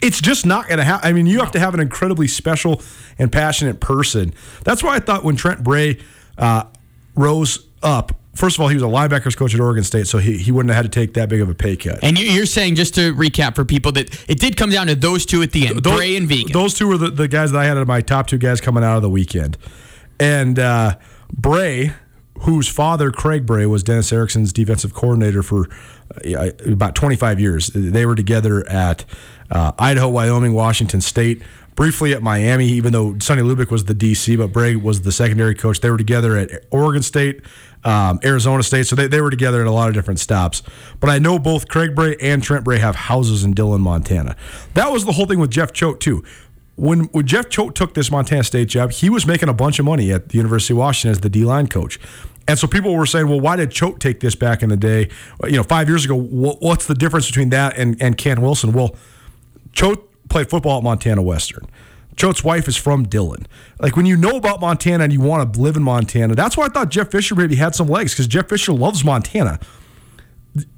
It's 0.03 0.21
just 0.21 0.45
not 0.45 0.67
going 0.67 0.79
to 0.79 0.85
happen. 0.85 1.09
I 1.09 1.13
mean, 1.13 1.27
you 1.27 1.39
have 1.39 1.53
to 1.53 1.61
have 1.61 1.73
an 1.75 1.81
incredibly 1.81 2.27
special 2.29 2.83
and 3.19 3.31
passionate 3.33 3.81
person. 3.81 4.35
That's 4.65 4.83
why 4.83 4.97
I 4.97 4.99
thought 4.99 5.25
when 5.25 5.37
Trent 5.37 5.63
Bray 5.63 5.99
uh, 6.37 6.65
rose 7.15 7.67
up. 7.83 8.13
First 8.35 8.57
of 8.57 8.63
all, 8.63 8.69
he 8.69 8.75
was 8.75 8.83
a 8.83 8.87
linebackers 8.87 9.37
coach 9.37 9.55
at 9.55 9.61
Oregon 9.61 9.85
State, 9.85 10.07
so 10.07 10.17
he, 10.19 10.39
he 10.39 10.51
wouldn't 10.51 10.73
have 10.75 10.85
had 10.85 10.91
to 10.93 11.01
take 11.01 11.13
that 11.15 11.29
big 11.29 11.43
of 11.43 11.51
a 11.51 11.55
pay 11.55 11.77
cut. 11.77 11.99
And 12.03 12.19
you- 12.19 12.27
you're 12.31 12.47
saying 12.47 12.77
just 12.77 12.95
to 12.95 13.15
recap 13.15 13.55
for 13.55 13.65
people 13.65 13.93
that 13.93 14.09
it 14.29 14.41
did 14.41 14.57
come 14.57 14.71
down 14.71 14.87
to 14.87 14.95
those 14.95 15.27
two 15.27 15.43
at 15.43 15.53
the 15.53 15.67
end, 15.69 15.83
Those- 15.83 15.97
Bray 15.97 16.17
and 16.17 16.27
Vigen. 16.29 16.53
Those 16.53 16.73
two 16.75 16.89
were 16.89 16.97
the, 16.97 17.11
the 17.11 17.29
guys 17.29 17.53
that 17.53 17.59
I 17.59 17.67
had 17.67 17.77
as 17.77 17.87
my 17.87 18.01
top 18.01 18.27
two 18.29 18.39
guys 18.39 18.61
coming 18.61 18.83
out 18.85 18.97
of 18.97 19.03
the 19.03 19.11
weekend. 19.11 19.59
And 20.19 20.59
uh, 20.59 20.97
Bray, 21.33 21.93
whose 22.41 22.69
father, 22.69 23.11
Craig 23.11 23.45
Bray, 23.45 23.67
was 23.67 23.83
Dennis 23.83 24.11
Erickson's 24.13 24.53
defensive 24.53 24.95
coordinator 24.95 25.43
for 25.43 25.69
uh, 26.25 26.51
about 26.67 26.95
25 26.95 27.39
years. 27.39 27.71
They 27.75 28.07
were 28.07 28.15
together 28.15 28.67
at 28.69 29.05
uh, 29.51 29.73
Idaho, 29.79 30.09
Wyoming, 30.09 30.55
Washington 30.55 31.01
State. 31.03 31.43
Briefly 31.75 32.13
at 32.13 32.23
Miami, 32.23 32.67
even 32.67 32.93
though 32.93 33.19
Sonny 33.19 33.43
Lubick 33.43 33.71
was 33.71 33.85
the 33.85 33.95
DC, 33.95 34.37
but 34.37 34.53
Bray 34.53 34.77
was 34.77 35.03
the 35.03 35.13
secondary 35.13 35.55
coach. 35.55 35.81
They 35.81 35.91
were 35.91 35.97
together 35.97 36.37
at 36.37 36.67
Oregon 36.71 37.03
State, 37.03 37.41
um, 37.85 38.21
Arizona 38.23 38.63
State, 38.63 38.87
so 38.87 38.95
they, 38.95 39.07
they 39.07 39.23
were 39.23 39.31
together 39.31 39.63
at 39.63 39.67
a 39.67 39.71
lot 39.71 39.89
of 39.89 39.95
different 39.95 40.21
stops. 40.21 40.63
But 41.01 41.09
I 41.09 41.19
know 41.19 41.39
both 41.39 41.69
Craig 41.69 41.95
Bray 41.95 42.17
and 42.21 42.43
Trent 42.43 42.65
Bray 42.65 42.79
have 42.79 42.95
houses 42.95 43.43
in 43.43 43.55
Dillon, 43.55 43.81
Montana. 43.81 44.37
That 44.75 44.93
was 44.93 45.07
the 45.07 45.13
whole 45.13 45.27
thing 45.27 45.39
with 45.39 45.51
Jeff 45.51 45.73
Choate, 45.73 46.01
too. 46.01 46.23
When, 46.77 47.05
when 47.05 47.27
Jeff 47.27 47.49
Choate 47.49 47.75
took 47.75 47.95
this 47.95 48.11
Montana 48.11 48.45
State 48.45 48.69
job, 48.69 48.93
he 48.93 49.09
was 49.09 49.27
making 49.27 49.49
a 49.49 49.55
bunch 49.55 49.79
of 49.79 49.85
money 49.85 50.13
at 50.13 50.29
the 50.29 50.37
University 50.37 50.75
of 50.75 50.79
Washington 50.79 51.13
as 51.13 51.21
the 51.21 51.31
D 51.31 51.45
line 51.45 51.69
coach. 51.69 51.99
And 52.49 52.59
so 52.59 52.67
people 52.67 52.95
were 52.95 53.07
saying, 53.07 53.29
well, 53.29 53.41
why 53.41 53.57
did 53.57 53.71
Choate 53.71 54.01
take 54.01 54.21
this 54.21 54.35
back 54.35 54.63
in 54.63 54.69
the 54.69 54.77
day? 54.77 55.09
You 55.45 55.57
know, 55.57 55.63
five 55.63 55.89
years 55.89 56.05
ago, 56.05 56.17
what's 56.17 56.87
the 56.87 56.95
difference 56.95 57.27
between 57.27 57.51
that 57.51 57.79
and, 57.79 58.01
and 58.03 58.17
Ken 58.19 58.41
Wilson? 58.41 58.73
Well, 58.73 58.97
Choate 59.73 60.07
played 60.29 60.51
football 60.51 60.79
at 60.79 60.85
Montana 60.85 61.23
Western. 61.23 61.67
Choate's 62.17 62.45
wife 62.45 62.69
is 62.69 62.77
from 62.77 63.05
Dillon. 63.05 63.47
Like 63.81 63.97
when 63.97 64.07
you 64.07 64.17
know 64.17 64.37
about 64.37 64.61
Montana 64.61 65.05
and 65.05 65.13
you 65.13 65.21
want 65.21 65.55
to 65.55 65.61
live 65.61 65.77
in 65.77 65.83
Montana, 65.83 66.35
that's 66.35 66.57
why 66.57 66.67
I 66.67 66.69
thought 66.69 66.91
Jeff 66.91 67.11
Fisher 67.11 67.35
maybe 67.35 67.57
had 67.57 67.75
some 67.75 67.89
legs 67.89 68.13
because 68.13 68.27
Jeff 68.27 68.49
Fisher 68.49 68.73
loves 68.73 69.05
Montana. 69.05 69.59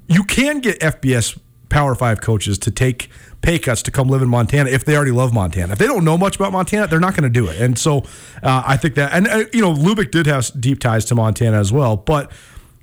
You 0.07 0.22
can 0.24 0.61
get 0.61 0.78
FBS 0.80 1.38
Power 1.68 1.94
Five 1.94 2.20
coaches 2.20 2.57
to 2.59 2.70
take 2.70 3.09
pay 3.42 3.59
cuts 3.59 3.83
to 3.83 3.90
come 3.90 4.09
live 4.09 4.22
in 4.22 4.28
Montana 4.28 4.70
if 4.70 4.85
they 4.85 4.96
already 4.96 5.11
love 5.11 5.35
Montana. 5.35 5.72
If 5.72 5.78
they 5.78 5.87
don't 5.87 6.04
know 6.04 6.16
much 6.16 6.37
about 6.37 6.52
Montana, 6.52 6.87
they're 6.87 7.00
not 7.00 7.14
going 7.14 7.30
to 7.30 7.40
do 7.40 7.48
it. 7.48 7.61
And 7.61 7.78
so 7.78 7.98
uh, 8.42 8.62
I 8.66 8.76
think 8.76 8.94
that, 8.94 9.12
and 9.12 9.26
uh, 9.28 9.44
you 9.52 9.61
know, 9.61 9.74
Lubick 9.74 10.11
did 10.11 10.26
have 10.26 10.50
deep 10.59 10.78
ties 10.78 11.04
to 11.07 11.14
Montana 11.14 11.59
as 11.59 11.72
well, 11.72 11.96
but 11.96 12.33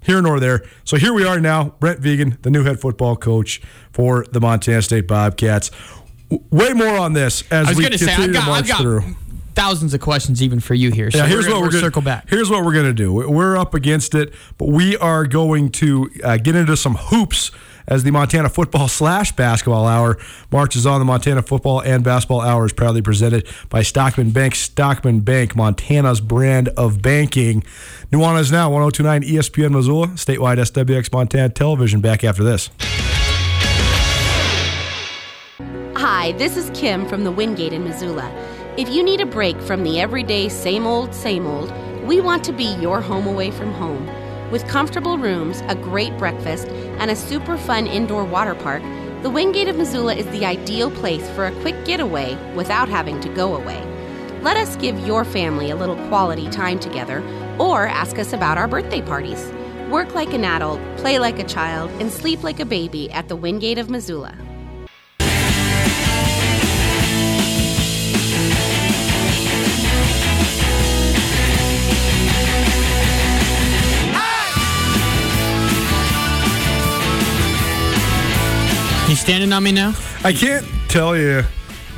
here 0.04 0.22
nor 0.22 0.40
there. 0.40 0.64
So 0.84 0.98
here 0.98 1.14
we 1.14 1.26
are 1.26 1.40
now, 1.40 1.76
Brent 1.80 2.02
Vigen, 2.02 2.42
the 2.42 2.52
new 2.52 2.64
head 2.64 2.80
football 2.80 3.16
coach 3.16 3.62
for 3.92 4.26
the 4.32 4.40
Montana 4.40 4.82
State 4.82 5.08
Bobcats. 5.08 5.72
Way 6.50 6.74
more 6.74 6.98
on 6.98 7.14
this 7.14 7.44
as 7.52 7.68
I 7.68 7.72
was 7.72 7.78
we 7.78 7.84
going 7.84 7.92
to 7.94 7.98
say, 7.98 8.06
continue 8.16 8.38
I've 8.40 8.46
to 8.46 8.50
march 8.52 8.68
got 8.68 8.82
through. 8.82 9.02
thousands 9.54 9.94
of 9.94 10.00
questions 10.02 10.42
even 10.42 10.60
for 10.60 10.74
you 10.74 10.92
here. 10.92 11.12
So 11.12 11.18
Yeah, 11.20 11.28
here's 11.28 11.46
we're 11.46 11.52
what 11.52 11.56
gonna, 11.56 11.66
we're 11.66 11.72
going 11.72 11.82
to 11.82 11.88
circle 11.88 12.02
back. 12.02 12.30
Here's 12.30 12.50
what 12.50 12.64
we're 12.64 12.74
going 12.74 12.86
to 12.86 12.94
do. 12.94 13.12
We're 13.14 13.58
up 13.58 13.74
against 13.74 14.16
it, 14.16 14.34
but 14.58 14.70
we 14.70 14.96
are 14.98 15.26
going 15.28 15.70
to 15.74 16.10
uh, 16.24 16.38
get 16.38 16.56
into 16.56 16.78
some 16.78 16.96
hoops 16.96 17.52
as 17.88 18.04
the 18.04 18.12
Montana 18.12 18.48
Football 18.48 18.88
slash 19.00 19.34
Basketball 19.34 19.86
Hour 19.88 20.18
marches 20.52 20.86
on. 20.86 21.00
The 21.00 21.06
Montana 21.06 21.42
Football 21.42 21.82
and 21.82 22.02
Basketball 22.04 22.40
Hour 22.42 22.66
is 22.66 22.72
proudly 22.72 23.02
presented 23.02 23.46
by 23.70 23.82
Stockman 23.82 24.30
Bank. 24.32 24.56
Stockman 24.56 25.20
Bank, 25.22 25.56
Montana's 25.56 26.22
brand 26.22 26.70
of 26.78 27.02
banking. 27.02 27.62
Nuanez 28.12 28.52
now 28.54 28.70
1029 28.72 29.24
ESPN 29.24 29.72
Missoula, 29.72 30.08
statewide 30.10 30.58
SWX 30.60 31.12
Montana 31.12 31.50
Television. 31.50 32.00
Back 32.00 32.24
after 32.24 32.44
this. 32.44 32.70
Hi, 36.02 36.32
this 36.32 36.58
is 36.58 36.72
Kim 36.74 37.08
from 37.08 37.26
the 37.26 37.32
Wingate 37.32 37.74
in 37.74 37.84
Missoula. 37.84 38.28
If 38.76 38.90
you 38.90 39.04
need 39.04 39.22
a 39.22 39.26
break 39.28 39.62
from 39.62 39.84
the 39.84 40.00
everyday 40.00 40.50
same 40.50 40.88
old, 40.88 41.14
same 41.14 41.46
old, 41.46 41.72
we 42.08 42.20
want 42.20 42.44
to 42.46 42.52
be 42.52 42.74
your 42.82 43.02
home 43.02 43.28
away 43.28 43.52
from 43.52 43.72
home. 43.74 44.10
With 44.50 44.68
comfortable 44.68 45.20
rooms, 45.20 45.62
a 45.68 45.76
great 45.76 46.18
breakfast, 46.18 46.68
and 46.98 47.12
a 47.12 47.16
super 47.16 47.56
fun 47.56 47.86
indoor 47.86 48.26
water 48.26 48.56
park, 48.56 48.82
the 49.22 49.30
Wingate 49.30 49.68
of 49.68 49.76
Missoula 49.76 50.16
is 50.16 50.26
the 50.30 50.44
ideal 50.44 50.90
place 50.90 51.30
for 51.36 51.46
a 51.46 51.62
quick 51.62 51.86
getaway 51.86 52.36
without 52.56 52.90
having 52.90 53.20
to 53.20 53.30
go 53.30 53.54
away. 53.54 53.80
Let 54.42 54.58
us 54.58 54.76
give 54.78 54.98
your 55.06 55.24
family 55.24 55.70
a 55.70 55.76
little 55.76 55.98
quality 56.08 56.50
time 56.50 56.80
together 56.80 57.20
or 57.60 57.86
ask 57.86 58.18
us 58.18 58.34
about 58.34 58.58
our 58.58 58.68
birthday 58.68 59.04
parties. 59.04 59.52
Work 59.92 60.16
like 60.16 60.34
an 60.34 60.46
adult, 60.46 60.80
play 60.98 61.20
like 61.20 61.38
a 61.38 61.44
child, 61.44 61.92
and 62.02 62.12
sleep 62.12 62.42
like 62.42 62.60
a 62.60 62.66
baby 62.66 63.12
at 63.12 63.28
the 63.28 63.36
Wingate 63.36 63.78
of 63.78 63.92
Missoula. 63.92 64.36
Standing 79.22 79.54
on 79.54 79.64
me 79.64 79.72
now? 79.72 79.94
I 80.24 80.34
can't 80.34 80.66
tell 80.90 81.16
you 81.16 81.44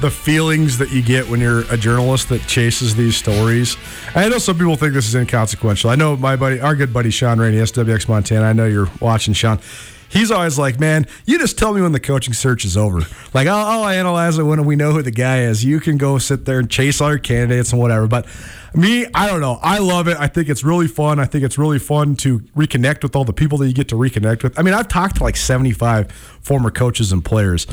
the 0.01 0.11
feelings 0.11 0.77
that 0.79 0.91
you 0.91 1.01
get 1.01 1.27
when 1.29 1.39
you're 1.39 1.61
a 1.71 1.77
journalist 1.77 2.27
that 2.27 2.45
chases 2.47 2.95
these 2.95 3.15
stories. 3.15 3.77
I 4.13 4.27
know 4.27 4.37
some 4.39 4.57
people 4.57 4.75
think 4.75 4.93
this 4.93 5.07
is 5.07 5.15
inconsequential. 5.15 5.89
I 5.89 5.95
know 5.95 6.17
my 6.17 6.35
buddy, 6.35 6.59
our 6.59 6.75
good 6.75 6.91
buddy 6.91 7.09
Sean 7.09 7.39
Rainey, 7.39 7.57
SWX 7.57 8.09
Montana. 8.09 8.45
I 8.45 8.51
know 8.51 8.65
you're 8.65 8.89
watching, 8.99 9.33
Sean. 9.33 9.59
He's 10.13 10.29
always 10.29 10.59
like, 10.59 10.79
man, 10.79 11.07
you 11.25 11.39
just 11.39 11.57
tell 11.57 11.73
me 11.73 11.81
when 11.81 11.91
the 11.91 11.99
coaching 11.99 12.35
search 12.35 12.65
is 12.65 12.77
over. 12.77 13.01
Like, 13.33 13.47
I'll, 13.47 13.81
I'll 13.81 13.87
analyze 13.87 14.37
it 14.37 14.43
when 14.43 14.63
we 14.63 14.75
know 14.75 14.91
who 14.91 15.01
the 15.01 15.09
guy 15.09 15.41
is. 15.41 15.65
You 15.65 15.79
can 15.79 15.97
go 15.97 16.19
sit 16.19 16.45
there 16.45 16.59
and 16.59 16.69
chase 16.69 17.01
all 17.01 17.09
your 17.09 17.17
candidates 17.17 17.71
and 17.71 17.81
whatever. 17.81 18.05
But 18.05 18.27
me, 18.75 19.07
I 19.15 19.25
don't 19.27 19.41
know. 19.41 19.57
I 19.63 19.79
love 19.79 20.07
it. 20.07 20.15
I 20.19 20.27
think 20.27 20.49
it's 20.49 20.63
really 20.63 20.87
fun. 20.87 21.19
I 21.19 21.25
think 21.25 21.43
it's 21.43 21.57
really 21.57 21.79
fun 21.79 22.15
to 22.17 22.41
reconnect 22.55 23.01
with 23.01 23.15
all 23.15 23.25
the 23.25 23.33
people 23.33 23.57
that 23.57 23.67
you 23.67 23.73
get 23.73 23.87
to 23.87 23.95
reconnect 23.95 24.43
with. 24.43 24.59
I 24.59 24.61
mean, 24.61 24.75
I've 24.75 24.87
talked 24.87 25.15
to 25.15 25.23
like 25.23 25.35
75 25.35 26.11
former 26.11 26.69
coaches 26.69 27.11
and 27.11 27.25
players 27.25 27.65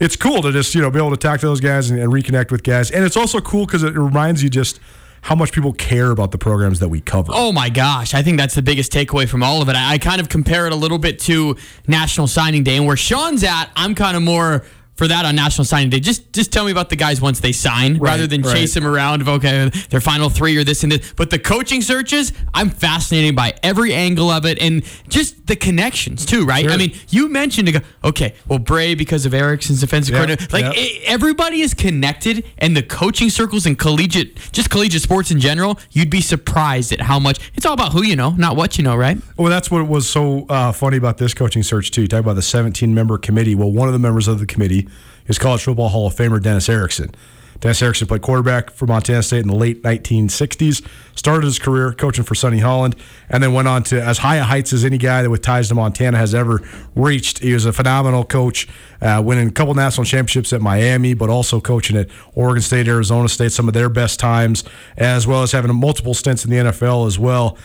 it's 0.00 0.14
cool 0.14 0.42
to 0.42 0.52
just 0.52 0.74
you 0.74 0.80
know 0.80 0.90
be 0.90 0.98
able 0.98 1.10
to 1.10 1.16
talk 1.16 1.40
to 1.40 1.46
those 1.46 1.60
guys 1.60 1.90
and, 1.90 1.98
and 1.98 2.12
reconnect 2.12 2.52
with 2.52 2.62
guys 2.62 2.90
and 2.90 3.04
it's 3.04 3.16
also 3.16 3.40
cool 3.40 3.66
because 3.66 3.82
it 3.82 3.94
reminds 3.96 4.42
you 4.42 4.48
just 4.48 4.78
how 5.22 5.34
much 5.34 5.52
people 5.52 5.72
care 5.72 6.10
about 6.10 6.30
the 6.30 6.38
programs 6.38 6.80
that 6.80 6.88
we 6.88 7.00
cover 7.00 7.32
Oh 7.34 7.52
my 7.52 7.68
gosh, 7.68 8.14
I 8.14 8.22
think 8.22 8.38
that's 8.38 8.54
the 8.54 8.62
biggest 8.62 8.92
takeaway 8.92 9.28
from 9.28 9.42
all 9.42 9.62
of 9.62 9.68
it. 9.68 9.76
I, 9.76 9.94
I 9.94 9.98
kind 9.98 10.20
of 10.20 10.28
compare 10.28 10.66
it 10.66 10.72
a 10.72 10.76
little 10.76 10.98
bit 10.98 11.18
to 11.20 11.56
National 11.86 12.26
Signing 12.26 12.64
Day, 12.64 12.76
and 12.76 12.86
where 12.86 12.96
Sean's 12.96 13.44
at, 13.44 13.70
I'm 13.76 13.94
kind 13.94 14.16
of 14.16 14.22
more 14.22 14.64
for 14.98 15.06
that 15.06 15.24
on 15.24 15.36
National 15.36 15.64
Signing 15.64 15.90
Day. 15.90 16.00
Just 16.00 16.32
just 16.32 16.52
tell 16.52 16.64
me 16.64 16.72
about 16.72 16.90
the 16.90 16.96
guys 16.96 17.20
once 17.20 17.38
they 17.38 17.52
sign, 17.52 17.98
rather 17.98 18.26
than 18.26 18.42
right. 18.42 18.54
chase 18.56 18.74
them 18.74 18.84
around 18.84 19.22
of 19.22 19.28
okay, 19.28 19.70
their 19.90 20.00
final 20.00 20.28
three 20.28 20.56
or 20.56 20.64
this 20.64 20.82
and 20.82 20.90
this. 20.90 21.14
But 21.14 21.30
the 21.30 21.38
coaching 21.38 21.80
searches, 21.80 22.32
I'm 22.52 22.68
fascinated 22.68 23.36
by 23.36 23.54
every 23.62 23.94
angle 23.94 24.28
of 24.28 24.44
it, 24.44 24.60
and 24.60 24.82
just 25.08 25.46
the 25.46 25.54
connections 25.56 26.26
too, 26.26 26.44
right? 26.44 26.68
I 26.68 26.76
mean, 26.76 26.94
you 27.08 27.28
mentioned 27.28 27.66
to 27.68 27.72
go, 27.72 27.80
okay, 28.04 28.34
well 28.48 28.58
Bray 28.58 28.94
because 28.94 29.24
of 29.24 29.32
Erickson's 29.32 29.80
defensive 29.80 30.12
Yep, 30.14 30.26
coordinator, 30.26 30.52
like 30.52 30.64
yep. 30.64 30.74
it- 30.76 31.02
everybody 31.06 31.60
is 31.60 31.74
connected, 31.74 32.44
and 32.58 32.76
the 32.76 32.82
coaching 32.82 33.30
circles 33.30 33.64
and 33.66 33.78
collegiate, 33.78 34.36
just 34.52 34.68
collegiate 34.68 35.02
sports 35.02 35.30
in 35.30 35.38
general, 35.38 35.78
you'd 35.92 36.10
be 36.10 36.20
surprised 36.20 36.92
at 36.92 37.00
how 37.02 37.20
much 37.20 37.38
it's 37.54 37.64
all 37.64 37.72
about 37.72 37.92
who 37.92 38.02
you 38.02 38.16
know, 38.16 38.30
not 38.32 38.56
what 38.56 38.76
you 38.78 38.84
know, 38.84 38.96
right? 38.96 39.16
well 39.36 39.48
that's 39.48 39.70
what 39.70 39.86
was 39.86 40.08
so 40.08 40.44
uh, 40.48 40.72
funny 40.72 40.96
about 40.96 41.18
this 41.18 41.32
coaching 41.32 41.62
search 41.62 41.92
too 41.92 42.02
you 42.02 42.08
talk 42.08 42.20
about 42.20 42.34
the 42.34 42.42
17 42.42 42.92
member 42.92 43.16
committee 43.16 43.54
well 43.54 43.70
one 43.70 43.86
of 43.86 43.92
the 43.92 43.98
members 43.98 44.26
of 44.26 44.40
the 44.40 44.46
committee 44.46 44.87
is 45.26 45.38
college 45.38 45.62
football 45.62 45.88
hall 45.88 46.06
of 46.06 46.14
famer 46.14 46.42
dennis 46.42 46.68
erickson 46.68 47.12
Dennis 47.60 47.82
Erickson 47.82 48.06
played 48.06 48.22
quarterback 48.22 48.70
for 48.70 48.86
Montana 48.86 49.22
State 49.22 49.40
in 49.40 49.48
the 49.48 49.54
late 49.54 49.82
1960s. 49.82 50.86
Started 51.16 51.44
his 51.44 51.58
career 51.58 51.92
coaching 51.92 52.22
for 52.22 52.36
Sonny 52.36 52.60
Holland, 52.60 52.94
and 53.28 53.42
then 53.42 53.52
went 53.52 53.66
on 53.66 53.82
to 53.84 54.00
as 54.00 54.18
high 54.18 54.36
a 54.36 54.44
heights 54.44 54.72
as 54.72 54.84
any 54.84 54.96
guy 54.96 55.22
that 55.22 55.30
with 55.30 55.42
ties 55.42 55.68
to 55.68 55.74
Montana 55.74 56.16
has 56.18 56.34
ever 56.34 56.62
reached. 56.94 57.40
He 57.40 57.52
was 57.52 57.64
a 57.64 57.72
phenomenal 57.72 58.24
coach, 58.24 58.68
uh, 59.02 59.20
winning 59.24 59.48
a 59.48 59.50
couple 59.50 59.74
national 59.74 60.04
championships 60.04 60.52
at 60.52 60.60
Miami, 60.60 61.14
but 61.14 61.30
also 61.30 61.60
coaching 61.60 61.96
at 61.96 62.08
Oregon 62.34 62.62
State, 62.62 62.86
Arizona 62.86 63.28
State, 63.28 63.50
some 63.50 63.66
of 63.66 63.74
their 63.74 63.88
best 63.88 64.20
times, 64.20 64.62
as 64.96 65.26
well 65.26 65.42
as 65.42 65.50
having 65.50 65.74
multiple 65.74 66.14
stints 66.14 66.44
in 66.44 66.52
the 66.52 66.56
NFL 66.58 67.08
as 67.08 67.18
well. 67.18 67.58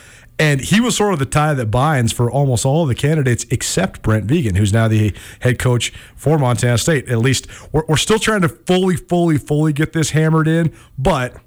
And 0.43 0.59
he 0.59 0.81
was 0.81 0.97
sort 0.97 1.13
of 1.13 1.19
the 1.19 1.25
tie 1.25 1.53
that 1.53 1.67
binds 1.67 2.11
for 2.11 2.29
almost 2.29 2.65
all 2.65 2.83
of 2.83 2.89
the 2.89 2.95
candidates 2.95 3.45
except 3.49 4.01
Brent 4.01 4.27
Vigen, 4.27 4.57
who's 4.57 4.73
now 4.73 4.89
the 4.89 5.15
head 5.39 5.57
coach 5.57 5.93
for 6.17 6.37
Montana 6.37 6.77
State. 6.77 7.07
At 7.07 7.19
least 7.19 7.47
we're, 7.71 7.85
we're 7.87 7.95
still 7.95 8.19
trying 8.19 8.41
to 8.41 8.49
fully, 8.49 8.97
fully, 8.97 9.37
fully 9.37 9.71
get 9.71 9.93
this 9.93 10.09
hammered 10.09 10.49
in. 10.49 10.73
But 10.97 11.37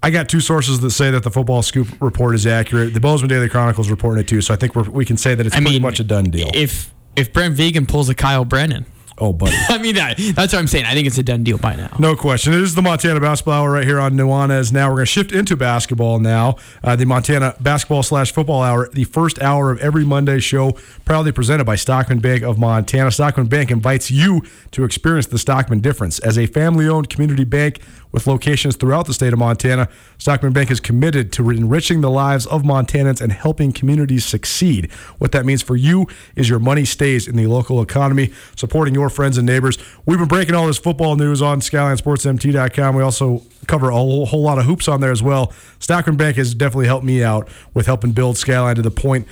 I 0.00 0.10
got 0.10 0.28
two 0.28 0.38
sources 0.38 0.78
that 0.80 0.92
say 0.92 1.10
that 1.10 1.24
the 1.24 1.30
football 1.32 1.60
scoop 1.62 1.88
report 2.00 2.36
is 2.36 2.46
accurate. 2.46 2.94
The 2.94 3.00
Bozeman 3.00 3.28
Daily 3.28 3.48
Chronicle's 3.48 3.90
reporting 3.90 4.20
it 4.20 4.28
too. 4.28 4.40
So 4.42 4.54
I 4.54 4.56
think 4.56 4.76
we're, 4.76 4.88
we 4.88 5.04
can 5.04 5.16
say 5.16 5.34
that 5.34 5.44
it's 5.44 5.56
I 5.56 5.58
pretty 5.58 5.72
mean, 5.72 5.82
much 5.82 5.98
a 5.98 6.04
done 6.04 6.24
deal. 6.24 6.50
If 6.54 6.94
if 7.16 7.32
Brent 7.32 7.56
Vigen 7.56 7.88
pulls 7.88 8.08
a 8.08 8.14
Kyle 8.14 8.44
Brennan, 8.44 8.86
oh, 9.22 9.32
buddy. 9.32 9.56
I 9.68 9.78
mean 9.78 9.94
that, 9.94 10.16
that's 10.34 10.52
what 10.52 10.58
I'm 10.58 10.66
saying. 10.66 10.84
I 10.84 10.94
think 10.94 11.06
it's 11.06 11.18
a 11.18 11.22
done 11.22 11.44
deal 11.44 11.58
by 11.58 11.76
now. 11.76 11.94
No 11.98 12.16
question. 12.16 12.52
It 12.52 12.60
is 12.60 12.74
the 12.74 12.82
Montana 12.82 13.20
Basketball 13.20 13.54
Hour 13.54 13.70
right 13.72 13.86
here 13.86 14.00
on 14.00 14.14
Nuanez. 14.14 14.72
Now 14.72 14.88
we're 14.88 14.96
going 14.96 15.06
to 15.06 15.12
shift 15.12 15.32
into 15.32 15.56
basketball 15.56 16.18
now. 16.18 16.56
Uh, 16.82 16.96
the 16.96 17.06
Montana 17.06 17.54
Basketball 17.60 18.02
slash 18.02 18.32
Football 18.32 18.62
Hour, 18.62 18.88
the 18.92 19.04
first 19.04 19.40
hour 19.40 19.70
of 19.70 19.78
every 19.78 20.04
Monday 20.04 20.40
show, 20.40 20.72
proudly 21.04 21.32
presented 21.32 21.64
by 21.64 21.76
Stockman 21.76 22.18
Bank 22.18 22.42
of 22.42 22.58
Montana. 22.58 23.10
Stockman 23.10 23.46
Bank 23.46 23.70
invites 23.70 24.10
you 24.10 24.42
to 24.72 24.84
experience 24.84 25.26
the 25.26 25.38
Stockman 25.38 25.80
difference. 25.80 26.18
As 26.18 26.38
a 26.38 26.46
family 26.46 26.88
owned 26.88 27.08
community 27.08 27.44
bank 27.44 27.80
with 28.12 28.26
locations 28.26 28.76
throughout 28.76 29.06
the 29.06 29.14
state 29.14 29.32
of 29.32 29.38
Montana, 29.38 29.88
Stockman 30.18 30.52
Bank 30.52 30.70
is 30.70 30.80
committed 30.80 31.32
to 31.32 31.50
enriching 31.50 32.02
the 32.02 32.10
lives 32.10 32.46
of 32.46 32.62
Montanans 32.62 33.20
and 33.20 33.32
helping 33.32 33.72
communities 33.72 34.24
succeed. 34.24 34.90
What 35.18 35.32
that 35.32 35.44
means 35.46 35.62
for 35.62 35.74
you 35.76 36.06
is 36.36 36.48
your 36.48 36.58
money 36.58 36.84
stays 36.84 37.26
in 37.26 37.36
the 37.36 37.46
local 37.46 37.80
economy, 37.82 38.32
supporting 38.54 38.94
your 38.94 39.08
friends 39.08 39.38
and 39.38 39.46
neighbors. 39.46 39.78
We've 40.06 40.18
been 40.18 40.28
breaking 40.28 40.54
all 40.54 40.66
this 40.66 40.78
football 40.78 41.16
news 41.16 41.40
on 41.42 41.60
SkylineSportsMT.com. 41.60 42.94
We 42.94 43.02
also 43.02 43.42
cover 43.66 43.90
a 43.90 43.94
whole, 43.94 44.42
lot 44.42 44.58
of 44.58 44.64
hoops 44.64 44.88
on 44.88 45.00
there 45.00 45.12
as 45.12 45.22
well. 45.22 45.52
Stockman 45.78 46.16
Bank 46.16 46.36
has 46.36 46.54
definitely 46.54 46.86
helped 46.86 47.04
me 47.04 47.22
out 47.22 47.48
with 47.74 47.86
helping 47.86 48.12
build 48.12 48.36
Skyline 48.36 48.76
to 48.76 48.82
the 48.82 48.90
point 48.90 49.26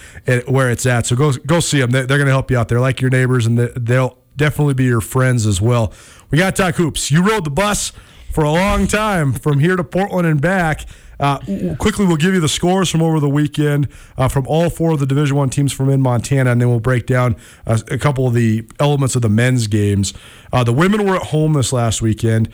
where 0.46 0.70
it's 0.70 0.86
at. 0.86 1.06
So 1.06 1.16
go 1.16 1.32
go 1.32 1.60
see 1.60 1.80
them. 1.80 1.90
They're, 1.90 2.06
going 2.06 2.26
to 2.26 2.26
help 2.26 2.50
you 2.50 2.58
out. 2.58 2.68
They're 2.68 2.80
like 2.80 3.00
your 3.00 3.10
neighbors, 3.10 3.46
and 3.46 3.58
they- 3.58 3.72
they'll 3.76 4.16
definitely 4.36 4.74
be 4.74 4.84
your 4.84 5.00
friends 5.00 5.46
as 5.46 5.60
well. 5.60 5.92
We 6.30 6.38
got 6.38 6.54
to 6.56 6.62
talk 6.62 6.76
hoops. 6.76 7.10
You 7.10 7.22
rode 7.28 7.44
the 7.44 7.50
bus 7.50 7.92
for 8.30 8.44
a 8.44 8.50
long 8.50 8.86
time 8.86 9.32
from 9.32 9.58
here 9.60 9.76
to 9.76 9.84
Portland 9.84 10.26
and 10.26 10.40
back. 10.40 10.86
Uh, 11.18 11.38
quickly, 11.78 12.06
we'll 12.06 12.16
give 12.16 12.32
you 12.32 12.40
the 12.40 12.48
scores 12.48 12.88
from 12.88 13.02
over 13.02 13.20
the 13.20 13.28
weekend 13.28 13.88
uh, 14.16 14.26
from 14.26 14.46
all 14.46 14.70
four 14.70 14.92
of 14.92 15.00
the 15.00 15.06
Division 15.06 15.36
One 15.36 15.50
teams 15.50 15.70
from 15.70 15.90
in 15.90 16.00
Montana, 16.00 16.50
and 16.50 16.60
then 16.60 16.68
we'll 16.70 16.80
break 16.80 17.06
down 17.06 17.36
uh, 17.66 17.78
a 17.90 17.98
couple 17.98 18.26
of 18.26 18.32
the 18.32 18.66
elements 18.78 19.14
of 19.16 19.22
the 19.22 19.28
men's 19.28 19.66
games. 19.66 20.14
Uh, 20.50 20.64
the 20.64 20.72
women 20.72 21.06
were 21.06 21.16
at 21.16 21.24
home 21.24 21.52
this 21.52 21.72
last 21.74 22.00
weekend. 22.00 22.48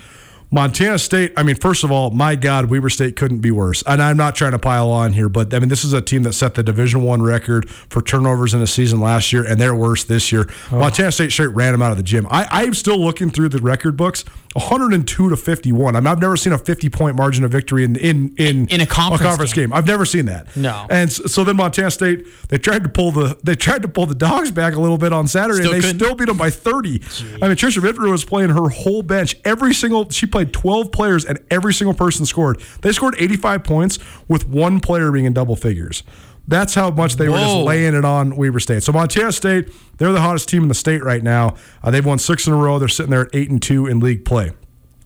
Montana 0.50 0.98
State, 0.98 1.32
I 1.36 1.42
mean, 1.42 1.56
first 1.56 1.82
of 1.82 1.90
all, 1.90 2.10
my 2.10 2.36
God, 2.36 2.66
Weber 2.66 2.88
State 2.88 3.16
couldn't 3.16 3.40
be 3.40 3.50
worse. 3.50 3.82
And 3.84 4.00
I'm 4.00 4.16
not 4.16 4.36
trying 4.36 4.52
to 4.52 4.60
pile 4.60 4.90
on 4.90 5.12
here, 5.12 5.28
but 5.28 5.52
I 5.52 5.58
mean, 5.58 5.68
this 5.68 5.84
is 5.84 5.92
a 5.92 6.00
team 6.00 6.22
that 6.22 6.34
set 6.34 6.54
the 6.54 6.62
Division 6.62 7.02
One 7.02 7.20
record 7.20 7.68
for 7.68 8.00
turnovers 8.00 8.54
in 8.54 8.62
a 8.62 8.66
season 8.66 9.00
last 9.00 9.32
year, 9.32 9.44
and 9.44 9.60
they're 9.60 9.74
worse 9.74 10.04
this 10.04 10.30
year. 10.30 10.48
Montana 10.70 11.10
State 11.10 11.32
straight 11.32 11.48
ran 11.48 11.72
them 11.72 11.82
out 11.82 11.90
of 11.90 11.96
the 11.96 12.04
gym. 12.04 12.28
I, 12.30 12.46
I'm 12.50 12.74
still 12.74 12.98
looking 12.98 13.30
through 13.30 13.48
the 13.48 13.58
record 13.58 13.96
books, 13.96 14.24
102 14.56 15.28
to 15.30 15.36
51. 15.36 15.94
I 15.96 16.00
mean, 16.00 16.06
I've 16.06 16.20
never 16.20 16.36
seen 16.36 16.52
a 16.52 16.58
50 16.58 16.88
point 16.88 17.16
margin 17.16 17.44
of 17.44 17.50
victory 17.52 17.84
in 17.84 17.96
in 17.96 18.34
in, 18.36 18.66
In 18.68 18.80
a 18.80 18.86
conference 18.86 19.52
game. 19.52 19.72
I've 19.72 19.86
never 19.86 20.04
seen 20.04 20.26
that. 20.26 20.54
No. 20.56 20.86
And 20.88 21.12
so, 21.12 21.24
so 21.26 21.44
then 21.44 21.56
Montana 21.56 21.90
State, 21.90 22.26
they 22.48 22.58
tried 22.58 22.82
to 22.82 22.88
pull 22.88 23.12
the 23.12 23.38
they 23.44 23.54
tried 23.54 23.82
to 23.82 23.88
pull 23.88 24.06
the 24.06 24.14
dogs 24.14 24.50
back 24.50 24.74
a 24.74 24.80
little 24.80 24.98
bit 24.98 25.12
on 25.12 25.28
Saturday, 25.28 25.60
Still 25.62 25.74
and 25.74 25.82
they 25.82 25.86
couldn't. 25.86 26.00
still 26.00 26.14
beat 26.14 26.26
them 26.26 26.36
by 26.38 26.50
30. 26.50 27.02
I 27.42 27.48
mean, 27.48 27.56
Trisha 27.56 27.82
Vitro 27.82 28.10
was 28.10 28.24
playing 28.24 28.50
her 28.50 28.68
whole 28.68 29.02
bench. 29.02 29.36
Every 29.44 29.74
single 29.74 30.08
she 30.10 30.26
played 30.26 30.52
12 30.52 30.90
players, 30.90 31.24
and 31.24 31.38
every 31.50 31.74
single 31.74 31.94
person 31.94 32.24
scored. 32.26 32.60
They 32.80 32.92
scored 32.92 33.14
85 33.18 33.62
points 33.64 33.98
with 34.28 34.48
one 34.48 34.80
player 34.80 35.12
being 35.12 35.26
in 35.26 35.32
double 35.34 35.56
figures. 35.56 36.02
That's 36.48 36.74
how 36.74 36.90
much 36.90 37.16
they 37.16 37.28
were 37.28 37.38
just 37.38 37.56
laying 37.56 37.94
it 37.94 38.04
on 38.04 38.36
Weber 38.36 38.60
State. 38.60 38.82
So 38.82 38.92
Montana 38.92 39.32
State, 39.32 39.68
they're 39.98 40.12
the 40.12 40.20
hottest 40.20 40.48
team 40.48 40.62
in 40.62 40.68
the 40.68 40.74
state 40.74 41.02
right 41.02 41.22
now. 41.22 41.56
Uh, 41.82 41.90
they've 41.90 42.04
won 42.06 42.18
six 42.18 42.46
in 42.46 42.52
a 42.52 42.56
row. 42.56 42.78
They're 42.78 42.88
sitting 42.88 43.10
there 43.10 43.22
at 43.22 43.34
eight 43.34 43.50
and 43.50 43.60
two 43.60 43.86
in 43.86 43.98
league 43.98 44.24
play. 44.24 44.52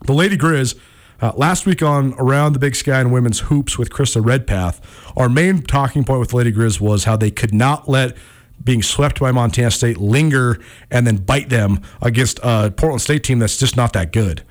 The 0.05 0.13
Lady 0.13 0.37
Grizz, 0.37 0.77
uh, 1.19 1.31
last 1.35 1.65
week 1.65 1.81
on 1.81 2.13
Around 2.19 2.53
the 2.53 2.59
Big 2.59 2.75
Sky 2.75 2.99
and 2.99 3.11
Women's 3.11 3.41
Hoops 3.41 3.77
with 3.77 3.89
Krista 3.89 4.23
Redpath, 4.23 4.81
our 5.17 5.29
main 5.29 5.61
talking 5.61 6.03
point 6.03 6.19
with 6.19 6.33
Lady 6.33 6.51
Grizz 6.51 6.79
was 6.79 7.05
how 7.05 7.17
they 7.17 7.31
could 7.31 7.53
not 7.53 7.89
let 7.89 8.15
being 8.63 8.83
swept 8.83 9.19
by 9.19 9.31
Montana 9.31 9.71
State 9.71 9.97
linger 9.97 10.59
and 10.89 11.05
then 11.07 11.17
bite 11.17 11.49
them 11.49 11.81
against 12.01 12.39
a 12.43 12.71
Portland 12.75 13.01
State 13.01 13.23
team 13.23 13.39
that's 13.39 13.57
just 13.57 13.75
not 13.75 13.93
that 13.93 14.11
good. 14.11 14.43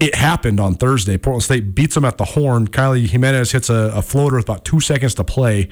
It 0.00 0.14
happened 0.14 0.58
on 0.58 0.74
Thursday. 0.74 1.16
Portland 1.16 1.44
State 1.44 1.74
beats 1.74 1.94
them 1.94 2.04
at 2.04 2.18
the 2.18 2.24
horn. 2.24 2.66
Kylie 2.66 3.06
Jimenez 3.06 3.52
hits 3.52 3.70
a, 3.70 3.92
a 3.94 4.02
floater 4.02 4.36
with 4.36 4.46
about 4.46 4.64
two 4.64 4.80
seconds 4.80 5.14
to 5.14 5.24
play, 5.24 5.68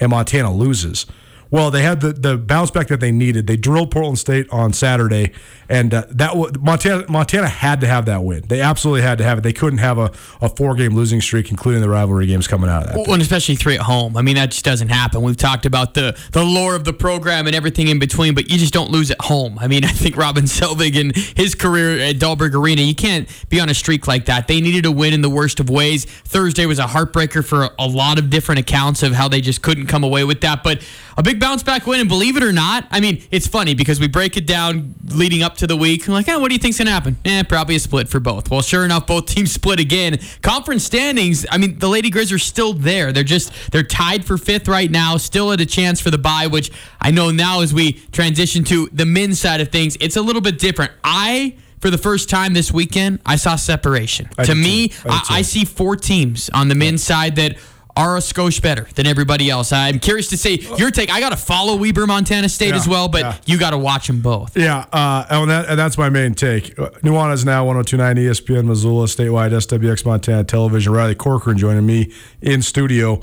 and 0.00 0.10
Montana 0.10 0.52
loses. 0.52 1.06
Well, 1.52 1.70
they 1.70 1.82
had 1.82 2.00
the, 2.00 2.14
the 2.14 2.38
bounce 2.38 2.70
back 2.70 2.88
that 2.88 3.00
they 3.00 3.12
needed. 3.12 3.46
They 3.46 3.58
drilled 3.58 3.90
Portland 3.90 4.18
State 4.18 4.48
on 4.50 4.72
Saturday, 4.72 5.32
and 5.68 5.92
uh, 5.92 6.04
that 6.08 6.34
wa- 6.34 6.50
Montana 6.58 7.04
Montana 7.10 7.46
had 7.46 7.82
to 7.82 7.86
have 7.86 8.06
that 8.06 8.24
win. 8.24 8.42
They 8.48 8.62
absolutely 8.62 9.02
had 9.02 9.18
to 9.18 9.24
have 9.24 9.36
it. 9.36 9.40
They 9.42 9.52
couldn't 9.52 9.80
have 9.80 9.98
a, 9.98 10.10
a 10.40 10.48
four 10.48 10.74
game 10.74 10.94
losing 10.94 11.20
streak, 11.20 11.50
including 11.50 11.82
the 11.82 11.90
rivalry 11.90 12.24
games 12.24 12.48
coming 12.48 12.70
out 12.70 12.84
of 12.84 12.88
that. 12.88 12.96
Well, 12.96 13.12
and 13.12 13.20
especially 13.20 13.56
three 13.56 13.74
at 13.74 13.82
home. 13.82 14.16
I 14.16 14.22
mean, 14.22 14.36
that 14.36 14.52
just 14.52 14.64
doesn't 14.64 14.88
happen. 14.88 15.20
We've 15.20 15.36
talked 15.36 15.66
about 15.66 15.92
the 15.92 16.18
the 16.32 16.42
lore 16.42 16.74
of 16.74 16.84
the 16.84 16.94
program 16.94 17.46
and 17.46 17.54
everything 17.54 17.88
in 17.88 17.98
between, 17.98 18.34
but 18.34 18.50
you 18.50 18.56
just 18.56 18.72
don't 18.72 18.90
lose 18.90 19.10
at 19.10 19.20
home. 19.20 19.58
I 19.58 19.68
mean, 19.68 19.84
I 19.92 19.92
think 19.92 20.16
Robin 20.16 20.44
Selvig 20.44 20.98
and 20.98 21.14
his 21.14 21.54
career 21.54 22.00
at 22.00 22.16
Dahlberg 22.16 22.54
Arena, 22.54 22.80
you 22.80 22.94
can't 22.94 23.28
be 23.50 23.60
on 23.60 23.68
a 23.68 23.74
streak 23.74 24.06
like 24.06 24.24
that. 24.24 24.48
They 24.48 24.62
needed 24.62 24.86
a 24.86 24.90
win 24.90 25.12
in 25.12 25.20
the 25.20 25.28
worst 25.28 25.60
of 25.60 25.68
ways. 25.68 26.06
Thursday 26.06 26.64
was 26.64 26.78
a 26.78 26.86
heartbreaker 26.86 27.44
for 27.44 27.68
a 27.78 27.86
lot 27.86 28.18
of 28.18 28.30
different 28.30 28.60
accounts 28.60 29.02
of 29.02 29.12
how 29.12 29.28
they 29.28 29.42
just 29.42 29.60
couldn't 29.60 29.88
come 29.88 30.02
away 30.02 30.24
with 30.24 30.40
that. 30.40 30.62
But 30.62 30.82
a 31.18 31.22
big 31.22 31.41
bounce 31.42 31.64
back 31.64 31.86
win, 31.88 31.98
and 31.98 32.08
believe 32.08 32.36
it 32.36 32.44
or 32.44 32.52
not, 32.52 32.86
I 32.90 33.00
mean, 33.00 33.20
it's 33.32 33.48
funny 33.48 33.74
because 33.74 33.98
we 33.98 34.06
break 34.06 34.36
it 34.36 34.46
down 34.46 34.94
leading 35.08 35.42
up 35.42 35.56
to 35.56 35.66
the 35.66 35.76
week. 35.76 36.06
I'm 36.06 36.14
like, 36.14 36.28
oh, 36.28 36.38
what 36.38 36.48
do 36.48 36.54
you 36.54 36.60
think's 36.60 36.78
gonna 36.78 36.92
happen? 36.92 37.16
Eh, 37.24 37.42
probably 37.42 37.74
a 37.74 37.80
split 37.80 38.08
for 38.08 38.20
both. 38.20 38.48
Well, 38.48 38.62
sure 38.62 38.84
enough, 38.84 39.08
both 39.08 39.26
teams 39.34 39.50
split 39.52 39.80
again. 39.80 40.20
Conference 40.40 40.84
standings, 40.84 41.44
I 41.50 41.58
mean, 41.58 41.78
the 41.80 41.88
Lady 41.88 42.10
Grizz 42.10 42.32
are 42.32 42.38
still 42.38 42.72
there. 42.72 43.12
They're 43.12 43.24
just 43.24 43.52
they're 43.72 43.82
tied 43.82 44.24
for 44.24 44.38
fifth 44.38 44.68
right 44.68 44.90
now, 44.90 45.16
still 45.16 45.52
at 45.52 45.60
a 45.60 45.66
chance 45.66 46.00
for 46.00 46.12
the 46.12 46.18
bye, 46.18 46.46
which 46.46 46.70
I 47.00 47.10
know 47.10 47.32
now 47.32 47.60
as 47.60 47.74
we 47.74 47.94
transition 48.12 48.62
to 48.64 48.88
the 48.92 49.04
men's 49.04 49.40
side 49.40 49.60
of 49.60 49.70
things, 49.70 49.96
it's 50.00 50.16
a 50.16 50.22
little 50.22 50.42
bit 50.42 50.60
different. 50.60 50.92
I 51.02 51.56
for 51.80 51.90
the 51.90 51.98
first 51.98 52.30
time 52.30 52.54
this 52.54 52.70
weekend, 52.70 53.18
I 53.26 53.34
saw 53.34 53.56
separation. 53.56 54.28
I 54.38 54.44
to 54.44 54.54
me. 54.54 54.92
I 55.04 55.24
I. 55.28 55.38
I 55.38 55.42
see 55.42 55.64
four 55.64 55.96
teams 55.96 56.48
on 56.50 56.68
the 56.68 56.76
men's 56.76 57.02
side 57.02 57.34
that 57.36 57.56
are 57.96 58.16
a 58.16 58.20
skosh 58.20 58.62
better 58.62 58.86
than 58.94 59.06
everybody 59.06 59.50
else. 59.50 59.72
I'm 59.72 59.98
curious 59.98 60.28
to 60.28 60.36
see 60.36 60.66
your 60.78 60.90
take. 60.90 61.10
I 61.10 61.20
got 61.20 61.30
to 61.30 61.36
follow 61.36 61.76
Weber 61.76 62.06
Montana 62.06 62.48
State 62.48 62.70
Yeah, 62.70 62.76
as 62.76 62.88
well, 62.88 63.08
but 63.08 63.20
yeah. 63.20 63.36
you 63.46 63.58
got 63.58 63.70
to 63.70 63.78
watch 63.78 64.06
them 64.06 64.20
both. 64.20 64.56
Yeah, 64.56 64.86
uh, 64.92 65.26
and, 65.28 65.50
that, 65.50 65.68
and 65.68 65.78
that's 65.78 65.98
my 65.98 66.08
main 66.08 66.34
take. 66.34 66.74
Nuanez 66.76 67.44
now 67.44 67.64
1029 67.66 68.16
ESPN 68.16 68.64
Missoula, 68.66 69.06
statewide 69.06 69.50
SWX 69.50 70.06
Montana 70.06 70.44
Television. 70.44 70.92
Riley 70.92 71.14
Corcoran 71.14 71.58
joining 71.58 71.84
me 71.86 72.12
in 72.40 72.62
studio. 72.62 73.20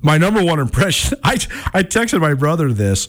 My 0.00 0.18
number 0.18 0.42
one 0.44 0.58
impression, 0.60 1.18
I, 1.24 1.32
I 1.72 1.82
texted 1.82 2.20
my 2.20 2.34
brother 2.34 2.72
this. 2.72 3.08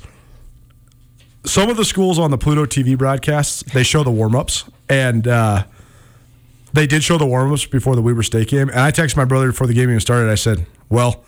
Some 1.45 1.70
of 1.70 1.78
the 1.78 1.86
schools 1.86 2.20
on 2.20 2.30
the 2.30 2.38
Pluto 2.38 2.66
TV 2.66 2.97
broadcasts, 2.97 3.64
they 3.74 3.84
show 3.84 4.03
the 4.03 4.12
warm 4.12 4.36
ups, 4.36 4.66
and 4.89 5.28
uh, 5.28 5.64
they 6.78 6.88
did 6.88 7.04
show 7.04 7.18
the 7.18 7.26
warm 7.26 7.52
ups 7.52 7.66
before 7.66 7.96
the 7.96 8.02
Weber 8.02 8.24
State 8.24 8.48
game. 8.48 8.70
And 8.70 8.80
I 8.80 8.92
texted 8.92 9.18
my 9.18 9.26
brother 9.26 9.48
before 9.48 9.68
the 9.68 9.74
game 9.74 9.90
even 9.90 10.00
started. 10.00 10.30
I 10.30 10.36
said, 10.36 10.66
Well, 10.90 11.24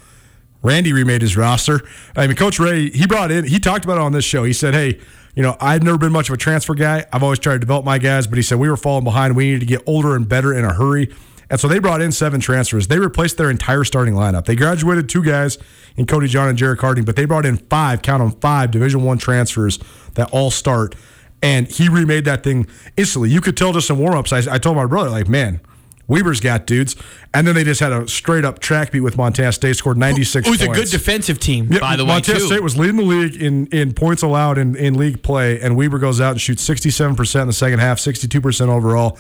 Randy 0.62 0.94
remade 0.94 1.22
his 1.22 1.38
roster. 1.38 1.82
I 2.16 2.28
mean, 2.28 2.36
Coach 2.36 2.58
Rahe, 2.58 2.94
he 2.94 3.08
brought 3.08 3.32
in, 3.32 3.46
he 3.46 3.60
talked 3.60 3.86
about 3.86 3.98
it 3.98 4.02
on 4.02 4.12
this 4.12 4.26
show. 4.26 4.44
He 4.44 4.54
said, 4.54 4.74
hey, 4.74 5.00
you 5.36 5.44
know, 5.44 5.56
I've 5.62 5.84
never 5.84 5.98
been 5.98 6.12
much 6.12 6.28
of 6.30 6.34
a 6.34 6.38
transfer 6.38 6.74
guy. 6.74 7.06
I've 7.14 7.24
always 7.24 7.40
tried 7.40 7.54
to 7.54 7.60
develop 7.60 7.86
my 7.86 7.98
guys, 7.98 8.28
but 8.28 8.38
he 8.38 8.42
said 8.42 8.60
we 8.60 8.70
were 8.70 8.78
falling 8.78 9.04
behind. 9.04 9.36
We 9.36 9.46
needed 9.46 9.62
to 9.62 9.66
get 9.66 9.82
older 9.86 10.16
and 10.16 10.28
better 10.28 10.54
in 10.54 10.66
a 10.66 10.74
hurry. 10.74 11.14
And 11.50 11.60
so 11.60 11.68
they 11.68 11.80
brought 11.80 12.02
in 12.02 12.12
seven 12.12 12.42
transfers. 12.42 12.88
They 12.88 13.00
replaced 13.00 13.38
their 13.38 13.50
entire 13.50 13.84
starting 13.84 14.14
lineup. 14.14 14.46
They 14.46 14.56
graduated 14.56 15.08
two 15.08 15.24
guys 15.24 15.58
in 15.96 16.06
Cody 16.06 16.28
John 16.28 16.50
and 16.50 16.58
Jerrick 16.58 16.80
Harding, 16.80 17.06
but 17.06 17.16
they 17.16 17.26
brought 17.26 17.46
in 17.46 17.58
five, 17.58 18.02
count 18.02 18.22
them 18.22 18.40
five 18.40 18.70
Division 18.70 19.04
One 19.04 19.18
transfers 19.18 19.80
that 20.16 20.30
all 20.32 20.52
start. 20.52 20.94
And 21.42 21.68
he 21.68 21.88
remade 21.88 22.26
that 22.26 22.44
thing 22.44 22.68
instantly. 22.98 23.30
You 23.30 23.40
could 23.42 23.56
tell 23.56 23.72
just 23.72 23.90
in 23.90 23.98
warm 23.98 24.16
ups. 24.16 24.34
I, 24.34 24.56
I 24.56 24.58
told 24.58 24.76
my 24.76 24.86
brother, 24.86 25.10
like, 25.10 25.30
man, 25.30 25.62
Weber's 26.10 26.42
got 26.42 26.66
dudes, 26.66 26.96
and 27.36 27.48
then 27.48 27.54
they 27.54 27.64
just 27.64 27.80
had 27.80 27.92
a 27.92 28.08
straight 28.08 28.44
up 28.44 28.58
track 28.60 28.92
beat 28.92 29.02
with 29.02 29.16
Montana 29.16 29.52
State. 29.52 29.76
Scored 29.76 29.98
96. 29.98 30.48
It 30.48 30.50
was 30.50 30.62
a 30.62 30.68
good 30.68 30.90
defensive 30.90 31.40
team, 31.40 31.68
Yeah, 31.72 31.80
by 31.80 31.96
the 31.96 32.04
way, 32.04 32.14
Montana. 32.14 32.40
State 32.40 32.64
was 32.64 32.78
leading 32.78 32.98
the 32.98 33.04
league 33.04 33.36
in, 33.42 33.68
in 33.68 33.94
points 33.94 34.24
allowed 34.24 34.58
in, 34.58 34.76
in 34.76 34.96
league 34.96 35.22
play, 35.22 35.62
and 35.62 35.78
Weber 35.78 36.00
goes 36.00 36.20
out 36.20 36.32
and 36.32 36.42
shoots 36.42 36.68
67% 36.68 37.42
in 37.42 37.48
the 37.48 37.54
second 37.54 37.80
half, 37.80 38.00
62% 38.00 38.68
overall, 38.70 39.20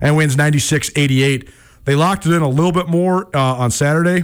and 0.00 0.16
wins 0.16 0.36
96 0.36 0.92
88. 0.94 1.50
They 1.84 1.96
locked 1.96 2.24
it 2.24 2.32
in 2.32 2.42
a 2.42 2.48
little 2.48 2.72
bit 2.72 2.86
more 2.86 3.28
uh, 3.36 3.56
on 3.56 3.72
Saturday, 3.72 4.22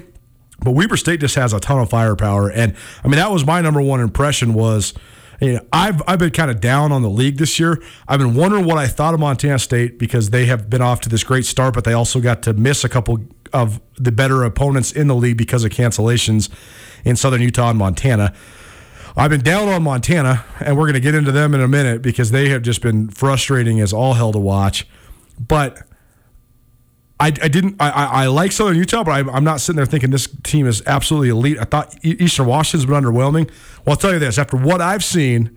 but 0.61 0.70
Weber 0.70 0.97
State 0.97 1.18
just 1.18 1.34
has 1.34 1.53
a 1.53 1.59
ton 1.59 1.80
of 1.80 1.90
firepower. 1.90 2.49
And 2.49 2.76
I 3.03 3.09
mean, 3.09 3.16
that 3.16 3.32
was 3.32 3.45
my 3.45 3.61
number 3.61 3.82
one 3.82 4.01
impression 4.01 4.55
was. 4.55 4.95
I've 5.72 6.03
I've 6.07 6.18
been 6.18 6.30
kind 6.30 6.51
of 6.51 6.61
down 6.61 6.92
on 6.92 7.03
the 7.03 7.11
league 7.11 7.38
this 7.38 7.59
year. 7.59 7.82
I've 8.09 8.18
been 8.18 8.34
wondering 8.34 8.64
what 8.64 8.78
I 8.78 8.86
thought 8.86 9.14
of 9.14 9.20
Montana 9.20 9.59
State 9.59 9.99
because 9.99 10.30
they 10.30 10.47
have 10.47 10.68
been 10.68 10.82
off 10.82 11.01
to 11.03 11.09
this 11.09 11.24
great 11.24 11.45
start, 11.45 11.74
but 11.74 11.84
they 11.84 11.92
also 11.92 12.20
got 12.20 12.42
to 12.45 12.53
miss 12.53 12.84
a 12.84 12.88
couple 12.88 13.18
of 13.53 13.80
the 13.97 14.12
better 14.12 14.42
opponents 14.42 14.92
in 14.92 15.07
the 15.07 15.14
league 15.14 15.36
because 15.36 15.64
of 15.64 15.70
cancellations 15.70 16.51
in 17.05 17.16
Southern 17.16 17.40
Utah 17.40 17.70
and 17.70 17.78
Montana. 17.78 18.34
I've 19.16 19.30
been 19.30 19.42
down 19.42 19.68
on 19.68 19.84
Montana, 19.84 20.45
and 20.59 20.76
we're 20.76 20.86
going 20.86 20.95
to 20.95 21.01
get 21.01 21.14
into 21.14 21.30
them 21.30 21.55
in 21.55 21.61
a 21.61 21.68
minute 21.68 22.03
because 22.03 22.32
they 22.32 22.49
have 22.49 22.62
just 22.62 22.82
been 22.82 23.09
frustrating 23.09 23.80
as 23.80 23.92
all 23.92 24.14
hell 24.14 24.32
to 24.32 24.40
watch. 24.40 24.88
But 25.38 25.82
I, 27.21 27.29
I 27.29 27.49
didn't. 27.49 27.77
I, 27.81 27.91
I, 27.91 28.27
like 28.27 28.51
Southern 28.51 28.77
Utah, 28.77 29.05
but 29.05 29.12
I, 29.12 29.33
I'm 29.33 29.45
not 29.45 29.61
sitting 29.61 29.77
there 29.77 29.87
thinking 29.87 30.11
this 30.11 30.29
team 30.43 30.67
is 30.67 30.83
absolutely 30.87 31.29
elite. 31.29 31.59
I 31.59 31.65
thought 31.65 31.95
Eastern 32.05 32.47
Washington's 32.47 32.87
been 32.87 33.03
underwhelming. 33.03 33.49
Well, 33.85 33.93
I'll 33.93 33.97
tell 33.97 34.12
you 34.12 34.19
this: 34.19 34.37
after 34.37 34.57
what 34.57 34.81
I've 34.81 35.05
seen 35.05 35.57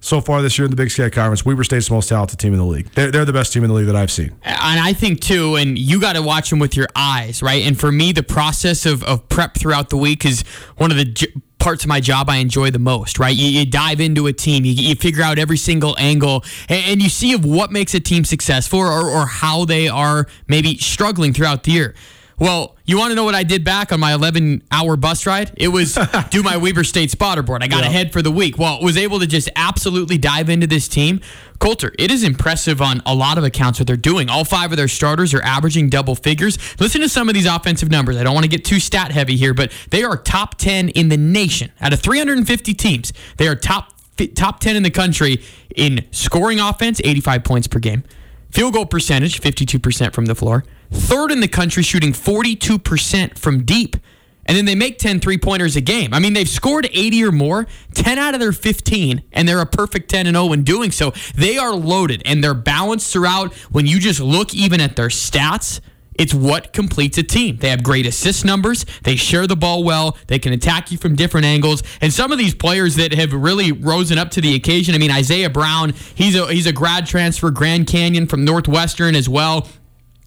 so 0.00 0.20
far 0.20 0.42
this 0.42 0.58
year 0.58 0.64
in 0.64 0.70
the 0.70 0.76
Big 0.76 0.90
Sky 0.90 1.10
Conference, 1.10 1.44
Weber 1.44 1.64
State's 1.64 1.88
the 1.88 1.94
most 1.94 2.08
talented 2.08 2.38
team 2.38 2.52
in 2.52 2.58
the 2.58 2.64
league. 2.64 2.90
They're, 2.92 3.10
they're 3.10 3.24
the 3.24 3.32
best 3.32 3.52
team 3.52 3.64
in 3.64 3.68
the 3.68 3.74
league 3.74 3.86
that 3.86 3.96
I've 3.96 4.10
seen. 4.10 4.32
And 4.44 4.80
I 4.80 4.92
think 4.92 5.20
too, 5.20 5.56
and 5.56 5.78
you 5.78 6.00
got 6.00 6.12
to 6.12 6.22
watch 6.22 6.50
them 6.50 6.58
with 6.58 6.76
your 6.76 6.86
eyes, 6.94 7.42
right? 7.42 7.64
And 7.64 7.78
for 7.78 7.90
me, 7.90 8.12
the 8.12 8.22
process 8.22 8.86
of, 8.86 9.02
of 9.04 9.28
prep 9.28 9.56
throughout 9.56 9.90
the 9.90 9.96
week 9.96 10.24
is 10.24 10.42
one 10.76 10.90
of 10.90 10.96
the 10.96 11.04
j- 11.04 11.32
parts 11.68 11.84
of 11.84 11.88
my 11.90 12.00
job 12.00 12.30
I 12.30 12.36
enjoy 12.36 12.70
the 12.70 12.78
most, 12.78 13.18
right? 13.18 13.36
You, 13.36 13.46
you 13.46 13.66
dive 13.66 14.00
into 14.00 14.26
a 14.26 14.32
team, 14.32 14.64
you, 14.64 14.72
you 14.72 14.94
figure 14.94 15.22
out 15.22 15.38
every 15.38 15.58
single 15.58 15.94
angle, 15.98 16.42
and, 16.66 16.82
and 16.86 17.02
you 17.02 17.10
see 17.10 17.34
of 17.34 17.44
what 17.44 17.70
makes 17.70 17.92
a 17.92 18.00
team 18.00 18.24
successful 18.24 18.78
or, 18.78 19.06
or 19.06 19.26
how 19.26 19.66
they 19.66 19.86
are 19.86 20.28
maybe 20.46 20.78
struggling 20.78 21.34
throughout 21.34 21.64
the 21.64 21.72
year. 21.72 21.94
Well, 22.38 22.76
you 22.84 22.96
want 22.96 23.10
to 23.10 23.16
know 23.16 23.24
what 23.24 23.34
I 23.34 23.42
did 23.42 23.64
back 23.64 23.92
on 23.92 23.98
my 23.98 24.14
11 24.14 24.62
hour 24.70 24.96
bus 24.96 25.26
ride? 25.26 25.50
It 25.56 25.68
was 25.68 25.98
do 26.30 26.42
my 26.42 26.56
Weber 26.56 26.84
State 26.84 27.10
spotter 27.10 27.42
board. 27.42 27.62
I 27.62 27.66
got 27.66 27.82
ahead 27.82 28.12
for 28.12 28.22
the 28.22 28.30
week. 28.30 28.58
Well, 28.58 28.80
was 28.80 28.96
able 28.96 29.18
to 29.20 29.26
just 29.26 29.50
absolutely 29.56 30.18
dive 30.18 30.48
into 30.48 30.66
this 30.66 30.86
team. 30.86 31.20
Colter, 31.58 31.92
it 31.98 32.12
is 32.12 32.22
impressive 32.22 32.80
on 32.80 33.02
a 33.04 33.14
lot 33.14 33.38
of 33.38 33.44
accounts 33.44 33.80
what 33.80 33.88
they're 33.88 33.96
doing. 33.96 34.30
All 34.30 34.44
five 34.44 34.70
of 34.70 34.76
their 34.76 34.86
starters 34.86 35.34
are 35.34 35.42
averaging 35.42 35.90
double 35.90 36.14
figures. 36.14 36.58
Listen 36.78 37.00
to 37.00 37.08
some 37.08 37.28
of 37.28 37.34
these 37.34 37.46
offensive 37.46 37.90
numbers. 37.90 38.16
I 38.16 38.22
don't 38.22 38.34
want 38.34 38.44
to 38.44 38.50
get 38.50 38.64
too 38.64 38.78
stat 38.78 39.10
heavy 39.10 39.36
here, 39.36 39.54
but 39.54 39.72
they 39.90 40.04
are 40.04 40.16
top 40.16 40.54
10 40.56 40.90
in 40.90 41.08
the 41.08 41.16
nation. 41.16 41.72
Out 41.80 41.92
of 41.92 42.00
350 42.00 42.74
teams, 42.74 43.12
they 43.36 43.48
are 43.48 43.56
top 43.56 43.94
top 44.34 44.58
10 44.60 44.74
in 44.76 44.82
the 44.82 44.90
country 44.90 45.42
in 45.76 46.04
scoring 46.10 46.58
offense, 46.58 47.00
85 47.04 47.44
points 47.44 47.68
per 47.68 47.78
game. 47.78 48.02
Field 48.50 48.74
goal 48.74 48.86
percentage, 48.86 49.40
52% 49.40 50.12
from 50.12 50.26
the 50.26 50.34
floor. 50.34 50.64
Third 50.90 51.30
in 51.30 51.40
the 51.40 51.48
country, 51.48 51.82
shooting 51.82 52.12
42% 52.12 53.38
from 53.38 53.64
deep. 53.64 53.96
And 54.46 54.56
then 54.56 54.64
they 54.64 54.74
make 54.74 54.98
10 54.98 55.20
three 55.20 55.36
pointers 55.36 55.76
a 55.76 55.82
game. 55.82 56.14
I 56.14 56.20
mean, 56.20 56.32
they've 56.32 56.48
scored 56.48 56.88
80 56.90 57.24
or 57.24 57.32
more, 57.32 57.66
10 57.92 58.18
out 58.18 58.32
of 58.32 58.40
their 58.40 58.52
15, 58.52 59.22
and 59.32 59.46
they're 59.46 59.60
a 59.60 59.66
perfect 59.66 60.08
10 60.08 60.26
and 60.26 60.34
0 60.34 60.52
in 60.54 60.64
doing 60.64 60.90
so. 60.90 61.12
They 61.34 61.58
are 61.58 61.74
loaded 61.74 62.22
and 62.24 62.42
they're 62.42 62.54
balanced 62.54 63.12
throughout. 63.12 63.52
When 63.70 63.86
you 63.86 64.00
just 64.00 64.20
look 64.20 64.54
even 64.54 64.80
at 64.80 64.96
their 64.96 65.08
stats, 65.08 65.80
it's 66.18 66.34
what 66.34 66.72
completes 66.72 67.16
a 67.18 67.22
team. 67.22 67.56
They 67.56 67.70
have 67.70 67.82
great 67.82 68.06
assist 68.06 68.44
numbers. 68.44 68.84
They 69.04 69.16
share 69.16 69.46
the 69.46 69.56
ball 69.56 69.84
well. 69.84 70.16
They 70.26 70.38
can 70.38 70.52
attack 70.52 70.90
you 70.90 70.98
from 70.98 71.14
different 71.14 71.46
angles. 71.46 71.82
And 72.00 72.12
some 72.12 72.32
of 72.32 72.38
these 72.38 72.54
players 72.54 72.96
that 72.96 73.12
have 73.14 73.32
really 73.32 73.72
risen 73.72 74.18
up 74.18 74.30
to 74.32 74.40
the 74.40 74.54
occasion. 74.54 74.94
I 74.94 74.98
mean, 74.98 75.10
Isaiah 75.10 75.50
Brown, 75.50 75.94
he's 76.14 76.34
a 76.34 76.52
he's 76.52 76.66
a 76.66 76.72
grad 76.72 77.06
transfer, 77.06 77.50
Grand 77.50 77.86
Canyon 77.86 78.26
from 78.26 78.44
Northwestern 78.44 79.14
as 79.14 79.28
well. 79.28 79.68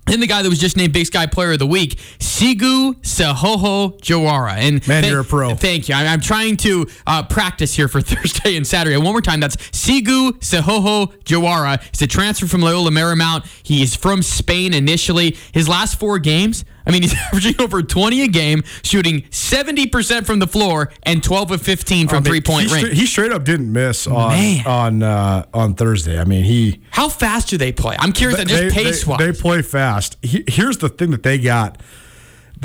And 0.07 0.21
the 0.21 0.27
guy 0.27 0.41
that 0.41 0.49
was 0.49 0.59
just 0.59 0.75
named 0.75 0.93
Big 0.93 1.05
Sky 1.05 1.25
Player 1.25 1.53
of 1.53 1.59
the 1.59 1.67
Week, 1.67 1.97
Seikou 2.19 2.95
Sisoho 3.01 3.97
Jawara. 4.01 4.53
And 4.57 4.85
Man, 4.87 5.03
thank- 5.03 5.11
you're 5.11 5.21
a 5.21 5.23
pro. 5.23 5.55
Thank 5.55 5.87
you. 5.87 5.95
I'm, 5.95 6.07
I'm 6.07 6.19
trying 6.21 6.57
to 6.57 6.87
uh, 7.07 7.23
practice 7.23 7.73
here 7.75 7.87
for 7.87 8.01
Thursday 8.01 8.57
and 8.57 8.65
Saturday. 8.65 8.97
One 8.97 9.05
more 9.13 9.21
time. 9.21 9.39
That's 9.39 9.55
Seikou 9.57 10.33
Sisoho 10.39 11.13
Jawara. 11.23 11.81
He's 11.91 12.01
a 12.01 12.07
transfer 12.07 12.47
from 12.47 12.61
Loyola 12.61 12.89
Marymount. 12.91 13.45
He 13.63 13.81
is 13.83 13.95
from 13.95 14.21
Spain 14.21 14.73
initially. 14.73 15.37
His 15.53 15.69
last 15.69 15.99
four 15.99 16.19
games, 16.19 16.65
I 16.85 16.91
mean, 16.91 17.01
he's 17.03 17.13
averaging 17.15 17.55
over 17.59 17.81
20 17.81 18.21
a 18.21 18.27
game, 18.27 18.63
shooting 18.83 19.21
70% 19.23 20.25
from 20.25 20.39
the 20.39 20.47
floor 20.47 20.91
and 21.03 21.23
12 21.23 21.51
of 21.51 21.61
15 21.61 22.07
from 22.07 22.17
I 22.17 22.19
mean, 22.19 22.25
three 22.25 22.41
point 22.41 22.67
he 22.67 22.73
range. 22.73 22.85
straight, 22.85 22.97
he 22.97 23.05
straight 23.05 23.31
up 23.31 23.43
didn't 23.43 23.71
miss 23.71 24.07
on 24.07 24.29
Man. 24.29 24.67
on 24.67 25.03
uh, 25.03 25.45
on 25.53 25.73
Thursday. 25.75 26.19
I 26.19 26.23
mean, 26.25 26.43
he 26.43 26.81
How 26.91 27.09
fast 27.09 27.49
do 27.49 27.57
they 27.57 27.71
play? 27.71 27.95
I'm 27.99 28.11
curious. 28.11 28.39
just 28.43 28.53
they, 28.53 28.69
pace 28.69 29.03
they, 29.03 29.09
wise. 29.09 29.19
they 29.19 29.31
play 29.31 29.61
fast. 29.61 30.17
He, 30.21 30.43
here's 30.47 30.77
the 30.77 30.89
thing 30.89 31.11
that 31.11 31.23
they 31.23 31.37
got, 31.37 31.81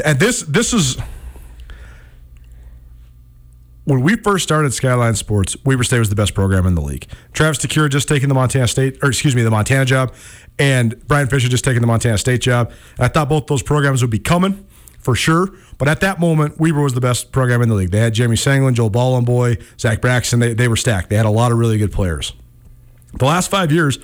and 0.05 0.19
this 0.19 0.43
this 0.43 0.73
is 0.73 0.97
when 3.87 4.03
we 4.03 4.17
first 4.17 4.43
started 4.43 4.75
Skyline 4.75 5.15
Sports. 5.15 5.57
Weber 5.65 5.85
State 5.85 6.01
was 6.01 6.11
the 6.11 6.17
best 6.17 6.35
program 6.35 6.67
in 6.67 6.75
the 6.75 6.83
league. 6.83 7.07
Travis 7.33 7.59
DeCuire 7.59 7.89
just 7.89 8.09
taking 8.09 8.29
the 8.29 8.35
Montana 8.35 8.69
State, 8.69 8.99
or 9.03 9.09
excuse 9.09 9.35
me, 9.35 9.43
the 9.43 9.51
Montana 9.51 9.85
job, 9.85 10.13
and 10.59 11.01
Brian 11.07 11.29
Fisher 11.29 11.49
just 11.49 11.65
taking 11.65 11.81
the 11.81 11.87
Montana 11.87 12.19
State 12.19 12.41
job. 12.43 12.73
I 12.99 13.09
thought 13.09 13.29
both 13.29 13.47
those 13.47 13.63
programs 13.63 14.03
would 14.03 14.11
be 14.11 14.19
coming 14.19 14.67
for 14.99 15.15
sure. 15.15 15.55
But 15.79 15.87
at 15.87 16.01
that 16.01 16.19
moment, 16.19 16.59
Weber 16.59 16.83
was 16.83 16.95
the 16.95 17.01
best 17.01 17.31
program 17.31 17.63
in 17.63 17.69
the 17.69 17.77
league. 17.77 17.93
They 17.93 18.01
had 18.01 18.13
Jeremy 18.13 18.37
Senglin, 18.37 18.75
Joel 18.75 18.91
Bolomboy, 18.91 19.63
Zach 19.79 20.01
Braxton. 20.01 20.41
They, 20.41 20.53
they 20.53 20.67
were 20.67 20.77
stacked. 20.77 21.09
They 21.09 21.17
had 21.17 21.27
a 21.27 21.31
lot 21.31 21.53
of 21.53 21.59
really 21.59 21.79
good 21.79 21.93
players. 21.93 22.33
The 23.15 23.25
last 23.25 23.51
five 23.51 23.71
years, 23.71 23.99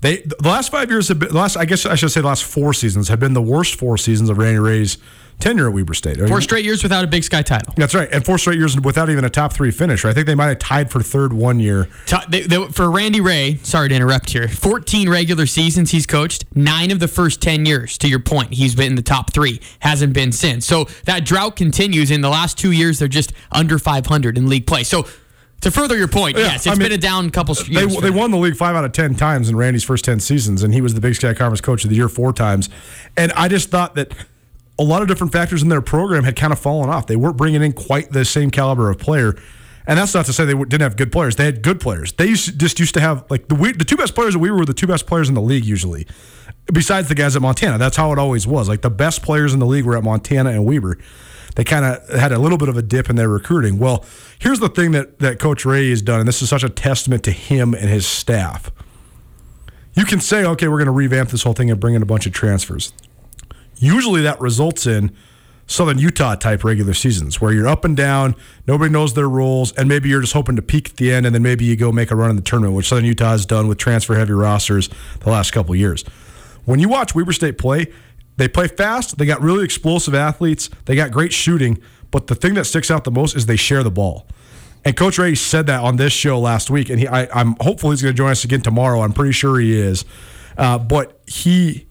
they 0.00 0.16
the 0.16 0.48
last 0.48 0.72
five 0.72 0.90
years 0.90 1.08
have 1.08 1.20
been 1.20 1.28
the 1.28 1.36
last. 1.36 1.56
I 1.56 1.64
guess 1.64 1.86
I 1.86 1.94
should 1.94 2.10
say 2.10 2.20
the 2.20 2.26
last 2.26 2.44
four 2.44 2.74
seasons 2.74 3.08
have 3.08 3.20
been 3.20 3.34
the 3.34 3.42
worst 3.42 3.76
four 3.76 3.96
seasons 3.96 4.28
of 4.30 4.36
Randy 4.36 4.58
Rahe's 4.58 4.98
tenure 5.42 5.66
at 5.68 5.74
Weber 5.74 5.92
State. 5.92 6.18
Four 6.28 6.40
straight 6.40 6.64
years 6.64 6.82
without 6.82 7.02
a 7.04 7.06
Big 7.08 7.24
Sky 7.24 7.42
title. 7.42 7.74
That's 7.76 7.94
right, 7.94 8.08
and 8.12 8.24
four 8.24 8.38
straight 8.38 8.58
years 8.58 8.80
without 8.80 9.10
even 9.10 9.24
a 9.24 9.30
top 9.30 9.52
three 9.52 9.70
finish. 9.72 10.04
Right? 10.04 10.10
I 10.12 10.14
think 10.14 10.26
they 10.26 10.34
might 10.34 10.46
have 10.46 10.60
tied 10.60 10.90
for 10.90 11.02
third 11.02 11.32
one 11.32 11.58
year. 11.60 11.88
They- 12.28 12.42
they- 12.42 12.66
for 12.72 12.90
Randy 12.90 13.20
Rahe, 13.20 13.64
sorry 13.66 13.88
to 13.88 13.94
interrupt 13.94 14.30
here, 14.30 14.46
14 14.48 15.08
regular 15.08 15.46
seasons 15.46 15.90
he's 15.90 16.06
coached, 16.06 16.44
nine 16.54 16.90
of 16.90 17.00
the 17.00 17.08
first 17.08 17.40
10 17.40 17.66
years, 17.66 17.98
to 17.98 18.08
your 18.08 18.20
point, 18.20 18.54
he's 18.54 18.74
been 18.74 18.86
in 18.86 18.94
the 18.94 19.02
top 19.02 19.32
three, 19.34 19.60
hasn't 19.80 20.12
been 20.12 20.30
since. 20.32 20.64
So 20.64 20.86
that 21.06 21.24
drought 21.24 21.56
continues. 21.56 22.10
In 22.10 22.20
the 22.20 22.30
last 22.30 22.56
two 22.56 22.70
years, 22.70 22.98
they're 23.00 23.08
just 23.08 23.32
under 23.50 23.78
500 23.78 24.38
in 24.38 24.48
league 24.48 24.66
play. 24.66 24.84
So 24.84 25.06
to 25.62 25.70
further 25.70 25.96
your 25.96 26.08
point, 26.08 26.36
Yeah, 26.36 26.44
yes, 26.44 26.66
I 26.66 26.70
it's 26.70 26.78
mean, 26.78 26.88
been 26.88 26.98
a 26.98 27.00
down 27.00 27.30
couple 27.30 27.54
They, 27.54 27.64
years. 27.80 27.94
for 27.94 28.00
they 28.00 28.10
won 28.10 28.30
the 28.30 28.36
league 28.36 28.56
five 28.56 28.74
out 28.76 28.84
of 28.84 28.92
ten 28.92 29.14
times 29.14 29.48
in 29.48 29.56
Randy's 29.56 29.84
first 29.84 30.04
ten 30.04 30.18
seasons, 30.20 30.62
and 30.62 30.72
he 30.74 30.80
was 30.80 30.94
the 30.94 31.00
Big 31.00 31.14
Sky 31.14 31.34
Conference 31.34 31.60
Coach 31.60 31.84
of 31.84 31.90
the 31.90 31.96
Year 31.96 32.08
four 32.08 32.32
times. 32.32 32.68
And 33.16 33.32
I 33.32 33.48
just 33.48 33.70
thought 33.70 33.94
that 33.94 34.12
a 34.82 34.84
lot 34.84 35.00
of 35.00 35.08
different 35.08 35.32
factors 35.32 35.62
in 35.62 35.68
their 35.68 35.80
program 35.80 36.24
had 36.24 36.34
kind 36.34 36.52
of 36.52 36.58
fallen 36.58 36.90
off. 36.90 37.06
They 37.06 37.14
weren't 37.14 37.36
bringing 37.36 37.62
in 37.62 37.72
quite 37.72 38.10
the 38.10 38.24
same 38.24 38.50
caliber 38.50 38.90
of 38.90 38.98
player. 38.98 39.36
And 39.86 39.98
that's 39.98 40.12
not 40.12 40.26
to 40.26 40.32
say 40.32 40.44
they 40.44 40.54
didn't 40.54 40.82
have 40.82 40.96
good 40.96 41.12
players. 41.12 41.36
They 41.36 41.44
had 41.44 41.62
good 41.62 41.80
players. 41.80 42.12
They 42.12 42.26
used, 42.26 42.58
just 42.58 42.80
used 42.80 42.94
to 42.94 43.00
have 43.00 43.24
like 43.30 43.48
the 43.48 43.54
the 43.54 43.84
two 43.84 43.96
best 43.96 44.14
players 44.14 44.34
that 44.34 44.40
we 44.40 44.50
were 44.50 44.64
the 44.64 44.74
two 44.74 44.86
best 44.86 45.06
players 45.06 45.28
in 45.28 45.34
the 45.34 45.40
league 45.40 45.64
usually. 45.64 46.06
Besides 46.72 47.08
the 47.08 47.14
guys 47.14 47.34
at 47.36 47.42
Montana, 47.42 47.78
that's 47.78 47.96
how 47.96 48.12
it 48.12 48.18
always 48.18 48.46
was. 48.46 48.68
Like 48.68 48.82
the 48.82 48.90
best 48.90 49.22
players 49.22 49.54
in 49.54 49.60
the 49.60 49.66
league 49.66 49.84
were 49.84 49.96
at 49.96 50.04
Montana 50.04 50.50
and 50.50 50.64
Weber. 50.64 50.98
They 51.54 51.64
kind 51.64 51.84
of 51.84 52.08
had 52.08 52.32
a 52.32 52.38
little 52.38 52.58
bit 52.58 52.68
of 52.68 52.76
a 52.76 52.82
dip 52.82 53.10
in 53.10 53.16
their 53.16 53.28
recruiting. 53.28 53.78
Well, 53.78 54.04
here's 54.38 54.60
the 54.60 54.68
thing 54.68 54.92
that 54.92 55.18
that 55.20 55.38
Coach 55.38 55.64
Rahe 55.64 55.90
has 55.90 56.02
done, 56.02 56.20
and 56.20 56.28
this 56.28 56.42
is 56.42 56.48
such 56.48 56.64
a 56.64 56.68
testament 56.68 57.22
to 57.24 57.32
him 57.32 57.74
and 57.74 57.88
his 57.88 58.06
staff. 58.06 58.70
You 59.94 60.04
can 60.04 60.20
say, 60.20 60.44
okay, 60.44 60.68
we're 60.68 60.78
going 60.78 60.86
to 60.86 60.92
revamp 60.92 61.30
this 61.30 61.42
whole 61.42 61.52
thing 61.52 61.70
and 61.70 61.78
bring 61.78 61.94
in 61.94 62.02
a 62.02 62.06
bunch 62.06 62.26
of 62.26 62.32
transfers. 62.32 62.92
Usually 63.82 64.22
that 64.22 64.40
results 64.40 64.86
in 64.86 65.10
Southern 65.66 65.98
Utah 65.98 66.36
type 66.36 66.62
regular 66.62 66.94
seasons 66.94 67.40
where 67.40 67.52
you're 67.52 67.66
up 67.66 67.84
and 67.84 67.96
down, 67.96 68.36
nobody 68.64 68.92
knows 68.92 69.14
their 69.14 69.28
rules, 69.28 69.72
and 69.72 69.88
maybe 69.88 70.08
you're 70.08 70.20
just 70.20 70.34
hoping 70.34 70.54
to 70.54 70.62
peak 70.62 70.90
at 70.90 70.96
the 70.98 71.12
end 71.12 71.26
and 71.26 71.34
then 71.34 71.42
maybe 71.42 71.64
you 71.64 71.74
go 71.74 71.90
make 71.90 72.12
a 72.12 72.14
run 72.14 72.30
in 72.30 72.36
the 72.36 72.42
tournament, 72.42 72.76
which 72.76 72.88
Southern 72.88 73.06
Utah 73.06 73.30
has 73.30 73.44
done 73.44 73.66
with 73.66 73.78
transfer 73.78 74.14
heavy 74.14 74.34
rosters 74.34 74.88
the 75.18 75.30
last 75.30 75.50
couple 75.50 75.74
years. 75.74 76.04
When 76.64 76.78
you 76.78 76.88
watch 76.88 77.16
Weber 77.16 77.32
State 77.32 77.58
play, 77.58 77.88
they 78.36 78.46
play 78.46 78.68
fast, 78.68 79.18
they 79.18 79.26
got 79.26 79.42
really 79.42 79.64
explosive 79.64 80.14
athletes, 80.14 80.70
they 80.84 80.94
got 80.94 81.10
great 81.10 81.32
shooting, 81.32 81.82
but 82.12 82.28
the 82.28 82.36
thing 82.36 82.54
that 82.54 82.66
sticks 82.66 82.88
out 82.88 83.02
the 83.02 83.10
most 83.10 83.34
is 83.34 83.46
they 83.46 83.56
share 83.56 83.82
the 83.82 83.90
ball. 83.90 84.28
And 84.84 84.96
Coach 84.96 85.18
Rahe 85.18 85.36
said 85.36 85.66
that 85.66 85.80
on 85.80 85.96
this 85.96 86.12
show 86.12 86.38
last 86.38 86.70
week, 86.70 86.88
and 86.88 87.00
he, 87.00 87.08
I, 87.08 87.28
I'm 87.34 87.56
hopeful 87.60 87.90
he's 87.90 88.00
going 88.00 88.14
to 88.14 88.16
join 88.16 88.30
us 88.30 88.44
again 88.44 88.60
tomorrow. 88.60 89.00
I'm 89.00 89.12
pretty 89.12 89.32
sure 89.32 89.58
he 89.58 89.76
is. 89.76 90.04
Uh, 90.56 90.78
but 90.78 91.20
he 91.26 91.88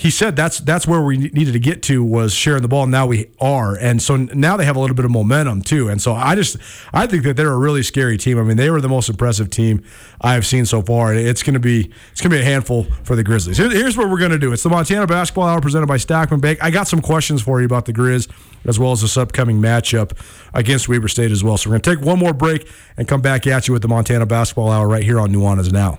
he 0.00 0.08
said 0.08 0.34
that's 0.34 0.60
that's 0.60 0.86
where 0.86 1.02
we 1.02 1.18
needed 1.18 1.52
to 1.52 1.58
get 1.58 1.82
to 1.82 2.02
was 2.02 2.32
sharing 2.32 2.62
the 2.62 2.68
ball. 2.68 2.84
And 2.84 2.90
now 2.90 3.06
we 3.06 3.28
are, 3.38 3.76
and 3.76 4.00
so 4.00 4.16
now 4.16 4.56
they 4.56 4.64
have 4.64 4.74
a 4.74 4.80
little 4.80 4.96
bit 4.96 5.04
of 5.04 5.10
momentum 5.10 5.60
too. 5.60 5.90
And 5.90 6.00
so 6.00 6.14
I 6.14 6.34
just 6.34 6.56
I 6.94 7.06
think 7.06 7.22
that 7.24 7.36
they're 7.36 7.52
a 7.52 7.58
really 7.58 7.82
scary 7.82 8.16
team. 8.16 8.38
I 8.38 8.42
mean, 8.42 8.56
they 8.56 8.70
were 8.70 8.80
the 8.80 8.88
most 8.88 9.10
impressive 9.10 9.50
team 9.50 9.84
I 10.22 10.32
have 10.32 10.46
seen 10.46 10.64
so 10.64 10.80
far. 10.80 11.12
And 11.12 11.20
it's 11.20 11.42
going 11.42 11.52
to 11.52 11.60
be 11.60 11.92
it's 12.12 12.22
going 12.22 12.30
to 12.30 12.38
be 12.38 12.40
a 12.40 12.44
handful 12.46 12.84
for 13.04 13.14
the 13.14 13.22
Grizzlies. 13.22 13.58
Here's 13.58 13.94
what 13.94 14.08
we're 14.08 14.18
going 14.18 14.30
to 14.30 14.38
do. 14.38 14.54
It's 14.54 14.62
the 14.62 14.70
Montana 14.70 15.06
Basketball 15.06 15.44
Hour 15.44 15.60
presented 15.60 15.86
by 15.86 15.98
Stockman 15.98 16.40
Bank. 16.40 16.60
I 16.62 16.70
got 16.70 16.88
some 16.88 17.02
questions 17.02 17.42
for 17.42 17.60
you 17.60 17.66
about 17.66 17.84
the 17.84 17.92
Grizz 17.92 18.30
as 18.64 18.78
well 18.78 18.92
as 18.92 19.02
this 19.02 19.18
upcoming 19.18 19.60
matchup 19.60 20.18
against 20.54 20.88
Weber 20.88 21.08
State 21.08 21.30
as 21.30 21.44
well. 21.44 21.58
So 21.58 21.68
we're 21.68 21.78
going 21.78 21.82
to 21.82 21.96
take 21.96 22.06
one 22.06 22.18
more 22.18 22.32
break 22.32 22.66
and 22.96 23.06
come 23.06 23.20
back 23.20 23.46
at 23.46 23.68
you 23.68 23.74
with 23.74 23.82
the 23.82 23.88
Montana 23.88 24.24
Basketball 24.24 24.70
Hour 24.70 24.88
right 24.88 25.02
here 25.02 25.20
on 25.20 25.30
Nuanez 25.30 25.70
Now. 25.70 25.98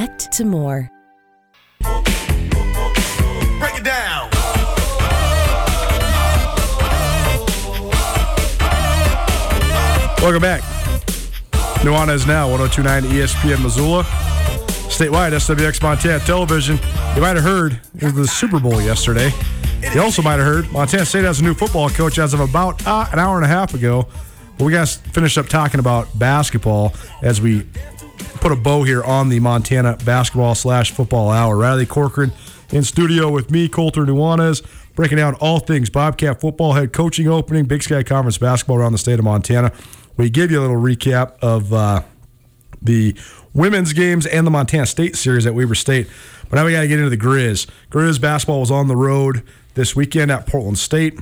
to 0.07 0.45
more. 0.45 0.89
Break 1.79 1.99
it 3.75 3.83
down. 3.83 4.29
Welcome 10.21 10.41
back. 10.41 10.61
Nuanez 11.81 12.27
Now, 12.27 12.49
1029 12.49 13.03
ESPN 13.03 13.63
Missoula. 13.63 14.03
Statewide, 14.03 15.31
SWX 15.31 15.81
Montana 15.81 16.19
Television. 16.19 16.77
You 17.15 17.21
might 17.21 17.35
have 17.35 17.43
heard 17.43 17.79
it 17.95 18.03
was 18.03 18.13
the 18.13 18.27
Super 18.27 18.59
Bowl 18.59 18.81
yesterday. 18.81 19.31
You 19.93 20.01
also 20.01 20.21
might 20.21 20.37
have 20.37 20.45
heard 20.45 20.71
Montana 20.71 21.05
State 21.05 21.23
has 21.23 21.39
a 21.39 21.43
new 21.43 21.53
football 21.53 21.89
coach 21.89 22.19
as 22.19 22.33
of 22.33 22.39
about 22.39 22.85
uh, 22.85 23.07
an 23.11 23.19
hour 23.19 23.35
and 23.37 23.45
a 23.45 23.47
half 23.47 23.73
ago. 23.73 24.07
But 24.57 24.65
we 24.65 24.71
got 24.73 24.87
to 24.87 24.99
finish 25.09 25.37
up 25.37 25.47
talking 25.47 25.79
about 25.79 26.07
basketball 26.19 26.93
as 27.23 27.41
we 27.41 27.65
put 28.21 28.51
a 28.51 28.55
bow 28.55 28.83
here 28.83 29.03
on 29.03 29.29
the 29.29 29.39
Montana 29.39 29.97
basketball 30.05 30.55
slash 30.55 30.91
football 30.91 31.29
hour. 31.29 31.57
Riley 31.57 31.85
Corcoran 31.85 32.31
in 32.71 32.83
studio 32.83 33.29
with 33.29 33.51
me, 33.51 33.67
Colter 33.67 34.05
Nuanez, 34.05 34.65
breaking 34.95 35.17
down 35.17 35.35
all 35.35 35.59
things 35.59 35.89
Bobcat 35.89 36.39
football 36.39 36.73
head 36.73 36.93
coaching 36.93 37.27
opening, 37.27 37.65
Big 37.65 37.83
Sky 37.83 38.03
Conference 38.03 38.37
basketball 38.37 38.77
around 38.77 38.91
the 38.93 38.97
state 38.97 39.19
of 39.19 39.25
Montana. 39.25 39.71
We 40.17 40.29
give 40.29 40.51
you 40.51 40.59
a 40.59 40.61
little 40.61 40.77
recap 40.77 41.37
of 41.41 41.73
uh, 41.73 42.03
the 42.81 43.15
women's 43.53 43.93
games 43.93 44.25
and 44.25 44.45
the 44.45 44.51
Montana 44.51 44.85
State 44.85 45.15
series 45.15 45.45
at 45.45 45.53
Weber 45.53 45.75
State. 45.75 46.07
But 46.49 46.57
now 46.57 46.65
we 46.65 46.73
got 46.73 46.81
to 46.81 46.87
get 46.87 46.99
into 46.99 47.09
the 47.09 47.17
Grizz. 47.17 47.67
Grizz 47.89 48.19
basketball 48.19 48.59
was 48.59 48.71
on 48.71 48.87
the 48.87 48.95
road 48.95 49.43
this 49.73 49.95
weekend 49.95 50.31
at 50.31 50.45
Portland 50.45 50.77
State. 50.77 51.19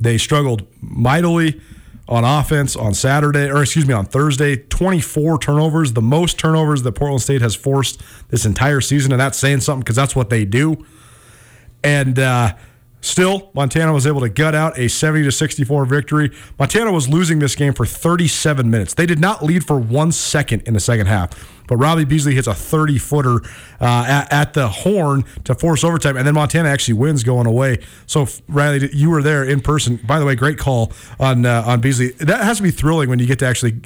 They 0.00 0.18
struggled 0.18 0.66
mightily 0.80 1.60
on 2.08 2.24
offense 2.24 2.76
on 2.76 2.94
Saturday, 2.94 3.50
or 3.50 3.62
excuse 3.62 3.86
me, 3.86 3.94
on 3.94 4.04
Thursday. 4.06 4.56
24 4.56 5.38
turnovers, 5.38 5.92
the 5.92 6.02
most 6.02 6.38
turnovers 6.38 6.82
that 6.82 6.92
Portland 6.92 7.22
State 7.22 7.40
has 7.40 7.54
forced 7.54 8.02
this 8.28 8.44
entire 8.44 8.80
season. 8.80 9.12
And 9.12 9.20
that's 9.20 9.38
saying 9.38 9.60
something 9.60 9.80
because 9.80 9.96
that's 9.96 10.14
what 10.14 10.30
they 10.30 10.44
do. 10.44 10.84
And 11.82 12.18
uh, 12.18 12.54
still, 13.00 13.50
Montana 13.54 13.92
was 13.92 14.06
able 14.06 14.20
to 14.20 14.28
gut 14.28 14.54
out 14.54 14.78
a 14.78 14.88
70 14.88 15.24
to 15.24 15.32
64 15.32 15.86
victory. 15.86 16.30
Montana 16.58 16.92
was 16.92 17.08
losing 17.08 17.38
this 17.38 17.54
game 17.54 17.72
for 17.72 17.86
37 17.86 18.70
minutes. 18.70 18.94
They 18.94 19.06
did 19.06 19.18
not 19.18 19.42
lead 19.42 19.66
for 19.66 19.78
one 19.78 20.12
second 20.12 20.62
in 20.66 20.74
the 20.74 20.80
second 20.80 21.06
half. 21.06 21.53
But 21.66 21.76
Robbie 21.76 22.04
Beasley 22.04 22.34
hits 22.34 22.46
a 22.46 22.54
30 22.54 22.98
footer 22.98 23.40
uh, 23.80 24.04
at, 24.06 24.32
at 24.32 24.52
the 24.54 24.68
horn 24.68 25.24
to 25.44 25.54
force 25.54 25.84
overtime, 25.84 26.16
and 26.16 26.26
then 26.26 26.34
Montana 26.34 26.68
actually 26.68 26.94
wins 26.94 27.24
going 27.24 27.46
away. 27.46 27.78
So 28.06 28.26
Riley, 28.48 28.90
you 28.92 29.10
were 29.10 29.22
there 29.22 29.44
in 29.44 29.60
person. 29.60 30.00
By 30.04 30.18
the 30.18 30.26
way, 30.26 30.34
great 30.34 30.58
call 30.58 30.92
on 31.18 31.46
uh, 31.46 31.64
on 31.66 31.80
Beasley. 31.80 32.10
That 32.12 32.44
has 32.44 32.58
to 32.58 32.62
be 32.62 32.70
thrilling 32.70 33.08
when 33.08 33.18
you 33.18 33.26
get 33.26 33.38
to 33.40 33.46
actually 33.46 33.80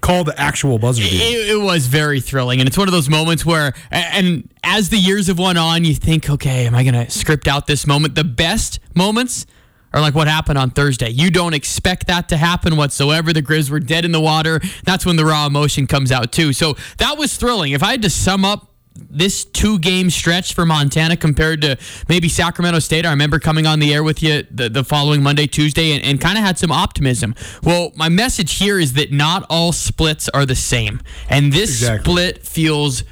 call 0.00 0.24
the 0.24 0.34
actual 0.38 0.78
buzzer. 0.78 1.02
It, 1.04 1.50
it 1.50 1.60
was 1.60 1.86
very 1.86 2.20
thrilling, 2.20 2.60
and 2.60 2.68
it's 2.68 2.78
one 2.78 2.88
of 2.88 2.92
those 2.92 3.08
moments 3.08 3.44
where, 3.44 3.72
and 3.90 4.48
as 4.64 4.88
the 4.88 4.98
years 4.98 5.26
have 5.28 5.38
went 5.38 5.58
on, 5.58 5.84
you 5.84 5.94
think, 5.94 6.28
okay, 6.28 6.66
am 6.66 6.74
I 6.74 6.82
going 6.84 6.94
to 6.94 7.10
script 7.10 7.48
out 7.48 7.66
this 7.66 7.86
moment? 7.86 8.14
The 8.14 8.24
best 8.24 8.80
moments 8.94 9.46
are 9.92 10.00
like 10.00 10.14
what 10.14 10.28
happened 10.28 10.58
on 10.58 10.70
Thursday. 10.70 11.10
You 11.10 11.30
don't 11.30 11.54
expect 11.54 12.06
that 12.06 12.28
to 12.28 12.36
happen 12.36 12.76
whatsoever. 12.76 13.32
The 13.32 13.42
Grizz 13.42 13.70
were 13.70 13.80
dead 13.80 14.04
in 14.04 14.12
the 14.12 14.20
water. 14.20 14.60
That's 14.84 15.04
when 15.04 15.16
the 15.16 15.24
raw 15.24 15.46
emotion 15.46 15.86
comes 15.86 16.12
out 16.12 16.32
too. 16.32 16.52
So 16.52 16.76
that 16.98 17.18
was 17.18 17.36
thrilling. 17.36 17.72
If 17.72 17.82
I 17.82 17.92
had 17.92 18.02
to 18.02 18.10
sum 18.10 18.44
up 18.44 18.68
this 18.94 19.44
two 19.44 19.78
game 19.78 20.10
stretch 20.10 20.52
for 20.54 20.66
Montana 20.66 21.16
compared 21.16 21.62
to 21.62 21.78
maybe 22.08 22.28
Sacramento 22.28 22.80
State. 22.80 23.06
I 23.06 23.10
remember 23.10 23.38
coming 23.38 23.66
on 23.66 23.78
the 23.78 23.94
air 23.94 24.02
with 24.02 24.22
you 24.22 24.44
the, 24.50 24.68
the 24.68 24.84
following 24.84 25.22
Monday, 25.22 25.46
Tuesday, 25.46 25.92
and, 25.92 26.04
and 26.04 26.20
kind 26.20 26.36
of 26.36 26.44
had 26.44 26.58
some 26.58 26.70
optimism. 26.72 27.34
Well, 27.62 27.92
my 27.96 28.08
message 28.08 28.58
here 28.58 28.78
is 28.78 28.94
that 28.94 29.12
not 29.12 29.46
all 29.48 29.72
splits 29.72 30.28
are 30.30 30.44
the 30.44 30.56
same. 30.56 31.00
And 31.28 31.52
this 31.52 31.70
Exactly. 31.70 32.12
split 32.12 32.46
feels 32.46 33.04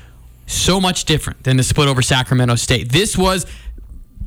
so 0.46 0.80
much 0.80 1.04
different 1.04 1.44
than 1.44 1.56
the 1.56 1.62
split 1.62 1.88
over 1.88 2.02
Sacramento 2.02 2.56
State. 2.56 2.90
This 2.90 3.16
was 3.16 3.46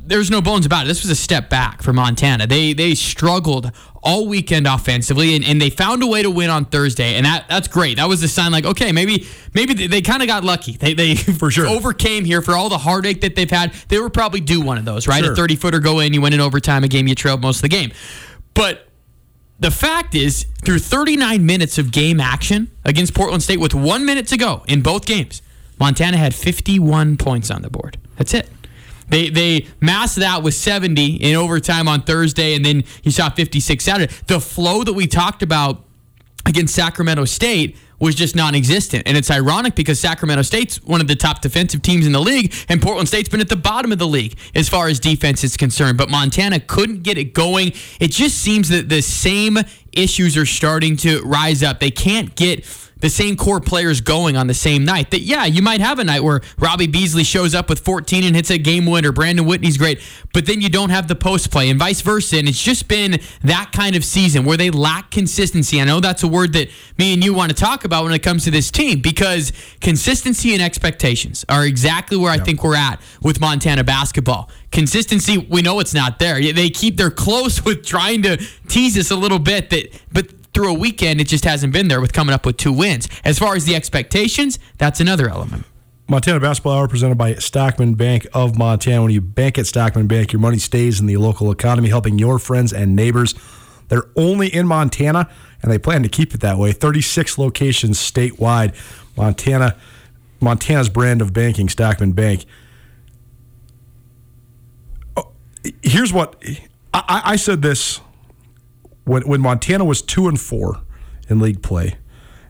there's 0.06 0.32
no 0.32 0.42
bones 0.42 0.66
about 0.66 0.86
it. 0.86 0.88
This 0.88 1.04
was 1.04 1.12
a 1.12 1.16
step 1.16 1.50
back 1.50 1.82
for 1.82 1.94
Montana. 1.94 2.48
They 2.48 2.74
they 2.74 2.96
struggled 2.96 3.72
all 4.04 4.28
weekend 4.28 4.66
offensively, 4.68 5.36
and, 5.36 5.46
and 5.46 5.62
they 5.62 5.70
found 5.70 6.02
a 6.02 6.08
way 6.08 6.24
to 6.24 6.30
win 6.30 6.50
on 6.50 6.66
Thursday, 6.66 7.16
and 7.16 7.26
that 7.26 7.48
that's 7.48 7.68
great. 7.68 7.98
That 7.98 8.08
was 8.10 8.22
the 8.22 8.28
sign, 8.28 8.52
like 8.52 8.66
okay, 8.66 8.92
maybe 8.92 9.28
maybe 9.54 9.74
they, 9.74 9.88
they 9.88 10.02
kind 10.02 10.22
of 10.22 10.28
got 10.28 10.44
lucky. 10.44 10.74
They 10.74 10.94
they 10.94 11.16
for 11.40 11.52
sure. 11.52 11.68
overcame 11.68 12.26
here 12.26 12.42
for 12.42 12.56
all 12.56 12.70
the 12.70 12.78
heartache 12.78 13.22
that 13.22 13.36
they've 13.36 13.50
had. 13.50 13.74
They 13.90 14.00
were 14.00 14.10
probably 14.10 14.42
due 14.42 14.62
one 14.62 14.78
of 14.78 14.86
those, 14.86 15.08
right? 15.08 15.24
Sure. 15.24 15.34
A 15.34 15.36
30 15.36 15.56
footer 15.56 15.80
go 15.80 16.00
in, 16.00 16.14
you 16.14 16.22
win 16.22 16.34
in 16.34 16.40
overtime, 16.40 16.84
a 16.84 16.88
game 16.88 17.08
you 17.08 17.16
trailed 17.16 17.42
most 17.42 17.58
of 17.58 17.64
the 17.64 17.70
game, 17.70 17.92
but. 18.54 18.88
The 19.60 19.70
fact 19.70 20.16
is, 20.16 20.48
through 20.66 20.80
39 20.80 21.46
minutes 21.46 21.78
of 21.78 21.92
game 21.92 22.20
action 22.20 22.72
against 22.84 23.14
Portland 23.14 23.44
State 23.44 23.60
with 23.60 23.76
one 23.76 24.08
minute 24.08 24.26
to 24.30 24.38
go 24.38 24.64
in 24.68 24.82
both 24.82 25.06
games, 25.06 25.44
Montana 25.80 26.18
had 26.18 26.34
51 26.34 27.18
points 27.18 27.52
on 27.52 27.62
the 27.62 27.70
board. 27.70 28.00
That's 28.18 28.34
it. 28.34 28.50
They 29.12 29.30
they 29.30 29.68
masked 29.80 30.18
that 30.18 30.42
with 30.42 30.56
70 30.56 31.18
in 31.18 31.36
overtime 31.36 31.88
on 31.88 32.02
Thursday, 32.02 32.56
and 32.56 32.66
then 32.66 32.84
you 33.04 33.12
saw 33.12 33.30
56 33.30 33.84
Saturday. 33.84 34.14
The 34.28 34.40
flow 34.40 34.84
that 34.84 34.94
we 34.94 35.06
talked 35.06 35.44
about 35.44 35.84
against 36.46 36.74
Sacramento 36.74 37.26
State 37.26 37.78
was 38.00 38.16
just 38.16 38.36
non-existent. 38.36 39.04
And 39.06 39.16
it's 39.16 39.30
ironic 39.30 39.76
because 39.76 40.00
Sacramento 40.00 40.42
State's 40.42 40.84
one 40.84 41.02
of 41.02 41.08
the 41.08 41.16
top 41.16 41.42
defensive 41.42 41.84
teams 41.84 42.08
in 42.08 42.14
the 42.14 42.20
league, 42.20 42.54
and 42.68 42.82
Portland 42.82 43.08
State's 43.08 43.30
been 43.30 43.42
at 43.42 43.50
the 43.50 43.56
bottom 43.56 43.92
of 43.92 44.00
the 44.00 44.08
league 44.08 44.38
as 44.56 44.68
far 44.68 44.88
as 44.88 45.00
defense 45.00 45.44
is 45.44 45.56
concerned. 45.56 45.98
But 45.98 46.10
Montana 46.10 46.60
couldn't 46.60 47.04
get 47.04 47.18
it 47.18 47.34
going. 47.34 47.74
It 48.00 48.12
just 48.12 48.40
seems 48.40 48.70
that 48.70 48.90
the 48.90 49.02
same 49.02 49.60
issues 49.94 50.36
are 50.36 50.48
starting 50.48 50.98
to 50.98 51.22
rise 51.22 51.62
up. 51.62 51.80
They 51.80 51.92
can't 51.92 52.36
get 52.36 52.66
the 53.02 53.10
same 53.10 53.36
core 53.36 53.60
players 53.60 54.00
going 54.02 54.38
on 54.38 54.48
the 54.48 54.54
same 54.54 54.86
night. 54.86 55.12
That 55.12 55.22
yeah, 55.22 55.46
you 55.46 55.62
might 55.62 55.82
have 55.82 56.00
a 56.00 56.04
night 56.04 56.24
where 56.24 56.42
Robbie 56.58 56.88
Beasley 56.88 57.24
shows 57.24 57.54
up 57.54 57.70
with 57.70 57.80
14 57.80 58.24
and 58.24 58.36
hits 58.36 58.50
a 58.50 58.58
game 58.58 58.86
winner. 58.86 59.12
Brandon 59.12 59.46
Whitney's 59.46 59.78
great, 59.78 60.00
but 60.34 60.46
then 60.46 60.62
you 60.62 60.70
don't 60.70 60.90
have 60.92 61.08
the 61.08 61.16
post 61.16 61.52
play 61.52 61.70
and 61.70 61.78
vice 61.78 62.02
versa. 62.02 62.38
And 62.38 62.48
it's 62.48 62.62
just 62.62 62.88
been 62.88 63.20
that 63.44 63.72
kind 63.74 63.96
of 63.96 64.06
season 64.06 64.46
where 64.46 64.58
they 64.58 64.70
lack 64.70 65.12
consistency. 65.12 65.82
I 65.82 65.84
know 65.84 66.00
that's 66.00 66.24
a 66.24 66.28
word 66.28 66.54
that 66.54 66.70
me 66.98 67.14
and 67.14 67.24
you 67.24 67.34
want 67.34 67.50
to 67.50 67.56
talk 67.56 67.84
about 67.84 68.04
when 68.04 68.14
it 68.14 68.24
comes 68.24 68.44
to 68.46 68.52
this 68.52 68.72
team 68.72 69.02
because 69.02 69.52
consistency 69.82 70.54
and 70.54 70.62
expectations 70.62 71.44
are 71.50 71.66
exactly 71.66 72.18
where 72.18 72.32
I 72.32 72.38
think 72.38 72.64
we're 72.64 72.76
at 72.76 73.02
with 73.22 73.42
Montana 73.42 73.84
basketball. 73.84 74.50
Consistency, 74.72 75.38
we 75.38 75.62
know 75.62 75.80
it's 75.80 75.94
not 75.94 76.20
there. 76.20 76.42
They 76.54 76.70
keep 76.70 76.98
they're 76.98 77.12
close 77.12 77.64
with 77.66 77.86
trying 77.86 78.22
to 78.24 78.38
tease 78.68 78.98
us 78.98 79.12
a 79.12 79.16
little 79.16 79.40
bit 79.40 79.70
that 79.72 80.00
but 80.12 80.28
through 80.54 80.70
a 80.70 80.74
weekend, 80.78 81.22
it 81.22 81.28
just 81.28 81.46
hasn't 81.46 81.72
been 81.74 81.88
there 81.88 82.02
with 82.02 82.14
coming 82.14 82.34
up 82.34 82.46
with 82.46 82.58
two 82.58 82.74
wins. 82.74 83.08
As 83.24 83.40
far 83.40 83.56
as 83.56 83.66
the 83.66 83.76
expectations, 83.76 84.60
that's 84.78 85.00
another 85.00 85.30
element. 85.30 85.66
Montana 86.10 86.42
Basketball 86.42 86.74
Hour 86.78 86.88
presented 86.90 87.18
by 87.18 87.36
Stockman 87.36 87.94
Bank 87.94 88.28
of 88.34 88.58
Montana. 88.58 89.02
When 89.04 89.12
you 89.12 89.22
bank 89.22 89.58
at 89.58 89.66
Stockman 89.66 90.08
Bank, 90.08 90.34
your 90.34 90.42
money 90.42 90.58
stays 90.58 91.00
in 91.00 91.06
the 91.06 91.16
local 91.18 91.52
economy, 91.52 91.88
helping 91.88 92.20
your 92.20 92.38
friends 92.38 92.74
and 92.74 92.96
neighbors. 92.98 93.34
They're 93.88 94.10
only 94.18 94.54
in 94.54 94.68
Montana, 94.68 95.30
and 95.62 95.72
they 95.72 95.78
plan 95.78 96.04
to 96.04 96.10
keep 96.10 96.34
it 96.34 96.42
that 96.42 96.58
way. 96.58 96.74
36 96.74 97.38
locations 97.38 97.98
statewide. 97.98 98.76
Montana, 99.16 99.78
Montana's 100.42 100.90
brand 100.90 101.22
of 101.22 101.32
banking, 101.32 101.70
Stockman 101.70 102.12
Bank. 102.12 102.44
Oh, 105.16 105.32
Here's 105.82 106.12
what 106.12 106.42
I, 106.94 107.04
I- 107.08 107.22
I 107.26 107.36
said 107.38 107.62
this 107.62 108.02
when 109.06 109.24
when 109.24 109.42
Montana 109.42 109.86
was 109.86 110.02
two 110.02 110.28
and 110.28 110.40
four 110.40 110.82
in 111.30 111.40
league 111.40 111.62
play, 111.62 111.96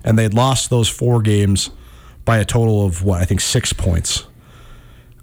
and 0.04 0.18
they'd 0.18 0.34
lost 0.34 0.70
those 0.70 0.90
four 0.90 1.22
games 1.22 1.70
by 2.26 2.38
a 2.38 2.46
total 2.46 2.86
of 2.86 3.04
what 3.04 3.22
I 3.22 3.26
think 3.26 3.42
six 3.42 3.74
points. 3.74 4.28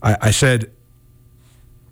I, 0.02 0.16
I 0.20 0.30
said 0.30 0.70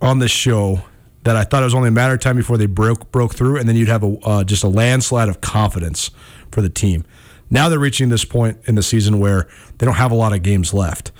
on 0.01 0.19
this 0.19 0.31
show 0.31 0.83
that 1.25 1.37
I 1.37 1.45
thought 1.45 1.63
it 1.63 1.67
was 1.67 1.75
only 1.75 1.89
a 1.89 1.93
matter 1.93 2.15
of 2.15 2.21
time 2.21 2.37
before 2.37 2.57
they 2.57 2.67
broke 2.67 3.11
broke 3.11 3.35
through, 3.35 3.59
and 3.59 3.69
then 3.69 3.77
you'd 3.77 3.89
have 3.89 4.05
a 4.05 4.17
uh, 4.23 4.45
just 4.45 4.65
a 4.65 4.69
landslide 4.69 5.29
of 5.29 5.41
confidence 5.41 6.11
for 6.51 6.63
the 6.63 6.69
team. 6.69 7.05
Now 7.51 7.69
they're 7.69 7.79
reaching 7.79 8.09
this 8.09 8.25
point 8.25 8.59
in 8.65 8.75
the 8.75 8.83
season 8.83 9.19
where 9.21 9.49
they 9.79 9.87
don't 9.87 9.97
have 9.97 10.11
a 10.11 10.17
lot 10.17 10.33
of 10.33 10.43
games 10.43 10.75
left. 10.75 11.13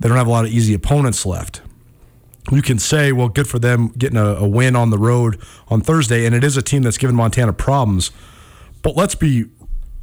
They 0.00 0.08
don't 0.08 0.18
have 0.18 0.26
a 0.26 0.30
lot 0.30 0.44
of 0.44 0.50
easy 0.50 0.74
opponents 0.74 1.24
left. 1.26 1.62
You 2.50 2.62
can 2.62 2.78
say, 2.78 3.12
well, 3.12 3.28
good 3.28 3.48
for 3.48 3.58
them 3.58 3.88
getting 3.96 4.16
a, 4.16 4.24
a 4.24 4.48
win 4.48 4.74
on 4.74 4.90
the 4.90 4.98
road 4.98 5.40
on 5.68 5.80
Thursday, 5.80 6.26
and 6.26 6.34
it 6.34 6.42
is 6.42 6.56
a 6.56 6.62
team 6.62 6.82
that's 6.82 6.98
given 6.98 7.14
Montana 7.14 7.52
problems. 7.52 8.10
But 8.82 8.96
let's 8.96 9.14
be 9.14 9.46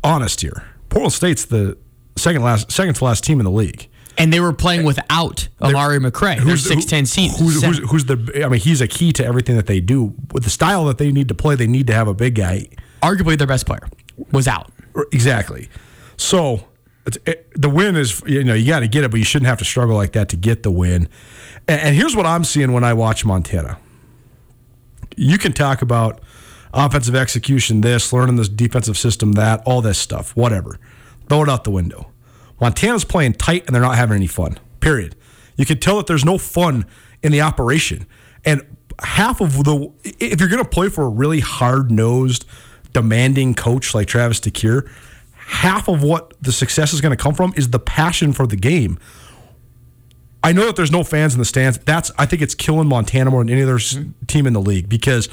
honest 0.04 0.42
here. 0.42 0.64
Portland 0.90 1.14
State's 1.14 1.46
the 1.46 1.78
second 2.16 2.44
last, 2.44 2.72
second 2.72 2.94
to 2.96 3.04
last 3.06 3.24
team 3.24 3.40
in 3.40 3.44
the 3.44 3.52
league. 3.52 3.90
And 4.20 4.34
they 4.34 4.40
were 4.40 4.54
playing 4.54 4.84
without 4.84 5.48
Amari 5.62 6.00
McCray, 6.00 6.58
six 6.58 6.86
ten 6.86 7.06
seat. 7.06 7.32
Who's, 7.38 7.64
who's, 7.64 7.78
who's 7.90 8.06
the? 8.06 8.42
I 8.44 8.50
mean, 8.50 8.60
he's 8.60 8.82
a 8.82 8.88
key 8.88 9.14
to 9.14 9.24
everything 9.24 9.56
that 9.58 9.68
they 9.68 9.80
do. 9.80 10.16
With 10.32 10.44
the 10.44 10.50
style 10.50 10.86
that 10.86 10.98
they 10.98 11.12
need 11.12 11.28
to 11.28 11.36
play, 11.36 11.54
they 11.54 11.68
need 11.68 11.86
to 11.88 11.94
have 11.94 12.08
a 12.08 12.16
big 12.16 12.34
guy. 12.34 12.68
arguably 13.02 13.38
their 13.38 13.48
best 13.48 13.66
player 13.68 13.88
was 14.32 14.48
out. 14.48 14.72
Exactly. 15.12 15.70
So 16.18 16.66
it's, 17.06 17.18
it, 17.26 17.48
the 17.54 17.70
win 17.70 17.96
is 17.96 18.22
you 18.26 18.44
know 18.44 18.54
you 18.54 18.68
got 18.68 18.80
to 18.80 18.88
get 18.88 19.04
it, 19.04 19.12
but 19.12 19.18
you 19.18 19.24
shouldn't 19.24 19.48
have 19.48 19.60
to 19.60 19.66
struggle 19.66 19.96
like 19.96 20.14
that 20.14 20.30
to 20.30 20.36
get 20.36 20.64
the 20.64 20.72
win. 20.72 21.08
And, 21.68 21.96
here's 21.96 22.16
what 22.16 22.26
I'm 22.26 22.44
seeing 22.44 22.72
when 22.72 22.84
I 22.84 22.94
watch 22.94 23.26
Montana. 23.26 23.78
You 25.16 25.38
can 25.38 25.52
talk 25.52 25.82
about 25.82 26.22
offensive 26.74 27.16
execution, 27.16 27.82
this 27.82 28.14
learning 28.14 28.36
this 28.36 28.50
defensive 28.50 28.98
system, 28.98 29.34
that 29.34 29.62
all 29.66 29.82
this 29.82 29.98
stuff, 29.98 30.36
whatever. 30.36 30.80
Throw 31.28 31.44
it 31.44 31.50
out 31.50 31.64
the 31.64 31.72
window. 31.72 32.12
Montana's 32.62 33.04
playing 33.04 33.34
tight 33.34 33.66
and 33.66 33.76
they're 33.76 33.82
not 33.82 33.96
having 33.96 34.16
any 34.16 34.28
fun. 34.28 34.60
Period. 34.80 35.16
You 35.58 35.66
can 35.66 35.80
tell 35.80 35.98
that 35.98 36.08
there's 36.08 36.26
no 36.26 36.38
fun 36.38 36.86
in 37.22 37.32
the 37.32 37.42
operation. 37.42 38.06
And 38.46 38.62
half 39.00 39.42
of 39.42 39.64
the 39.64 39.92
if 40.04 40.40
you're 40.40 40.50
going 40.50 40.64
to 40.64 40.70
play 40.70 40.90
for 40.90 41.04
a 41.04 41.10
really 41.10 41.40
hard 41.40 41.92
nosed, 41.92 42.46
demanding 42.94 43.54
coach 43.54 43.94
like 43.94 44.08
Travis 44.08 44.40
DeCuire, 44.40 44.90
half 45.34 45.88
of 45.88 46.04
what 46.04 46.34
the 46.42 46.52
success 46.52 46.94
is 46.94 47.02
going 47.02 47.16
to 47.16 47.22
come 47.22 47.34
from 47.34 47.54
is 47.56 47.70
the 47.70 47.80
passion 47.80 48.34
for 48.34 48.48
the 48.48 48.56
game. 48.56 48.98
I 50.44 50.52
know 50.52 50.66
that 50.66 50.76
there's 50.76 50.92
no 50.92 51.04
fans 51.04 51.34
in 51.34 51.40
the 51.40 51.46
stands. 51.46 51.78
That's 51.80 52.12
I 52.18 52.26
think 52.26 52.42
it's 52.42 52.56
killing 52.56 52.88
Montana 52.88 53.32
more 53.32 53.44
than 53.44 53.52
any 53.52 53.64
other 53.64 53.78
mm-hmm. 53.78 54.12
team 54.28 54.48
in 54.48 54.54
the 54.54 54.62
league 54.62 54.88
because 54.88 55.30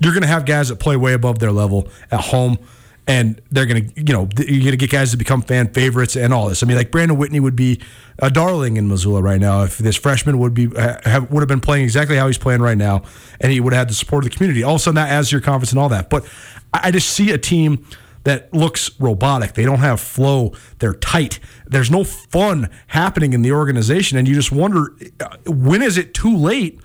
you're 0.00 0.12
going 0.12 0.22
to 0.22 0.28
have 0.28 0.46
guys 0.46 0.70
that 0.70 0.76
play 0.76 0.96
way 0.96 1.12
above 1.12 1.38
their 1.38 1.52
level 1.52 1.88
at 2.10 2.20
home, 2.20 2.58
and 3.06 3.40
they're 3.50 3.66
going 3.66 3.88
to 3.88 4.00
you 4.00 4.12
know 4.12 4.28
you're 4.38 4.60
going 4.60 4.70
to 4.70 4.76
get 4.76 4.90
guys 4.90 5.10
to 5.10 5.16
become 5.16 5.42
fan 5.42 5.72
favorites 5.72 6.16
and 6.16 6.32
all 6.32 6.48
this. 6.48 6.62
I 6.62 6.66
mean, 6.66 6.76
like 6.76 6.90
Brandon 6.90 7.18
Whitney 7.18 7.38
would 7.38 7.54
be 7.54 7.80
a 8.18 8.30
darling 8.30 8.76
in 8.76 8.88
Missoula 8.88 9.22
right 9.22 9.40
now 9.40 9.62
if 9.62 9.78
this 9.78 9.96
freshman 9.96 10.38
would 10.38 10.54
be 10.54 10.68
have, 10.76 11.30
would 11.30 11.40
have 11.40 11.48
been 11.48 11.60
playing 11.60 11.84
exactly 11.84 12.16
how 12.16 12.26
he's 12.26 12.38
playing 12.38 12.62
right 12.62 12.78
now, 12.78 13.02
and 13.40 13.52
he 13.52 13.60
would 13.60 13.72
have 13.72 13.80
had 13.80 13.88
the 13.90 13.94
support 13.94 14.24
of 14.24 14.30
the 14.30 14.36
community. 14.36 14.62
All 14.62 14.74
of 14.74 14.80
a 14.80 14.82
sudden, 14.82 14.96
that 14.96 15.10
adds 15.10 15.28
to 15.28 15.36
your 15.36 15.42
confidence 15.42 15.72
and 15.72 15.78
all 15.78 15.90
that. 15.90 16.08
But 16.08 16.24
I, 16.72 16.80
I 16.84 16.90
just 16.90 17.10
see 17.10 17.30
a 17.30 17.38
team 17.38 17.84
that 18.24 18.52
looks 18.52 18.90
robotic. 19.00 19.54
They 19.54 19.64
don't 19.64 19.78
have 19.78 20.00
flow. 20.00 20.52
They're 20.78 20.94
tight. 20.94 21.40
There's 21.66 21.90
no 21.90 22.04
fun 22.04 22.68
happening 22.88 23.32
in 23.32 23.42
the 23.42 23.52
organization, 23.52 24.18
and 24.18 24.28
you 24.28 24.34
just 24.34 24.52
wonder 24.52 24.94
uh, 25.20 25.36
when 25.46 25.82
is 25.82 25.96
it 25.96 26.12
too 26.14 26.36
late 26.36 26.80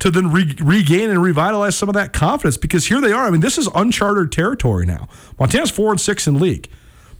to 0.00 0.10
then 0.10 0.30
re- 0.30 0.56
regain 0.60 1.10
and 1.10 1.22
revitalize 1.22 1.76
some 1.76 1.88
of 1.88 1.94
that 1.94 2.12
confidence? 2.12 2.56
Because 2.56 2.86
here 2.86 3.00
they 3.00 3.12
are. 3.12 3.26
I 3.26 3.30
mean, 3.30 3.40
this 3.40 3.58
is 3.58 3.68
uncharted 3.74 4.32
territory 4.32 4.86
now. 4.86 5.08
Montana's 5.38 5.70
four 5.70 5.90
and 5.90 6.00
six 6.00 6.26
in 6.26 6.38
league. 6.38 6.68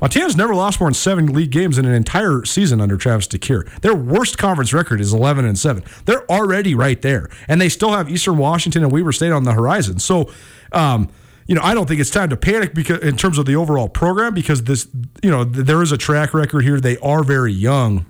Montana's 0.01 0.37
never 0.37 0.55
lost 0.55 0.79
more 0.79 0.89
than 0.91 0.95
seven 0.95 1.27
league 1.33 1.51
games 1.51 1.79
in 1.79 1.87
an 1.87 1.95
entire 1.95 2.45
season 2.45 2.83
under 2.83 2.99
Travis 2.99 3.27
DeCuire. 3.29 3.81
Their 3.81 3.95
worst 3.95 4.37
conference 4.37 4.75
record 4.75 5.01
is 5.01 5.15
11 5.15 5.47
and 5.47 5.59
7. 5.59 5.83
They're 6.05 6.31
already 6.31 6.75
right 6.75 7.01
there. 7.01 7.31
And 7.49 7.61
they 7.61 7.71
still 7.71 7.93
have 7.93 8.11
Eastern 8.11 8.37
Washington 8.37 8.83
and 8.83 8.93
Weber 8.93 9.13
State 9.13 9.33
on 9.33 9.45
the 9.45 9.53
horizon. 9.53 9.99
So, 9.99 10.31
um, 10.73 11.09
you 11.47 11.55
know, 11.55 11.63
I 11.63 11.75
don't 11.75 11.87
think 11.87 12.01
it's 12.01 12.11
time 12.11 12.31
to 12.31 12.37
panic 12.37 12.75
because 12.75 12.99
in 13.01 13.17
terms 13.17 13.39
of 13.39 13.47
the 13.47 13.57
overall 13.57 13.89
program 13.89 14.35
because 14.35 14.65
this, 14.65 14.89
you 15.23 15.31
know, 15.31 15.45
there 15.45 15.83
is 15.83 15.93
a 15.93 15.99
track 15.99 16.35
record 16.35 16.63
here. 16.63 16.81
They 16.81 16.99
are 16.99 17.23
very 17.23 17.53
young, 17.53 18.07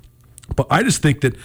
but 0.55 0.67
I 0.71 0.83
just 0.83 1.03
think 1.03 1.21
that 1.21 1.37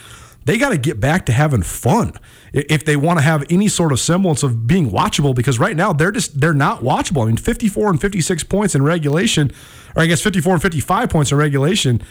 they 0.45 0.57
got 0.57 0.69
to 0.69 0.77
get 0.77 0.99
back 0.99 1.25
to 1.27 1.31
having 1.31 1.61
fun 1.61 2.13
if 2.53 2.83
they 2.83 2.95
want 2.95 3.19
to 3.19 3.23
have 3.23 3.45
any 3.49 3.67
sort 3.67 3.91
of 3.91 3.99
semblance 3.99 4.41
of 4.41 4.65
being 4.67 4.89
watchable. 4.89 5.35
Because 5.35 5.59
right 5.59 5.75
now 5.75 5.93
they're 5.93 6.11
just 6.11 6.39
they're 6.39 6.53
not 6.53 6.81
watchable. 6.81 7.23
I 7.23 7.27
mean, 7.27 7.37
54 7.37 7.91
and 7.91 8.01
56 8.01 8.43
points 8.45 8.73
in 8.73 8.83
regulation, 8.83 9.51
or 9.95 10.03
I 10.03 10.07
guess 10.07 10.21
54 10.21 10.53
and 10.53 10.61
55 10.61 11.09
points 11.09 11.31
in 11.31 11.37
regulation. 11.37 12.01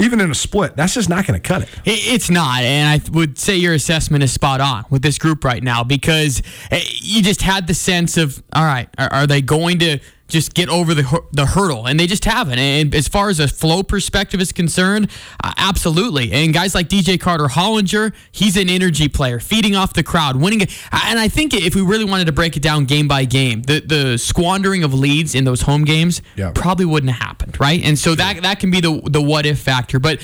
Even 0.00 0.20
in 0.20 0.30
a 0.30 0.34
split, 0.34 0.76
that's 0.76 0.94
just 0.94 1.08
not 1.08 1.26
going 1.26 1.40
to 1.40 1.46
cut 1.48 1.62
it. 1.62 1.68
It- 1.84 2.14
It's 2.14 2.30
not, 2.30 2.60
and 2.62 2.88
I 2.88 3.10
would 3.10 3.38
say 3.38 3.56
your 3.56 3.74
assessment 3.74 4.22
is 4.22 4.32
spot 4.32 4.60
on 4.60 4.84
with 4.90 5.02
this 5.02 5.18
group 5.18 5.44
right 5.44 5.62
now 5.62 5.82
because 5.84 6.42
eh, 6.70 6.82
you 7.00 7.22
just 7.22 7.42
had 7.42 7.66
the 7.66 7.74
sense 7.74 8.16
of, 8.16 8.42
all 8.52 8.64
right, 8.64 8.88
are 8.98 9.26
they 9.26 9.42
going 9.42 9.78
to 9.80 9.98
just 10.28 10.54
get 10.54 10.68
over 10.68 10.94
the 10.94 11.22
the 11.32 11.46
hurdle? 11.46 11.86
And 11.86 11.98
they 11.98 12.06
just 12.06 12.24
haven't. 12.24 12.58
And 12.58 12.94
as 12.94 13.08
far 13.08 13.28
as 13.30 13.40
a 13.40 13.48
flow 13.48 13.82
perspective 13.82 14.40
is 14.40 14.52
concerned, 14.52 15.10
uh, 15.42 15.52
absolutely. 15.56 16.32
And 16.32 16.52
guys 16.54 16.74
like 16.74 16.88
DJ 16.88 17.18
Carter 17.18 17.46
Hollinger, 17.46 18.12
he's 18.30 18.56
an 18.56 18.68
energy 18.70 19.08
player, 19.08 19.40
feeding 19.40 19.74
off 19.74 19.94
the 19.94 20.02
crowd, 20.02 20.36
winning. 20.36 20.60
it. 20.60 20.70
And 20.92 21.18
I 21.18 21.28
think 21.28 21.54
if 21.54 21.74
we 21.74 21.82
really 21.82 22.04
wanted 22.04 22.26
to 22.26 22.32
break 22.32 22.56
it 22.56 22.62
down 22.62 22.84
game 22.84 23.08
by 23.08 23.24
game, 23.24 23.62
the 23.62 23.80
the 23.80 24.18
squandering 24.18 24.84
of 24.84 24.94
leads 24.94 25.34
in 25.34 25.44
those 25.44 25.62
home 25.62 25.84
games 25.84 26.22
Yeah. 26.36 26.52
probably 26.54 26.84
wouldn't 26.84 27.12
have 27.12 27.26
happened, 27.26 27.58
right? 27.60 27.82
And 27.82 27.98
so 27.98 28.14
that 28.14 28.42
that 28.42 28.60
can 28.60 28.70
be 28.70 28.80
the 28.80 29.00
the 29.04 29.22
what 29.22 29.46
if 29.46 29.58
factor. 29.58 29.98
But 29.98 30.20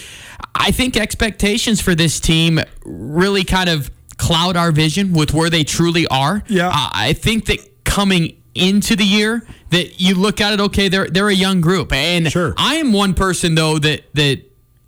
I 0.55 0.71
think 0.71 0.97
expectations 0.97 1.81
for 1.81 1.95
this 1.95 2.21
team 2.21 2.61
really 2.85 3.45
kind 3.45 3.69
of 3.69 3.91
cloud 4.19 4.57
our 4.57 4.71
vision 4.71 5.13
with 5.13 5.35
where 5.35 5.51
they 5.51 5.65
truly 5.65 6.07
are. 6.07 6.43
Yeah. 6.47 6.69
Uh, 6.69 6.91
I 6.93 7.13
think 7.15 7.47
that 7.47 7.59
coming 7.85 8.37
into 8.55 8.95
the 8.97 9.05
year 9.05 9.47
that 9.71 10.01
you 10.01 10.15
look 10.15 10.41
at 10.41 10.53
it 10.53 10.61
okay 10.61 10.89
they're 10.89 11.09
they're 11.09 11.29
a 11.29 11.35
young 11.35 11.61
group 11.61 11.93
and 11.93 12.31
Sure. 12.31 12.55
I 12.57 12.77
am 12.77 12.93
one 12.93 13.15
person 13.15 13.55
though 13.55 13.79
that 13.79 14.05
that 14.15 14.43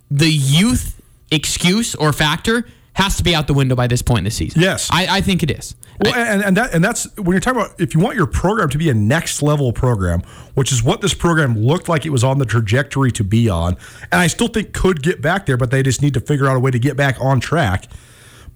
the 0.09 0.29
youth 0.29 1.01
excuse 1.31 1.95
or 1.95 2.13
factor 2.13 2.65
has 2.93 3.15
to 3.17 3.23
be 3.23 3.35
out 3.35 3.47
the 3.47 3.53
window 3.53 3.75
by 3.75 3.85
this 3.85 4.01
point 4.01 4.19
in 4.19 4.23
the 4.23 4.31
season. 4.31 4.61
Yes. 4.61 4.89
I, 4.91 5.17
I 5.17 5.21
think 5.21 5.43
it 5.43 5.51
is. 5.51 5.75
Well, 6.03 6.15
and, 6.15 6.43
and 6.43 6.57
that 6.57 6.73
and 6.73 6.83
that's 6.83 7.15
when 7.17 7.31
you're 7.31 7.39
talking 7.39 7.61
about 7.61 7.79
if 7.79 7.93
you 7.93 7.99
want 7.99 8.15
your 8.15 8.27
program 8.27 8.69
to 8.69 8.77
be 8.77 8.89
a 8.89 8.93
next 8.93 9.41
level 9.41 9.73
program, 9.73 10.21
which 10.53 10.71
is 10.71 10.83
what 10.83 11.01
this 11.01 11.13
program 11.13 11.57
looked 11.59 11.89
like 11.89 12.05
it 12.05 12.11
was 12.11 12.23
on 12.23 12.37
the 12.37 12.45
trajectory 12.45 13.11
to 13.11 13.23
be 13.23 13.49
on, 13.49 13.77
and 14.11 14.21
I 14.21 14.27
still 14.27 14.47
think 14.47 14.73
could 14.73 15.01
get 15.01 15.21
back 15.21 15.47
there, 15.47 15.57
but 15.57 15.71
they 15.71 15.81
just 15.81 16.01
need 16.01 16.13
to 16.13 16.19
figure 16.19 16.47
out 16.47 16.55
a 16.55 16.59
way 16.59 16.69
to 16.69 16.79
get 16.79 16.95
back 16.97 17.17
on 17.19 17.39
track. 17.39 17.87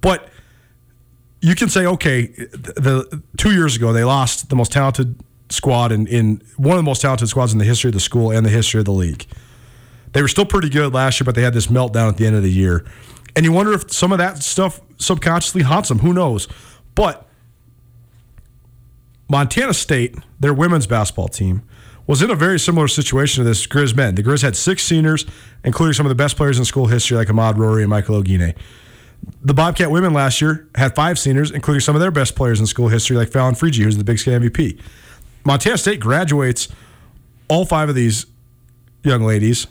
But 0.01 0.29
you 1.41 1.55
can 1.55 1.69
say, 1.69 1.85
okay, 1.85 2.27
the, 2.27 3.21
two 3.37 3.51
years 3.51 3.75
ago 3.75 3.91
they 3.91 4.03
lost 4.03 4.49
the 4.49 4.55
most 4.55 4.71
talented 4.71 5.19
squad 5.49 5.91
in, 5.91 6.07
in 6.07 6.41
one 6.57 6.77
of 6.77 6.77
the 6.77 6.83
most 6.83 7.01
talented 7.01 7.27
squads 7.27 7.51
in 7.51 7.59
the 7.59 7.65
history 7.65 7.89
of 7.89 7.93
the 7.93 7.99
school 7.99 8.31
and 8.31 8.45
the 8.45 8.49
history 8.49 8.79
of 8.79 8.85
the 8.85 8.91
league. 8.91 9.25
They 10.13 10.21
were 10.21 10.27
still 10.27 10.45
pretty 10.45 10.69
good 10.69 10.93
last 10.93 11.19
year, 11.19 11.25
but 11.25 11.35
they 11.35 11.41
had 11.41 11.53
this 11.53 11.67
meltdown 11.67 12.09
at 12.09 12.17
the 12.17 12.25
end 12.25 12.35
of 12.35 12.43
the 12.43 12.51
year. 12.51 12.85
And 13.35 13.45
you 13.45 13.51
wonder 13.51 13.73
if 13.73 13.91
some 13.91 14.11
of 14.11 14.17
that 14.17 14.43
stuff 14.43 14.81
subconsciously 14.97 15.63
haunts 15.63 15.89
them. 15.89 15.99
Who 15.99 16.13
knows? 16.13 16.47
But 16.95 17.27
Montana 19.29 19.73
State, 19.73 20.15
their 20.39 20.53
women's 20.53 20.85
basketball 20.85 21.29
team, 21.29 21.63
was 22.07 22.21
in 22.21 22.29
a 22.29 22.35
very 22.35 22.59
similar 22.59 22.89
situation 22.89 23.43
to 23.43 23.47
this 23.47 23.65
Grizz 23.65 23.95
men. 23.95 24.15
The 24.15 24.23
Grizz 24.23 24.41
had 24.41 24.55
six 24.55 24.83
seniors, 24.83 25.25
including 25.63 25.93
some 25.93 26.05
of 26.05 26.09
the 26.09 26.15
best 26.15 26.35
players 26.35 26.59
in 26.59 26.65
school 26.65 26.87
history, 26.87 27.15
like 27.15 27.29
Ahmaad 27.29 27.55
Rorie 27.55 27.81
and 27.81 27.89
Michael 27.89 28.21
Oguine. 28.21 28.53
The 29.43 29.53
Bobcat 29.53 29.91
women 29.91 30.13
last 30.13 30.41
year 30.41 30.67
had 30.75 30.95
five 30.95 31.17
seniors, 31.17 31.51
including 31.51 31.81
some 31.81 31.95
of 31.95 32.01
their 32.01 32.11
best 32.11 32.35
players 32.35 32.59
in 32.59 32.67
school 32.67 32.89
history, 32.89 33.17
like 33.17 33.29
Fallyn 33.29 33.57
Freije, 33.57 33.83
who's 33.83 33.97
the 33.97 34.03
Big 34.03 34.19
Sky 34.19 34.31
MVP. 34.31 34.79
Montana 35.43 35.77
State 35.77 35.99
graduates 35.99 36.67
all 37.47 37.65
five 37.65 37.89
of 37.89 37.95
these 37.95 38.27
young 39.03 39.23
ladies. 39.23 39.67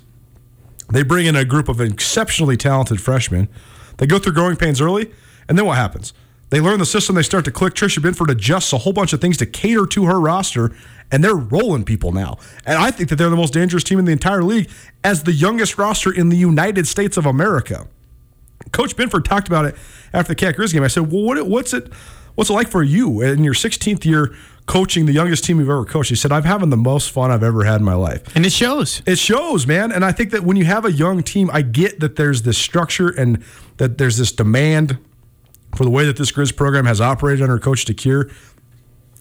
They 0.93 1.03
bring 1.03 1.27
in 1.27 1.37
a 1.37 1.45
group 1.45 1.69
of 1.69 1.81
exceptionally 1.81 2.57
talented 2.57 3.01
freshmen. 3.01 3.49
They 3.99 4.07
go 4.07 4.19
through 4.19 4.33
growing 4.33 4.57
pains 4.57 4.81
early, 4.81 5.11
and 5.49 5.57
then 5.57 5.67
what 5.67 5.77
happens? 5.77 6.13
They 6.51 6.61
learn 6.61 6.81
the 6.81 6.87
system. 6.87 7.15
They 7.15 7.23
start 7.23 7.45
to 7.45 7.53
click. 7.53 7.75
Trisha 7.75 8.03
Binford 8.03 8.29
adjusts 8.29 8.73
a 8.73 8.79
whole 8.79 8.93
bunch 8.93 9.13
of 9.13 9.21
things 9.21 9.37
to 9.37 9.47
cater 9.47 9.87
to 9.87 10.05
her 10.07 10.21
roster, 10.21 10.75
and 11.13 11.23
they're 11.23 11.37
rolling 11.37 11.85
people 11.85 12.11
now. 12.11 12.39
And 12.67 12.77
I 12.77 12.91
think 12.91 13.09
that 13.09 13.17
they're 13.17 13.31
the 13.31 13.37
most 13.37 13.53
dangerous 13.53 13.85
team 13.85 14.01
in 14.01 14.05
the 14.05 14.13
entire 14.13 14.43
league 14.43 14.69
as 15.05 15.23
the 15.23 15.33
youngest 15.33 15.79
roster 15.79 16.13
in 16.13 16.29
the 16.29 16.37
United 16.37 16.89
States 16.89 17.17
of 17.17 17.25
America. 17.25 17.87
Coach 18.73 18.97
Binford 18.97 19.25
talked 19.25 19.49
about 19.49 19.65
it 19.65 19.75
after 20.13 20.31
the 20.31 20.35
Cat 20.35 20.57
Grizz 20.57 20.73
game. 20.73 20.83
I 20.83 20.89
said, 20.89 21.11
"Well, 21.11 21.23
what, 21.23 21.47
what's 21.47 21.73
it? 21.73 21.93
What's 22.35 22.51
it 22.51 22.55
like 22.55 22.69
for 22.69 22.83
you 22.83 23.21
in 23.23 23.43
your 23.45 23.55
16th 23.55 24.05
year 24.05 24.35
coaching 24.67 25.07
the 25.07 25.13
youngest 25.13 25.45
team 25.45 25.59
you've 25.59 25.69
ever 25.69 25.85
coached?" 25.85 26.11
He 26.11 26.17
said, 26.17 26.33
"I'm 26.33 26.45
having 26.45 26.71
the 26.71 26.77
most 26.77 27.11
fun 27.11 27.31
I've 27.31 27.43
ever 27.43 27.65
had 27.65 27.81
in 27.81 27.85
my 27.85 27.95
life." 27.95 28.35
And 28.37 28.47
it 28.47 28.53
shows. 28.53 29.03
It 29.07 29.19
shows, 29.19 29.67
man. 29.67 29.93
And 29.93 30.05
I 30.05 30.13
think 30.13 30.31
that 30.31 30.45
when 30.45 30.57
you 30.57 30.65
have 30.65 30.85
a 30.85 30.93
young 30.93 31.23
team, 31.23 31.51
I 31.53 31.63
get 31.63 32.01
that 32.01 32.17
there's 32.17 32.43
this 32.43 32.59
structure 32.59 33.09
and 33.09 33.43
that 33.79 33.99
there's 33.99 34.17
this 34.17 34.33
demand 34.33 34.99
for 35.77 35.85
the 35.85 35.91
way 35.91 36.05
that 36.05 36.17
this 36.17 36.33
Grizz 36.33 36.57
program 36.57 36.85
has 36.87 37.01
operated 37.01 37.43
under 37.43 37.59
Coach 37.59 37.85
DeCuire. 37.85 38.33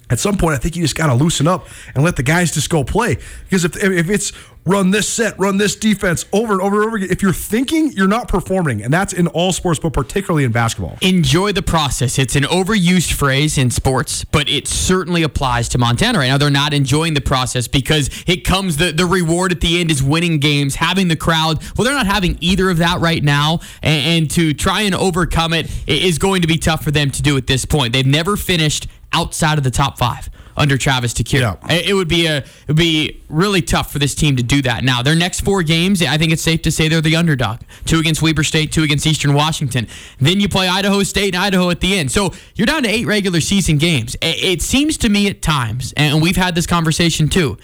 At 0.10 0.20
some 0.20 0.38
point, 0.38 0.56
I 0.56 0.58
think 0.58 0.76
you 0.76 0.84
just 0.84 0.96
got 0.96 1.08
to 1.08 1.14
loosen 1.14 1.48
up 1.48 1.68
and 1.94 2.04
let 2.04 2.16
the 2.16 2.24
guys 2.24 2.52
just 2.52 2.70
go 2.70 2.84
play. 2.84 3.18
Because 3.44 3.66
if, 3.66 3.82
if 3.82 4.10
it's 4.10 4.32
run 4.66 4.92
this 4.92 5.08
set, 5.08 5.38
run 5.40 5.58
this 5.58 5.76
defense 5.76 6.26
over 6.32 6.54
and 6.54 6.62
over 6.62 6.78
and 6.78 6.88
over 6.88 6.98
again, 6.98 7.10
if 7.12 7.22
you're 7.22 7.34
thinking, 7.34 7.92
you're 7.94 8.08
not 8.08 8.28
performing. 8.28 8.84
And 8.84 8.94
that's 8.94 9.14
in 9.14 9.28
all 9.28 9.52
sports, 9.52 9.80
but 9.80 9.94
particularly 9.94 10.44
in 10.44 10.52
basketball. 10.52 10.98
enjoy 11.02 11.52
the 11.54 11.62
process. 11.62 12.20
It's 12.20 12.36
an 12.36 12.44
overused 12.44 13.14
phrase 13.14 13.58
in 13.58 13.72
sports, 13.72 14.26
but 14.26 14.50
it 14.50 14.68
certainly 14.68 15.24
applies 15.24 15.70
to 15.70 15.78
Montana 15.78 16.20
right 16.20 16.28
now. 16.28 16.38
They're 16.38 16.50
not 16.50 16.74
enjoying 16.74 17.14
the 17.14 17.22
process 17.22 17.68
because 17.68 18.10
it 18.28 18.44
comes 18.46 18.78
the 18.78 18.92
the 18.92 19.06
reward 19.06 19.52
at 19.52 19.62
the 19.62 19.80
end 19.80 19.92
is 19.92 20.04
winning 20.04 20.40
games, 20.40 20.76
having 20.76 21.08
the 21.08 21.16
crowd. 21.16 21.64
Well, 21.76 21.86
they're 21.86 21.94
not 21.94 22.08
having 22.08 22.38
either 22.42 22.70
of 22.70 22.78
that 22.78 23.00
right 23.00 23.24
now, 23.24 23.60
and, 23.82 24.24
and 24.24 24.32
to 24.32 24.54
try 24.54 24.82
and 24.82 24.94
overcome 24.94 25.54
it 25.54 25.70
is 25.88 26.18
going 26.18 26.42
to 26.42 26.48
be 26.48 26.58
tough 26.58 26.84
for 26.84 26.92
them 26.92 27.12
to 27.12 27.22
do 27.22 27.38
at 27.38 27.48
this 27.48 27.66
point. 27.66 27.94
They've 27.94 28.06
never 28.06 28.36
finished 28.38 28.88
outside 29.14 29.58
of 29.58 29.64
the 29.64 29.72
top 29.72 29.98
five 29.98 30.30
under 30.58 30.78
Travis 30.78 31.14
DeCuire. 31.14 31.40
Yeah. 31.40 31.56
It 31.74 31.90
it 31.90 31.94
would 31.94 32.08
be 32.10 32.26
a 32.28 32.38
it 32.40 32.46
would 32.68 32.76
be 32.76 33.22
really 33.30 33.62
tough 33.62 33.92
for 33.94 34.00
this 34.00 34.14
team 34.14 34.36
to 34.36 34.44
do 34.44 34.62
that. 34.64 34.84
Now, 34.84 35.02
their 35.02 35.16
next 35.16 35.42
four 35.42 35.64
games, 35.64 36.02
I 36.04 36.18
think 36.18 36.32
it's 36.34 36.42
safe 36.42 36.62
to 36.64 36.72
say 36.72 36.90
they're 36.90 37.00
the 37.02 37.16
underdog. 37.16 37.62
Two 37.86 38.00
against 38.00 38.22
Weber 38.22 38.44
State, 38.44 38.72
two 38.72 38.84
against 38.84 39.08
Eastern 39.08 39.34
Washington. 39.34 39.88
Then 40.20 40.40
you 40.42 40.50
play 40.50 40.68
Idaho 40.68 41.04
State 41.04 41.34
and 41.34 41.44
Idaho 41.44 41.70
at 41.70 41.80
the 41.80 41.98
end. 41.98 42.12
So 42.12 42.34
you're 42.56 42.66
down 42.68 42.84
to 42.84 42.90
eight 42.90 43.06
regular 43.08 43.40
season 43.42 43.78
games. 43.78 44.16
I- 44.22 44.26
It 44.42 44.62
seems 44.62 44.98
to 44.98 45.10
me 45.10 45.28
at 45.28 45.42
times, 45.42 45.94
and 45.96 46.22
we've 46.22 46.36
had 46.38 46.56
this 46.56 46.68
conversation 46.68 47.30
too, 47.30 47.58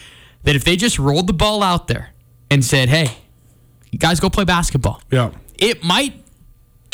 that 0.43 0.55
if 0.55 0.63
they 0.63 0.75
just 0.77 0.97
rolled 0.97 1.27
the 1.27 1.33
ball 1.33 1.63
out 1.63 1.87
there 1.87 2.11
and 2.49 2.63
said, 2.63 2.87
"Hey, 2.89 3.17
you 3.91 3.99
guys 3.99 4.19
go 4.21 4.29
play 4.29 4.45
basketball," 4.45 5.01
Yeah. 5.11 5.31
it 5.57 5.83
might 5.83 6.13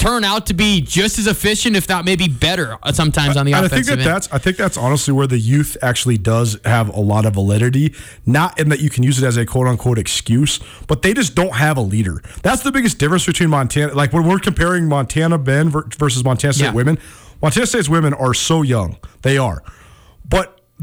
turn 0.01 0.23
out 0.23 0.47
to 0.47 0.53
be 0.53 0.81
just 0.81 1.19
as 1.19 1.27
efficient, 1.27 1.75
if 1.75 1.87
not 1.87 2.05
maybe 2.05 2.27
better, 2.27 2.77
uh, 2.81 2.91
sometimes 2.91 3.37
on 3.37 3.45
the 3.45 3.53
And 3.53 3.63
I 3.63 3.65
offensive 3.67 3.85
think 3.85 3.99
that 3.99 4.05
end. 4.05 4.15
that's 4.15 4.31
I 4.33 4.37
think 4.39 4.57
that's 4.57 4.77
honestly 4.77 5.13
where 5.13 5.27
the 5.27 5.37
youth 5.37 5.77
actually 5.81 6.17
does 6.17 6.57
have 6.65 6.89
a 6.89 6.99
lot 6.99 7.25
of 7.25 7.33
validity. 7.35 7.93
Not 8.25 8.59
in 8.59 8.69
that 8.69 8.79
you 8.79 8.89
can 8.89 9.03
use 9.03 9.21
it 9.21 9.25
as 9.25 9.37
a 9.37 9.45
quote 9.45 9.67
unquote 9.67 9.97
excuse, 9.99 10.59
but 10.87 11.01
they 11.03 11.13
just 11.13 11.35
don't 11.35 11.53
have 11.55 11.77
a 11.77 11.81
leader. 11.81 12.21
That's 12.41 12.63
the 12.63 12.71
biggest 12.71 12.97
difference 12.97 13.25
between 13.25 13.49
Montana. 13.49 13.93
Like 13.93 14.11
when 14.13 14.27
we're 14.27 14.39
comparing 14.39 14.87
Montana 14.87 15.37
Ben 15.37 15.69
versus 15.69 16.23
Montana 16.23 16.53
State 16.53 16.65
Yeah. 16.65 16.73
women, 16.73 16.97
Montana 17.41 17.65
State's 17.67 17.89
women 17.89 18.13
are 18.13 18.33
so 18.33 18.61
young. 18.63 18.97
They 19.21 19.37
are. 19.37 19.63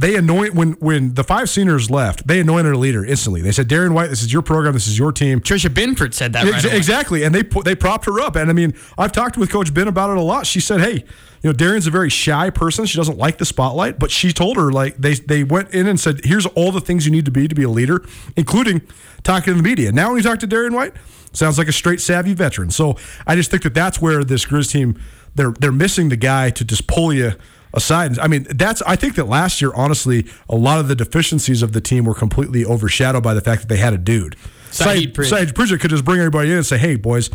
They 0.00 0.14
anoint 0.14 0.54
when 0.54 0.72
when 0.74 1.14
the 1.14 1.24
five 1.24 1.50
seniors 1.50 1.90
left. 1.90 2.24
They 2.28 2.38
anointed 2.38 2.72
a 2.72 2.78
leader 2.78 3.04
instantly. 3.04 3.42
They 3.42 3.50
said, 3.50 3.66
"Darian 3.66 3.94
White, 3.94 4.10
this 4.10 4.22
is 4.22 4.32
your 4.32 4.42
program. 4.42 4.72
This 4.72 4.86
is 4.86 4.96
your 4.96 5.10
team." 5.10 5.40
Trisha 5.40 5.74
Binford 5.74 6.14
said 6.14 6.32
that 6.34 6.44
right 6.44 6.54
Ex- 6.54 6.64
away. 6.64 6.76
exactly, 6.76 7.22
and 7.24 7.34
they 7.34 7.42
put 7.42 7.64
they 7.64 7.74
propped 7.74 8.04
her 8.04 8.20
up. 8.20 8.36
And 8.36 8.48
I 8.48 8.52
mean, 8.52 8.74
I've 8.96 9.10
talked 9.10 9.36
with 9.36 9.50
Coach 9.50 9.74
Ben 9.74 9.88
about 9.88 10.10
it 10.10 10.16
a 10.16 10.22
lot. 10.22 10.46
She 10.46 10.60
said, 10.60 10.80
"Hey, 10.80 11.04
you 11.42 11.50
know, 11.50 11.52
Darian's 11.52 11.88
a 11.88 11.90
very 11.90 12.10
shy 12.10 12.48
person. 12.48 12.86
She 12.86 12.96
doesn't 12.96 13.18
like 13.18 13.38
the 13.38 13.44
spotlight." 13.44 13.98
But 13.98 14.12
she 14.12 14.32
told 14.32 14.56
her 14.56 14.70
like 14.70 14.98
they 14.98 15.14
they 15.14 15.42
went 15.42 15.74
in 15.74 15.88
and 15.88 15.98
said, 15.98 16.20
"Here's 16.22 16.46
all 16.46 16.70
the 16.70 16.80
things 16.80 17.04
you 17.04 17.10
need 17.10 17.24
to 17.24 17.32
be 17.32 17.48
to 17.48 17.54
be 17.56 17.64
a 17.64 17.68
leader, 17.70 18.04
including 18.36 18.82
talking 19.24 19.52
to 19.52 19.56
the 19.60 19.68
media." 19.68 19.90
Now, 19.90 20.10
when 20.10 20.18
you 20.18 20.22
talk 20.22 20.38
to 20.38 20.46
Darian 20.46 20.74
White, 20.74 20.92
sounds 21.32 21.58
like 21.58 21.66
a 21.66 21.72
straight 21.72 22.00
savvy 22.00 22.34
veteran. 22.34 22.70
So 22.70 22.96
I 23.26 23.34
just 23.34 23.50
think 23.50 23.64
that 23.64 23.74
that's 23.74 24.00
where 24.00 24.22
this 24.22 24.44
Grizz 24.46 24.70
team 24.70 24.96
they're 25.34 25.54
they're 25.58 25.72
missing 25.72 26.08
the 26.08 26.16
guy 26.16 26.50
to 26.50 26.64
just 26.64 26.86
pull 26.86 27.12
you 27.12 27.32
aside. 27.74 28.18
I 28.18 28.26
mean, 28.26 28.46
that's 28.50 28.82
I 28.82 28.96
think 28.96 29.14
that 29.16 29.24
last 29.26 29.60
year, 29.60 29.72
honestly, 29.74 30.26
a 30.48 30.56
lot 30.56 30.78
of 30.80 30.88
the 30.88 30.94
deficiencies 30.94 31.62
of 31.62 31.72
the 31.72 31.80
team 31.80 32.04
were 32.04 32.14
completely 32.14 32.64
overshadowed 32.64 33.22
by 33.22 33.34
the 33.34 33.40
fact 33.40 33.62
that 33.62 33.68
they 33.68 33.76
had 33.76 33.92
a 33.92 33.98
dude. 33.98 34.36
Sayeed 34.70 35.14
Pridgett. 35.14 35.54
Sayeed 35.54 35.80
could 35.80 35.90
just 35.90 36.04
bring 36.04 36.18
everybody 36.18 36.50
in 36.50 36.56
and 36.56 36.66
say, 36.66 36.78
"Hey, 36.78 36.96
boys, 36.96 37.30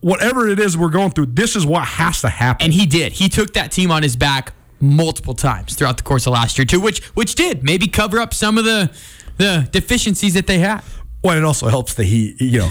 whatever 0.00 0.48
it 0.48 0.58
is 0.58 0.76
we're 0.76 0.88
going 0.90 1.10
through, 1.10 1.26
this 1.26 1.56
is 1.56 1.66
what 1.66 1.84
has 1.84 2.20
to 2.20 2.28
happen." 2.28 2.64
and 2.64 2.74
he 2.74 2.86
did. 2.86 3.12
He 3.12 3.28
took 3.28 3.54
that 3.54 3.72
team 3.72 3.90
on 3.90 4.02
his 4.02 4.16
back 4.16 4.52
multiple 4.80 5.34
times 5.34 5.74
throughout 5.74 5.96
the 5.96 6.02
course 6.02 6.26
of 6.26 6.32
last 6.32 6.58
year 6.58 6.64
too, 6.64 6.80
which 6.80 7.02
which 7.14 7.34
did 7.34 7.62
maybe 7.64 7.86
cover 7.88 8.18
up 8.20 8.34
some 8.34 8.58
of 8.58 8.64
the 8.64 8.90
the 9.38 9.68
deficiencies 9.72 10.34
that 10.34 10.46
they 10.46 10.58
had. 10.58 10.82
well, 11.22 11.36
it 11.36 11.44
also 11.44 11.68
helps 11.68 11.94
that 11.94 12.04
he, 12.04 12.34
you 12.38 12.60
know. 12.60 12.70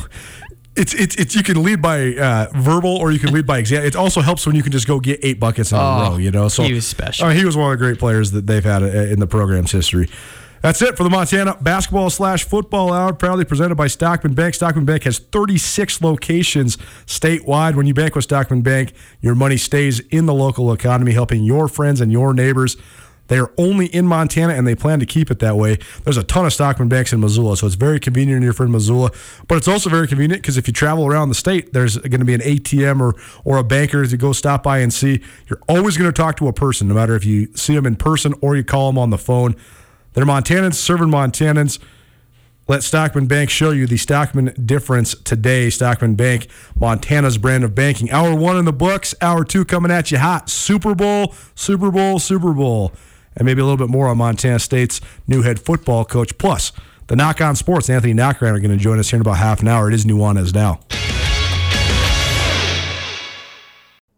It's, 0.76 0.94
it's, 0.94 1.16
it's 1.16 1.36
you 1.36 1.44
can 1.44 1.64
lead 1.64 1.82
by 1.82 2.16
uh, 2.16 2.48
verbal 2.54 2.98
or 2.98 3.12
you 3.12 3.20
can 3.20 3.34
lead 3.34 3.48
by 3.48 3.60
example. 3.60 3.88
It 3.88 3.96
also 3.96 4.22
helps 4.22 4.46
when 4.46 4.56
you 4.56 4.64
can 4.64 4.72
just 4.74 4.88
go 4.88 5.00
get 5.00 5.20
eight 5.24 5.40
buckets 5.40 5.72
in 5.72 5.78
a 5.78 5.82
Oh, 5.82 6.12
row, 6.12 6.18
you 6.18 6.32
know. 6.32 6.48
So 6.50 6.64
he 6.64 6.74
was 6.74 6.86
special. 6.86 7.28
uh, 7.28 7.32
he 7.32 7.46
was 7.46 7.56
one 7.56 7.72
of 7.72 7.80
the 7.80 7.86
great 7.86 7.98
players 8.00 8.32
that 8.32 8.46
they've 8.48 8.64
had 8.64 8.84
uh, 8.84 8.88
in 8.88 9.20
the 9.20 9.28
program's 9.28 9.72
history. 9.72 10.10
That's 10.62 10.82
it 10.82 10.98
for 10.98 11.04
the 11.04 11.12
Montana 11.12 11.58
basketball 11.62 12.10
slash 12.10 12.44
football 12.44 12.92
hour, 12.92 13.14
proudly 13.14 13.46
presented 13.46 13.76
by 13.76 13.86
Stockman 13.86 14.34
Bank. 14.34 14.56
Stockman 14.56 14.84
Bank 14.84 15.04
has 15.04 15.20
36 15.20 16.02
locations 16.02 16.78
statewide. 17.06 17.76
When 17.76 17.86
you 17.86 17.94
bank 17.94 18.16
with 18.16 18.24
Stockman 18.24 18.62
Bank, 18.62 18.94
your 19.22 19.36
money 19.36 19.58
stays 19.58 20.00
in 20.00 20.26
the 20.26 20.34
local 20.34 20.74
economy, 20.74 21.12
helping 21.12 21.44
your 21.44 21.68
friends 21.68 22.02
and 22.02 22.12
your 22.12 22.34
neighbors. 22.34 22.78
They 23.28 23.38
are 23.40 23.52
only 23.58 23.88
in 23.88 24.08
Montana 24.08 24.54
and 24.54 24.68
they 24.68 24.76
plan 24.76 25.00
to 25.00 25.06
keep 25.06 25.32
it 25.32 25.40
that 25.40 25.58
way. 25.58 25.78
There's 26.04 26.18
a 26.18 26.24
ton 26.24 26.46
of 26.46 26.54
Stockman 26.54 26.90
banks 26.90 27.12
in 27.12 27.20
Missoula, 27.20 27.58
so 27.58 27.66
it's 27.66 27.76
very 27.76 28.00
convenient 28.00 28.44
if 28.44 28.60
you're 28.60 28.66
in 28.66 28.72
Missoula. 28.72 29.12
But 29.48 29.58
it's 29.58 29.68
also 29.68 29.90
very 29.90 30.08
convenient 30.08 30.42
because 30.42 30.58
if 30.58 30.68
you 30.68 30.74
travel 30.74 31.08
around 31.08 31.30
the 31.30 31.36
state, 31.36 31.74
there's 31.74 31.98
going 31.98 32.20
to 32.20 32.26
be 32.26 32.34
an 32.34 32.42
ATM 32.42 33.02
or, 33.02 33.16
or 33.44 33.58
a 33.58 33.64
banker 33.64 34.06
to 34.06 34.18
go 34.18 34.32
stop 34.34 34.64
by 34.64 34.80
and 34.80 34.94
see. 34.94 35.22
You're 35.48 35.62
always 35.68 35.98
going 35.98 36.12
to 36.12 36.22
talk 36.22 36.38
to 36.38 36.48
a 36.48 36.54
person, 36.54 36.88
no 36.88 36.94
matter 36.94 37.16
if 37.16 37.26
you 37.26 37.48
see 37.56 37.74
them 37.76 37.86
in 37.86 37.96
person 37.96 38.34
or 38.42 38.56
you 38.56 38.64
call 38.64 38.92
them 38.92 38.98
on 38.98 39.10
the 39.10 39.18
phone. 39.18 39.56
They're 40.14 40.26
Montanans 40.26 40.76
serving 40.76 41.10
Montanans. 41.10 41.80
Let 42.68 42.84
Stockman 42.84 43.28
Bank 43.28 43.52
show 43.52 43.70
you 43.70 43.86
the 43.86 43.98
Stockman 43.98 44.54
difference 44.66 45.14
today. 45.14 45.70
Stockman 45.70 46.16
Bank, 46.16 46.48
Montana's 46.76 47.38
brand 47.38 47.64
of 47.64 47.76
banking. 47.76 48.10
Hour 48.10 48.36
one 48.36 48.58
in 48.58 48.66
the 48.66 48.74
books. 48.74 49.14
Hour 49.22 49.44
two 49.44 49.66
coming 49.66 49.92
at 49.92 50.10
you 50.10 50.18
hot. 50.18 50.50
Super 50.50 50.96
Bowl, 50.96 51.36
Super 51.54 51.92
Bowl, 51.92 52.18
Super 52.18 52.54
Bowl. 52.54 52.92
And 53.36 53.46
maybe 53.46 53.62
a 53.62 53.66
little 53.66 53.78
bit 53.78 53.90
more 53.90 54.08
on 54.08 54.18
Montana 54.18 54.60
State's 54.60 55.02
new 55.28 55.42
head 55.42 55.60
football 55.60 56.06
coach. 56.06 56.38
Plus, 56.38 56.72
the 57.08 57.16
Knock 57.16 57.42
on 57.42 57.56
Sports, 57.56 57.90
Anthony 57.90 58.14
Knockran 58.14 58.54
are 58.54 58.60
going 58.60 58.72
to 58.72 58.78
join 58.78 58.98
us 58.98 59.10
here 59.10 59.18
in 59.18 59.22
about 59.22 59.38
half 59.38 59.62
an 59.62 59.68
hour. 59.68 59.90
It 59.90 59.94
is 59.94 60.06
Nuanez 60.06 60.54
now. 60.54 60.80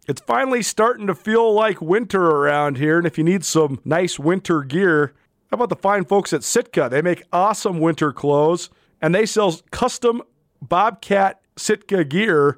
It's 0.07 0.22
finally 0.22 0.61
starting 0.63 1.05
to 1.07 1.15
feel 1.15 1.53
like 1.53 1.82
winter 1.82 2.24
around 2.24 2.78
here, 2.78 2.97
and 2.97 3.05
if 3.05 3.18
you 3.18 3.26
need 3.26 3.43
some 3.43 3.82
nice 3.84 4.18
winter 4.18 4.63
gear, 4.63 5.13
how 5.51 5.55
about 5.55 5.68
the 5.68 5.76
fine 5.76 6.05
folks 6.05 6.32
at 6.32 6.45
Sitka? 6.45 6.88
They 6.89 7.01
make 7.01 7.24
awesome 7.34 7.82
winter 7.82 8.13
clothes, 8.13 8.70
and 9.01 9.13
they 9.13 9.26
sell 9.26 9.59
custom 9.72 10.22
Bobcat 10.61 11.41
Sitka 11.57 12.05
gear 12.05 12.57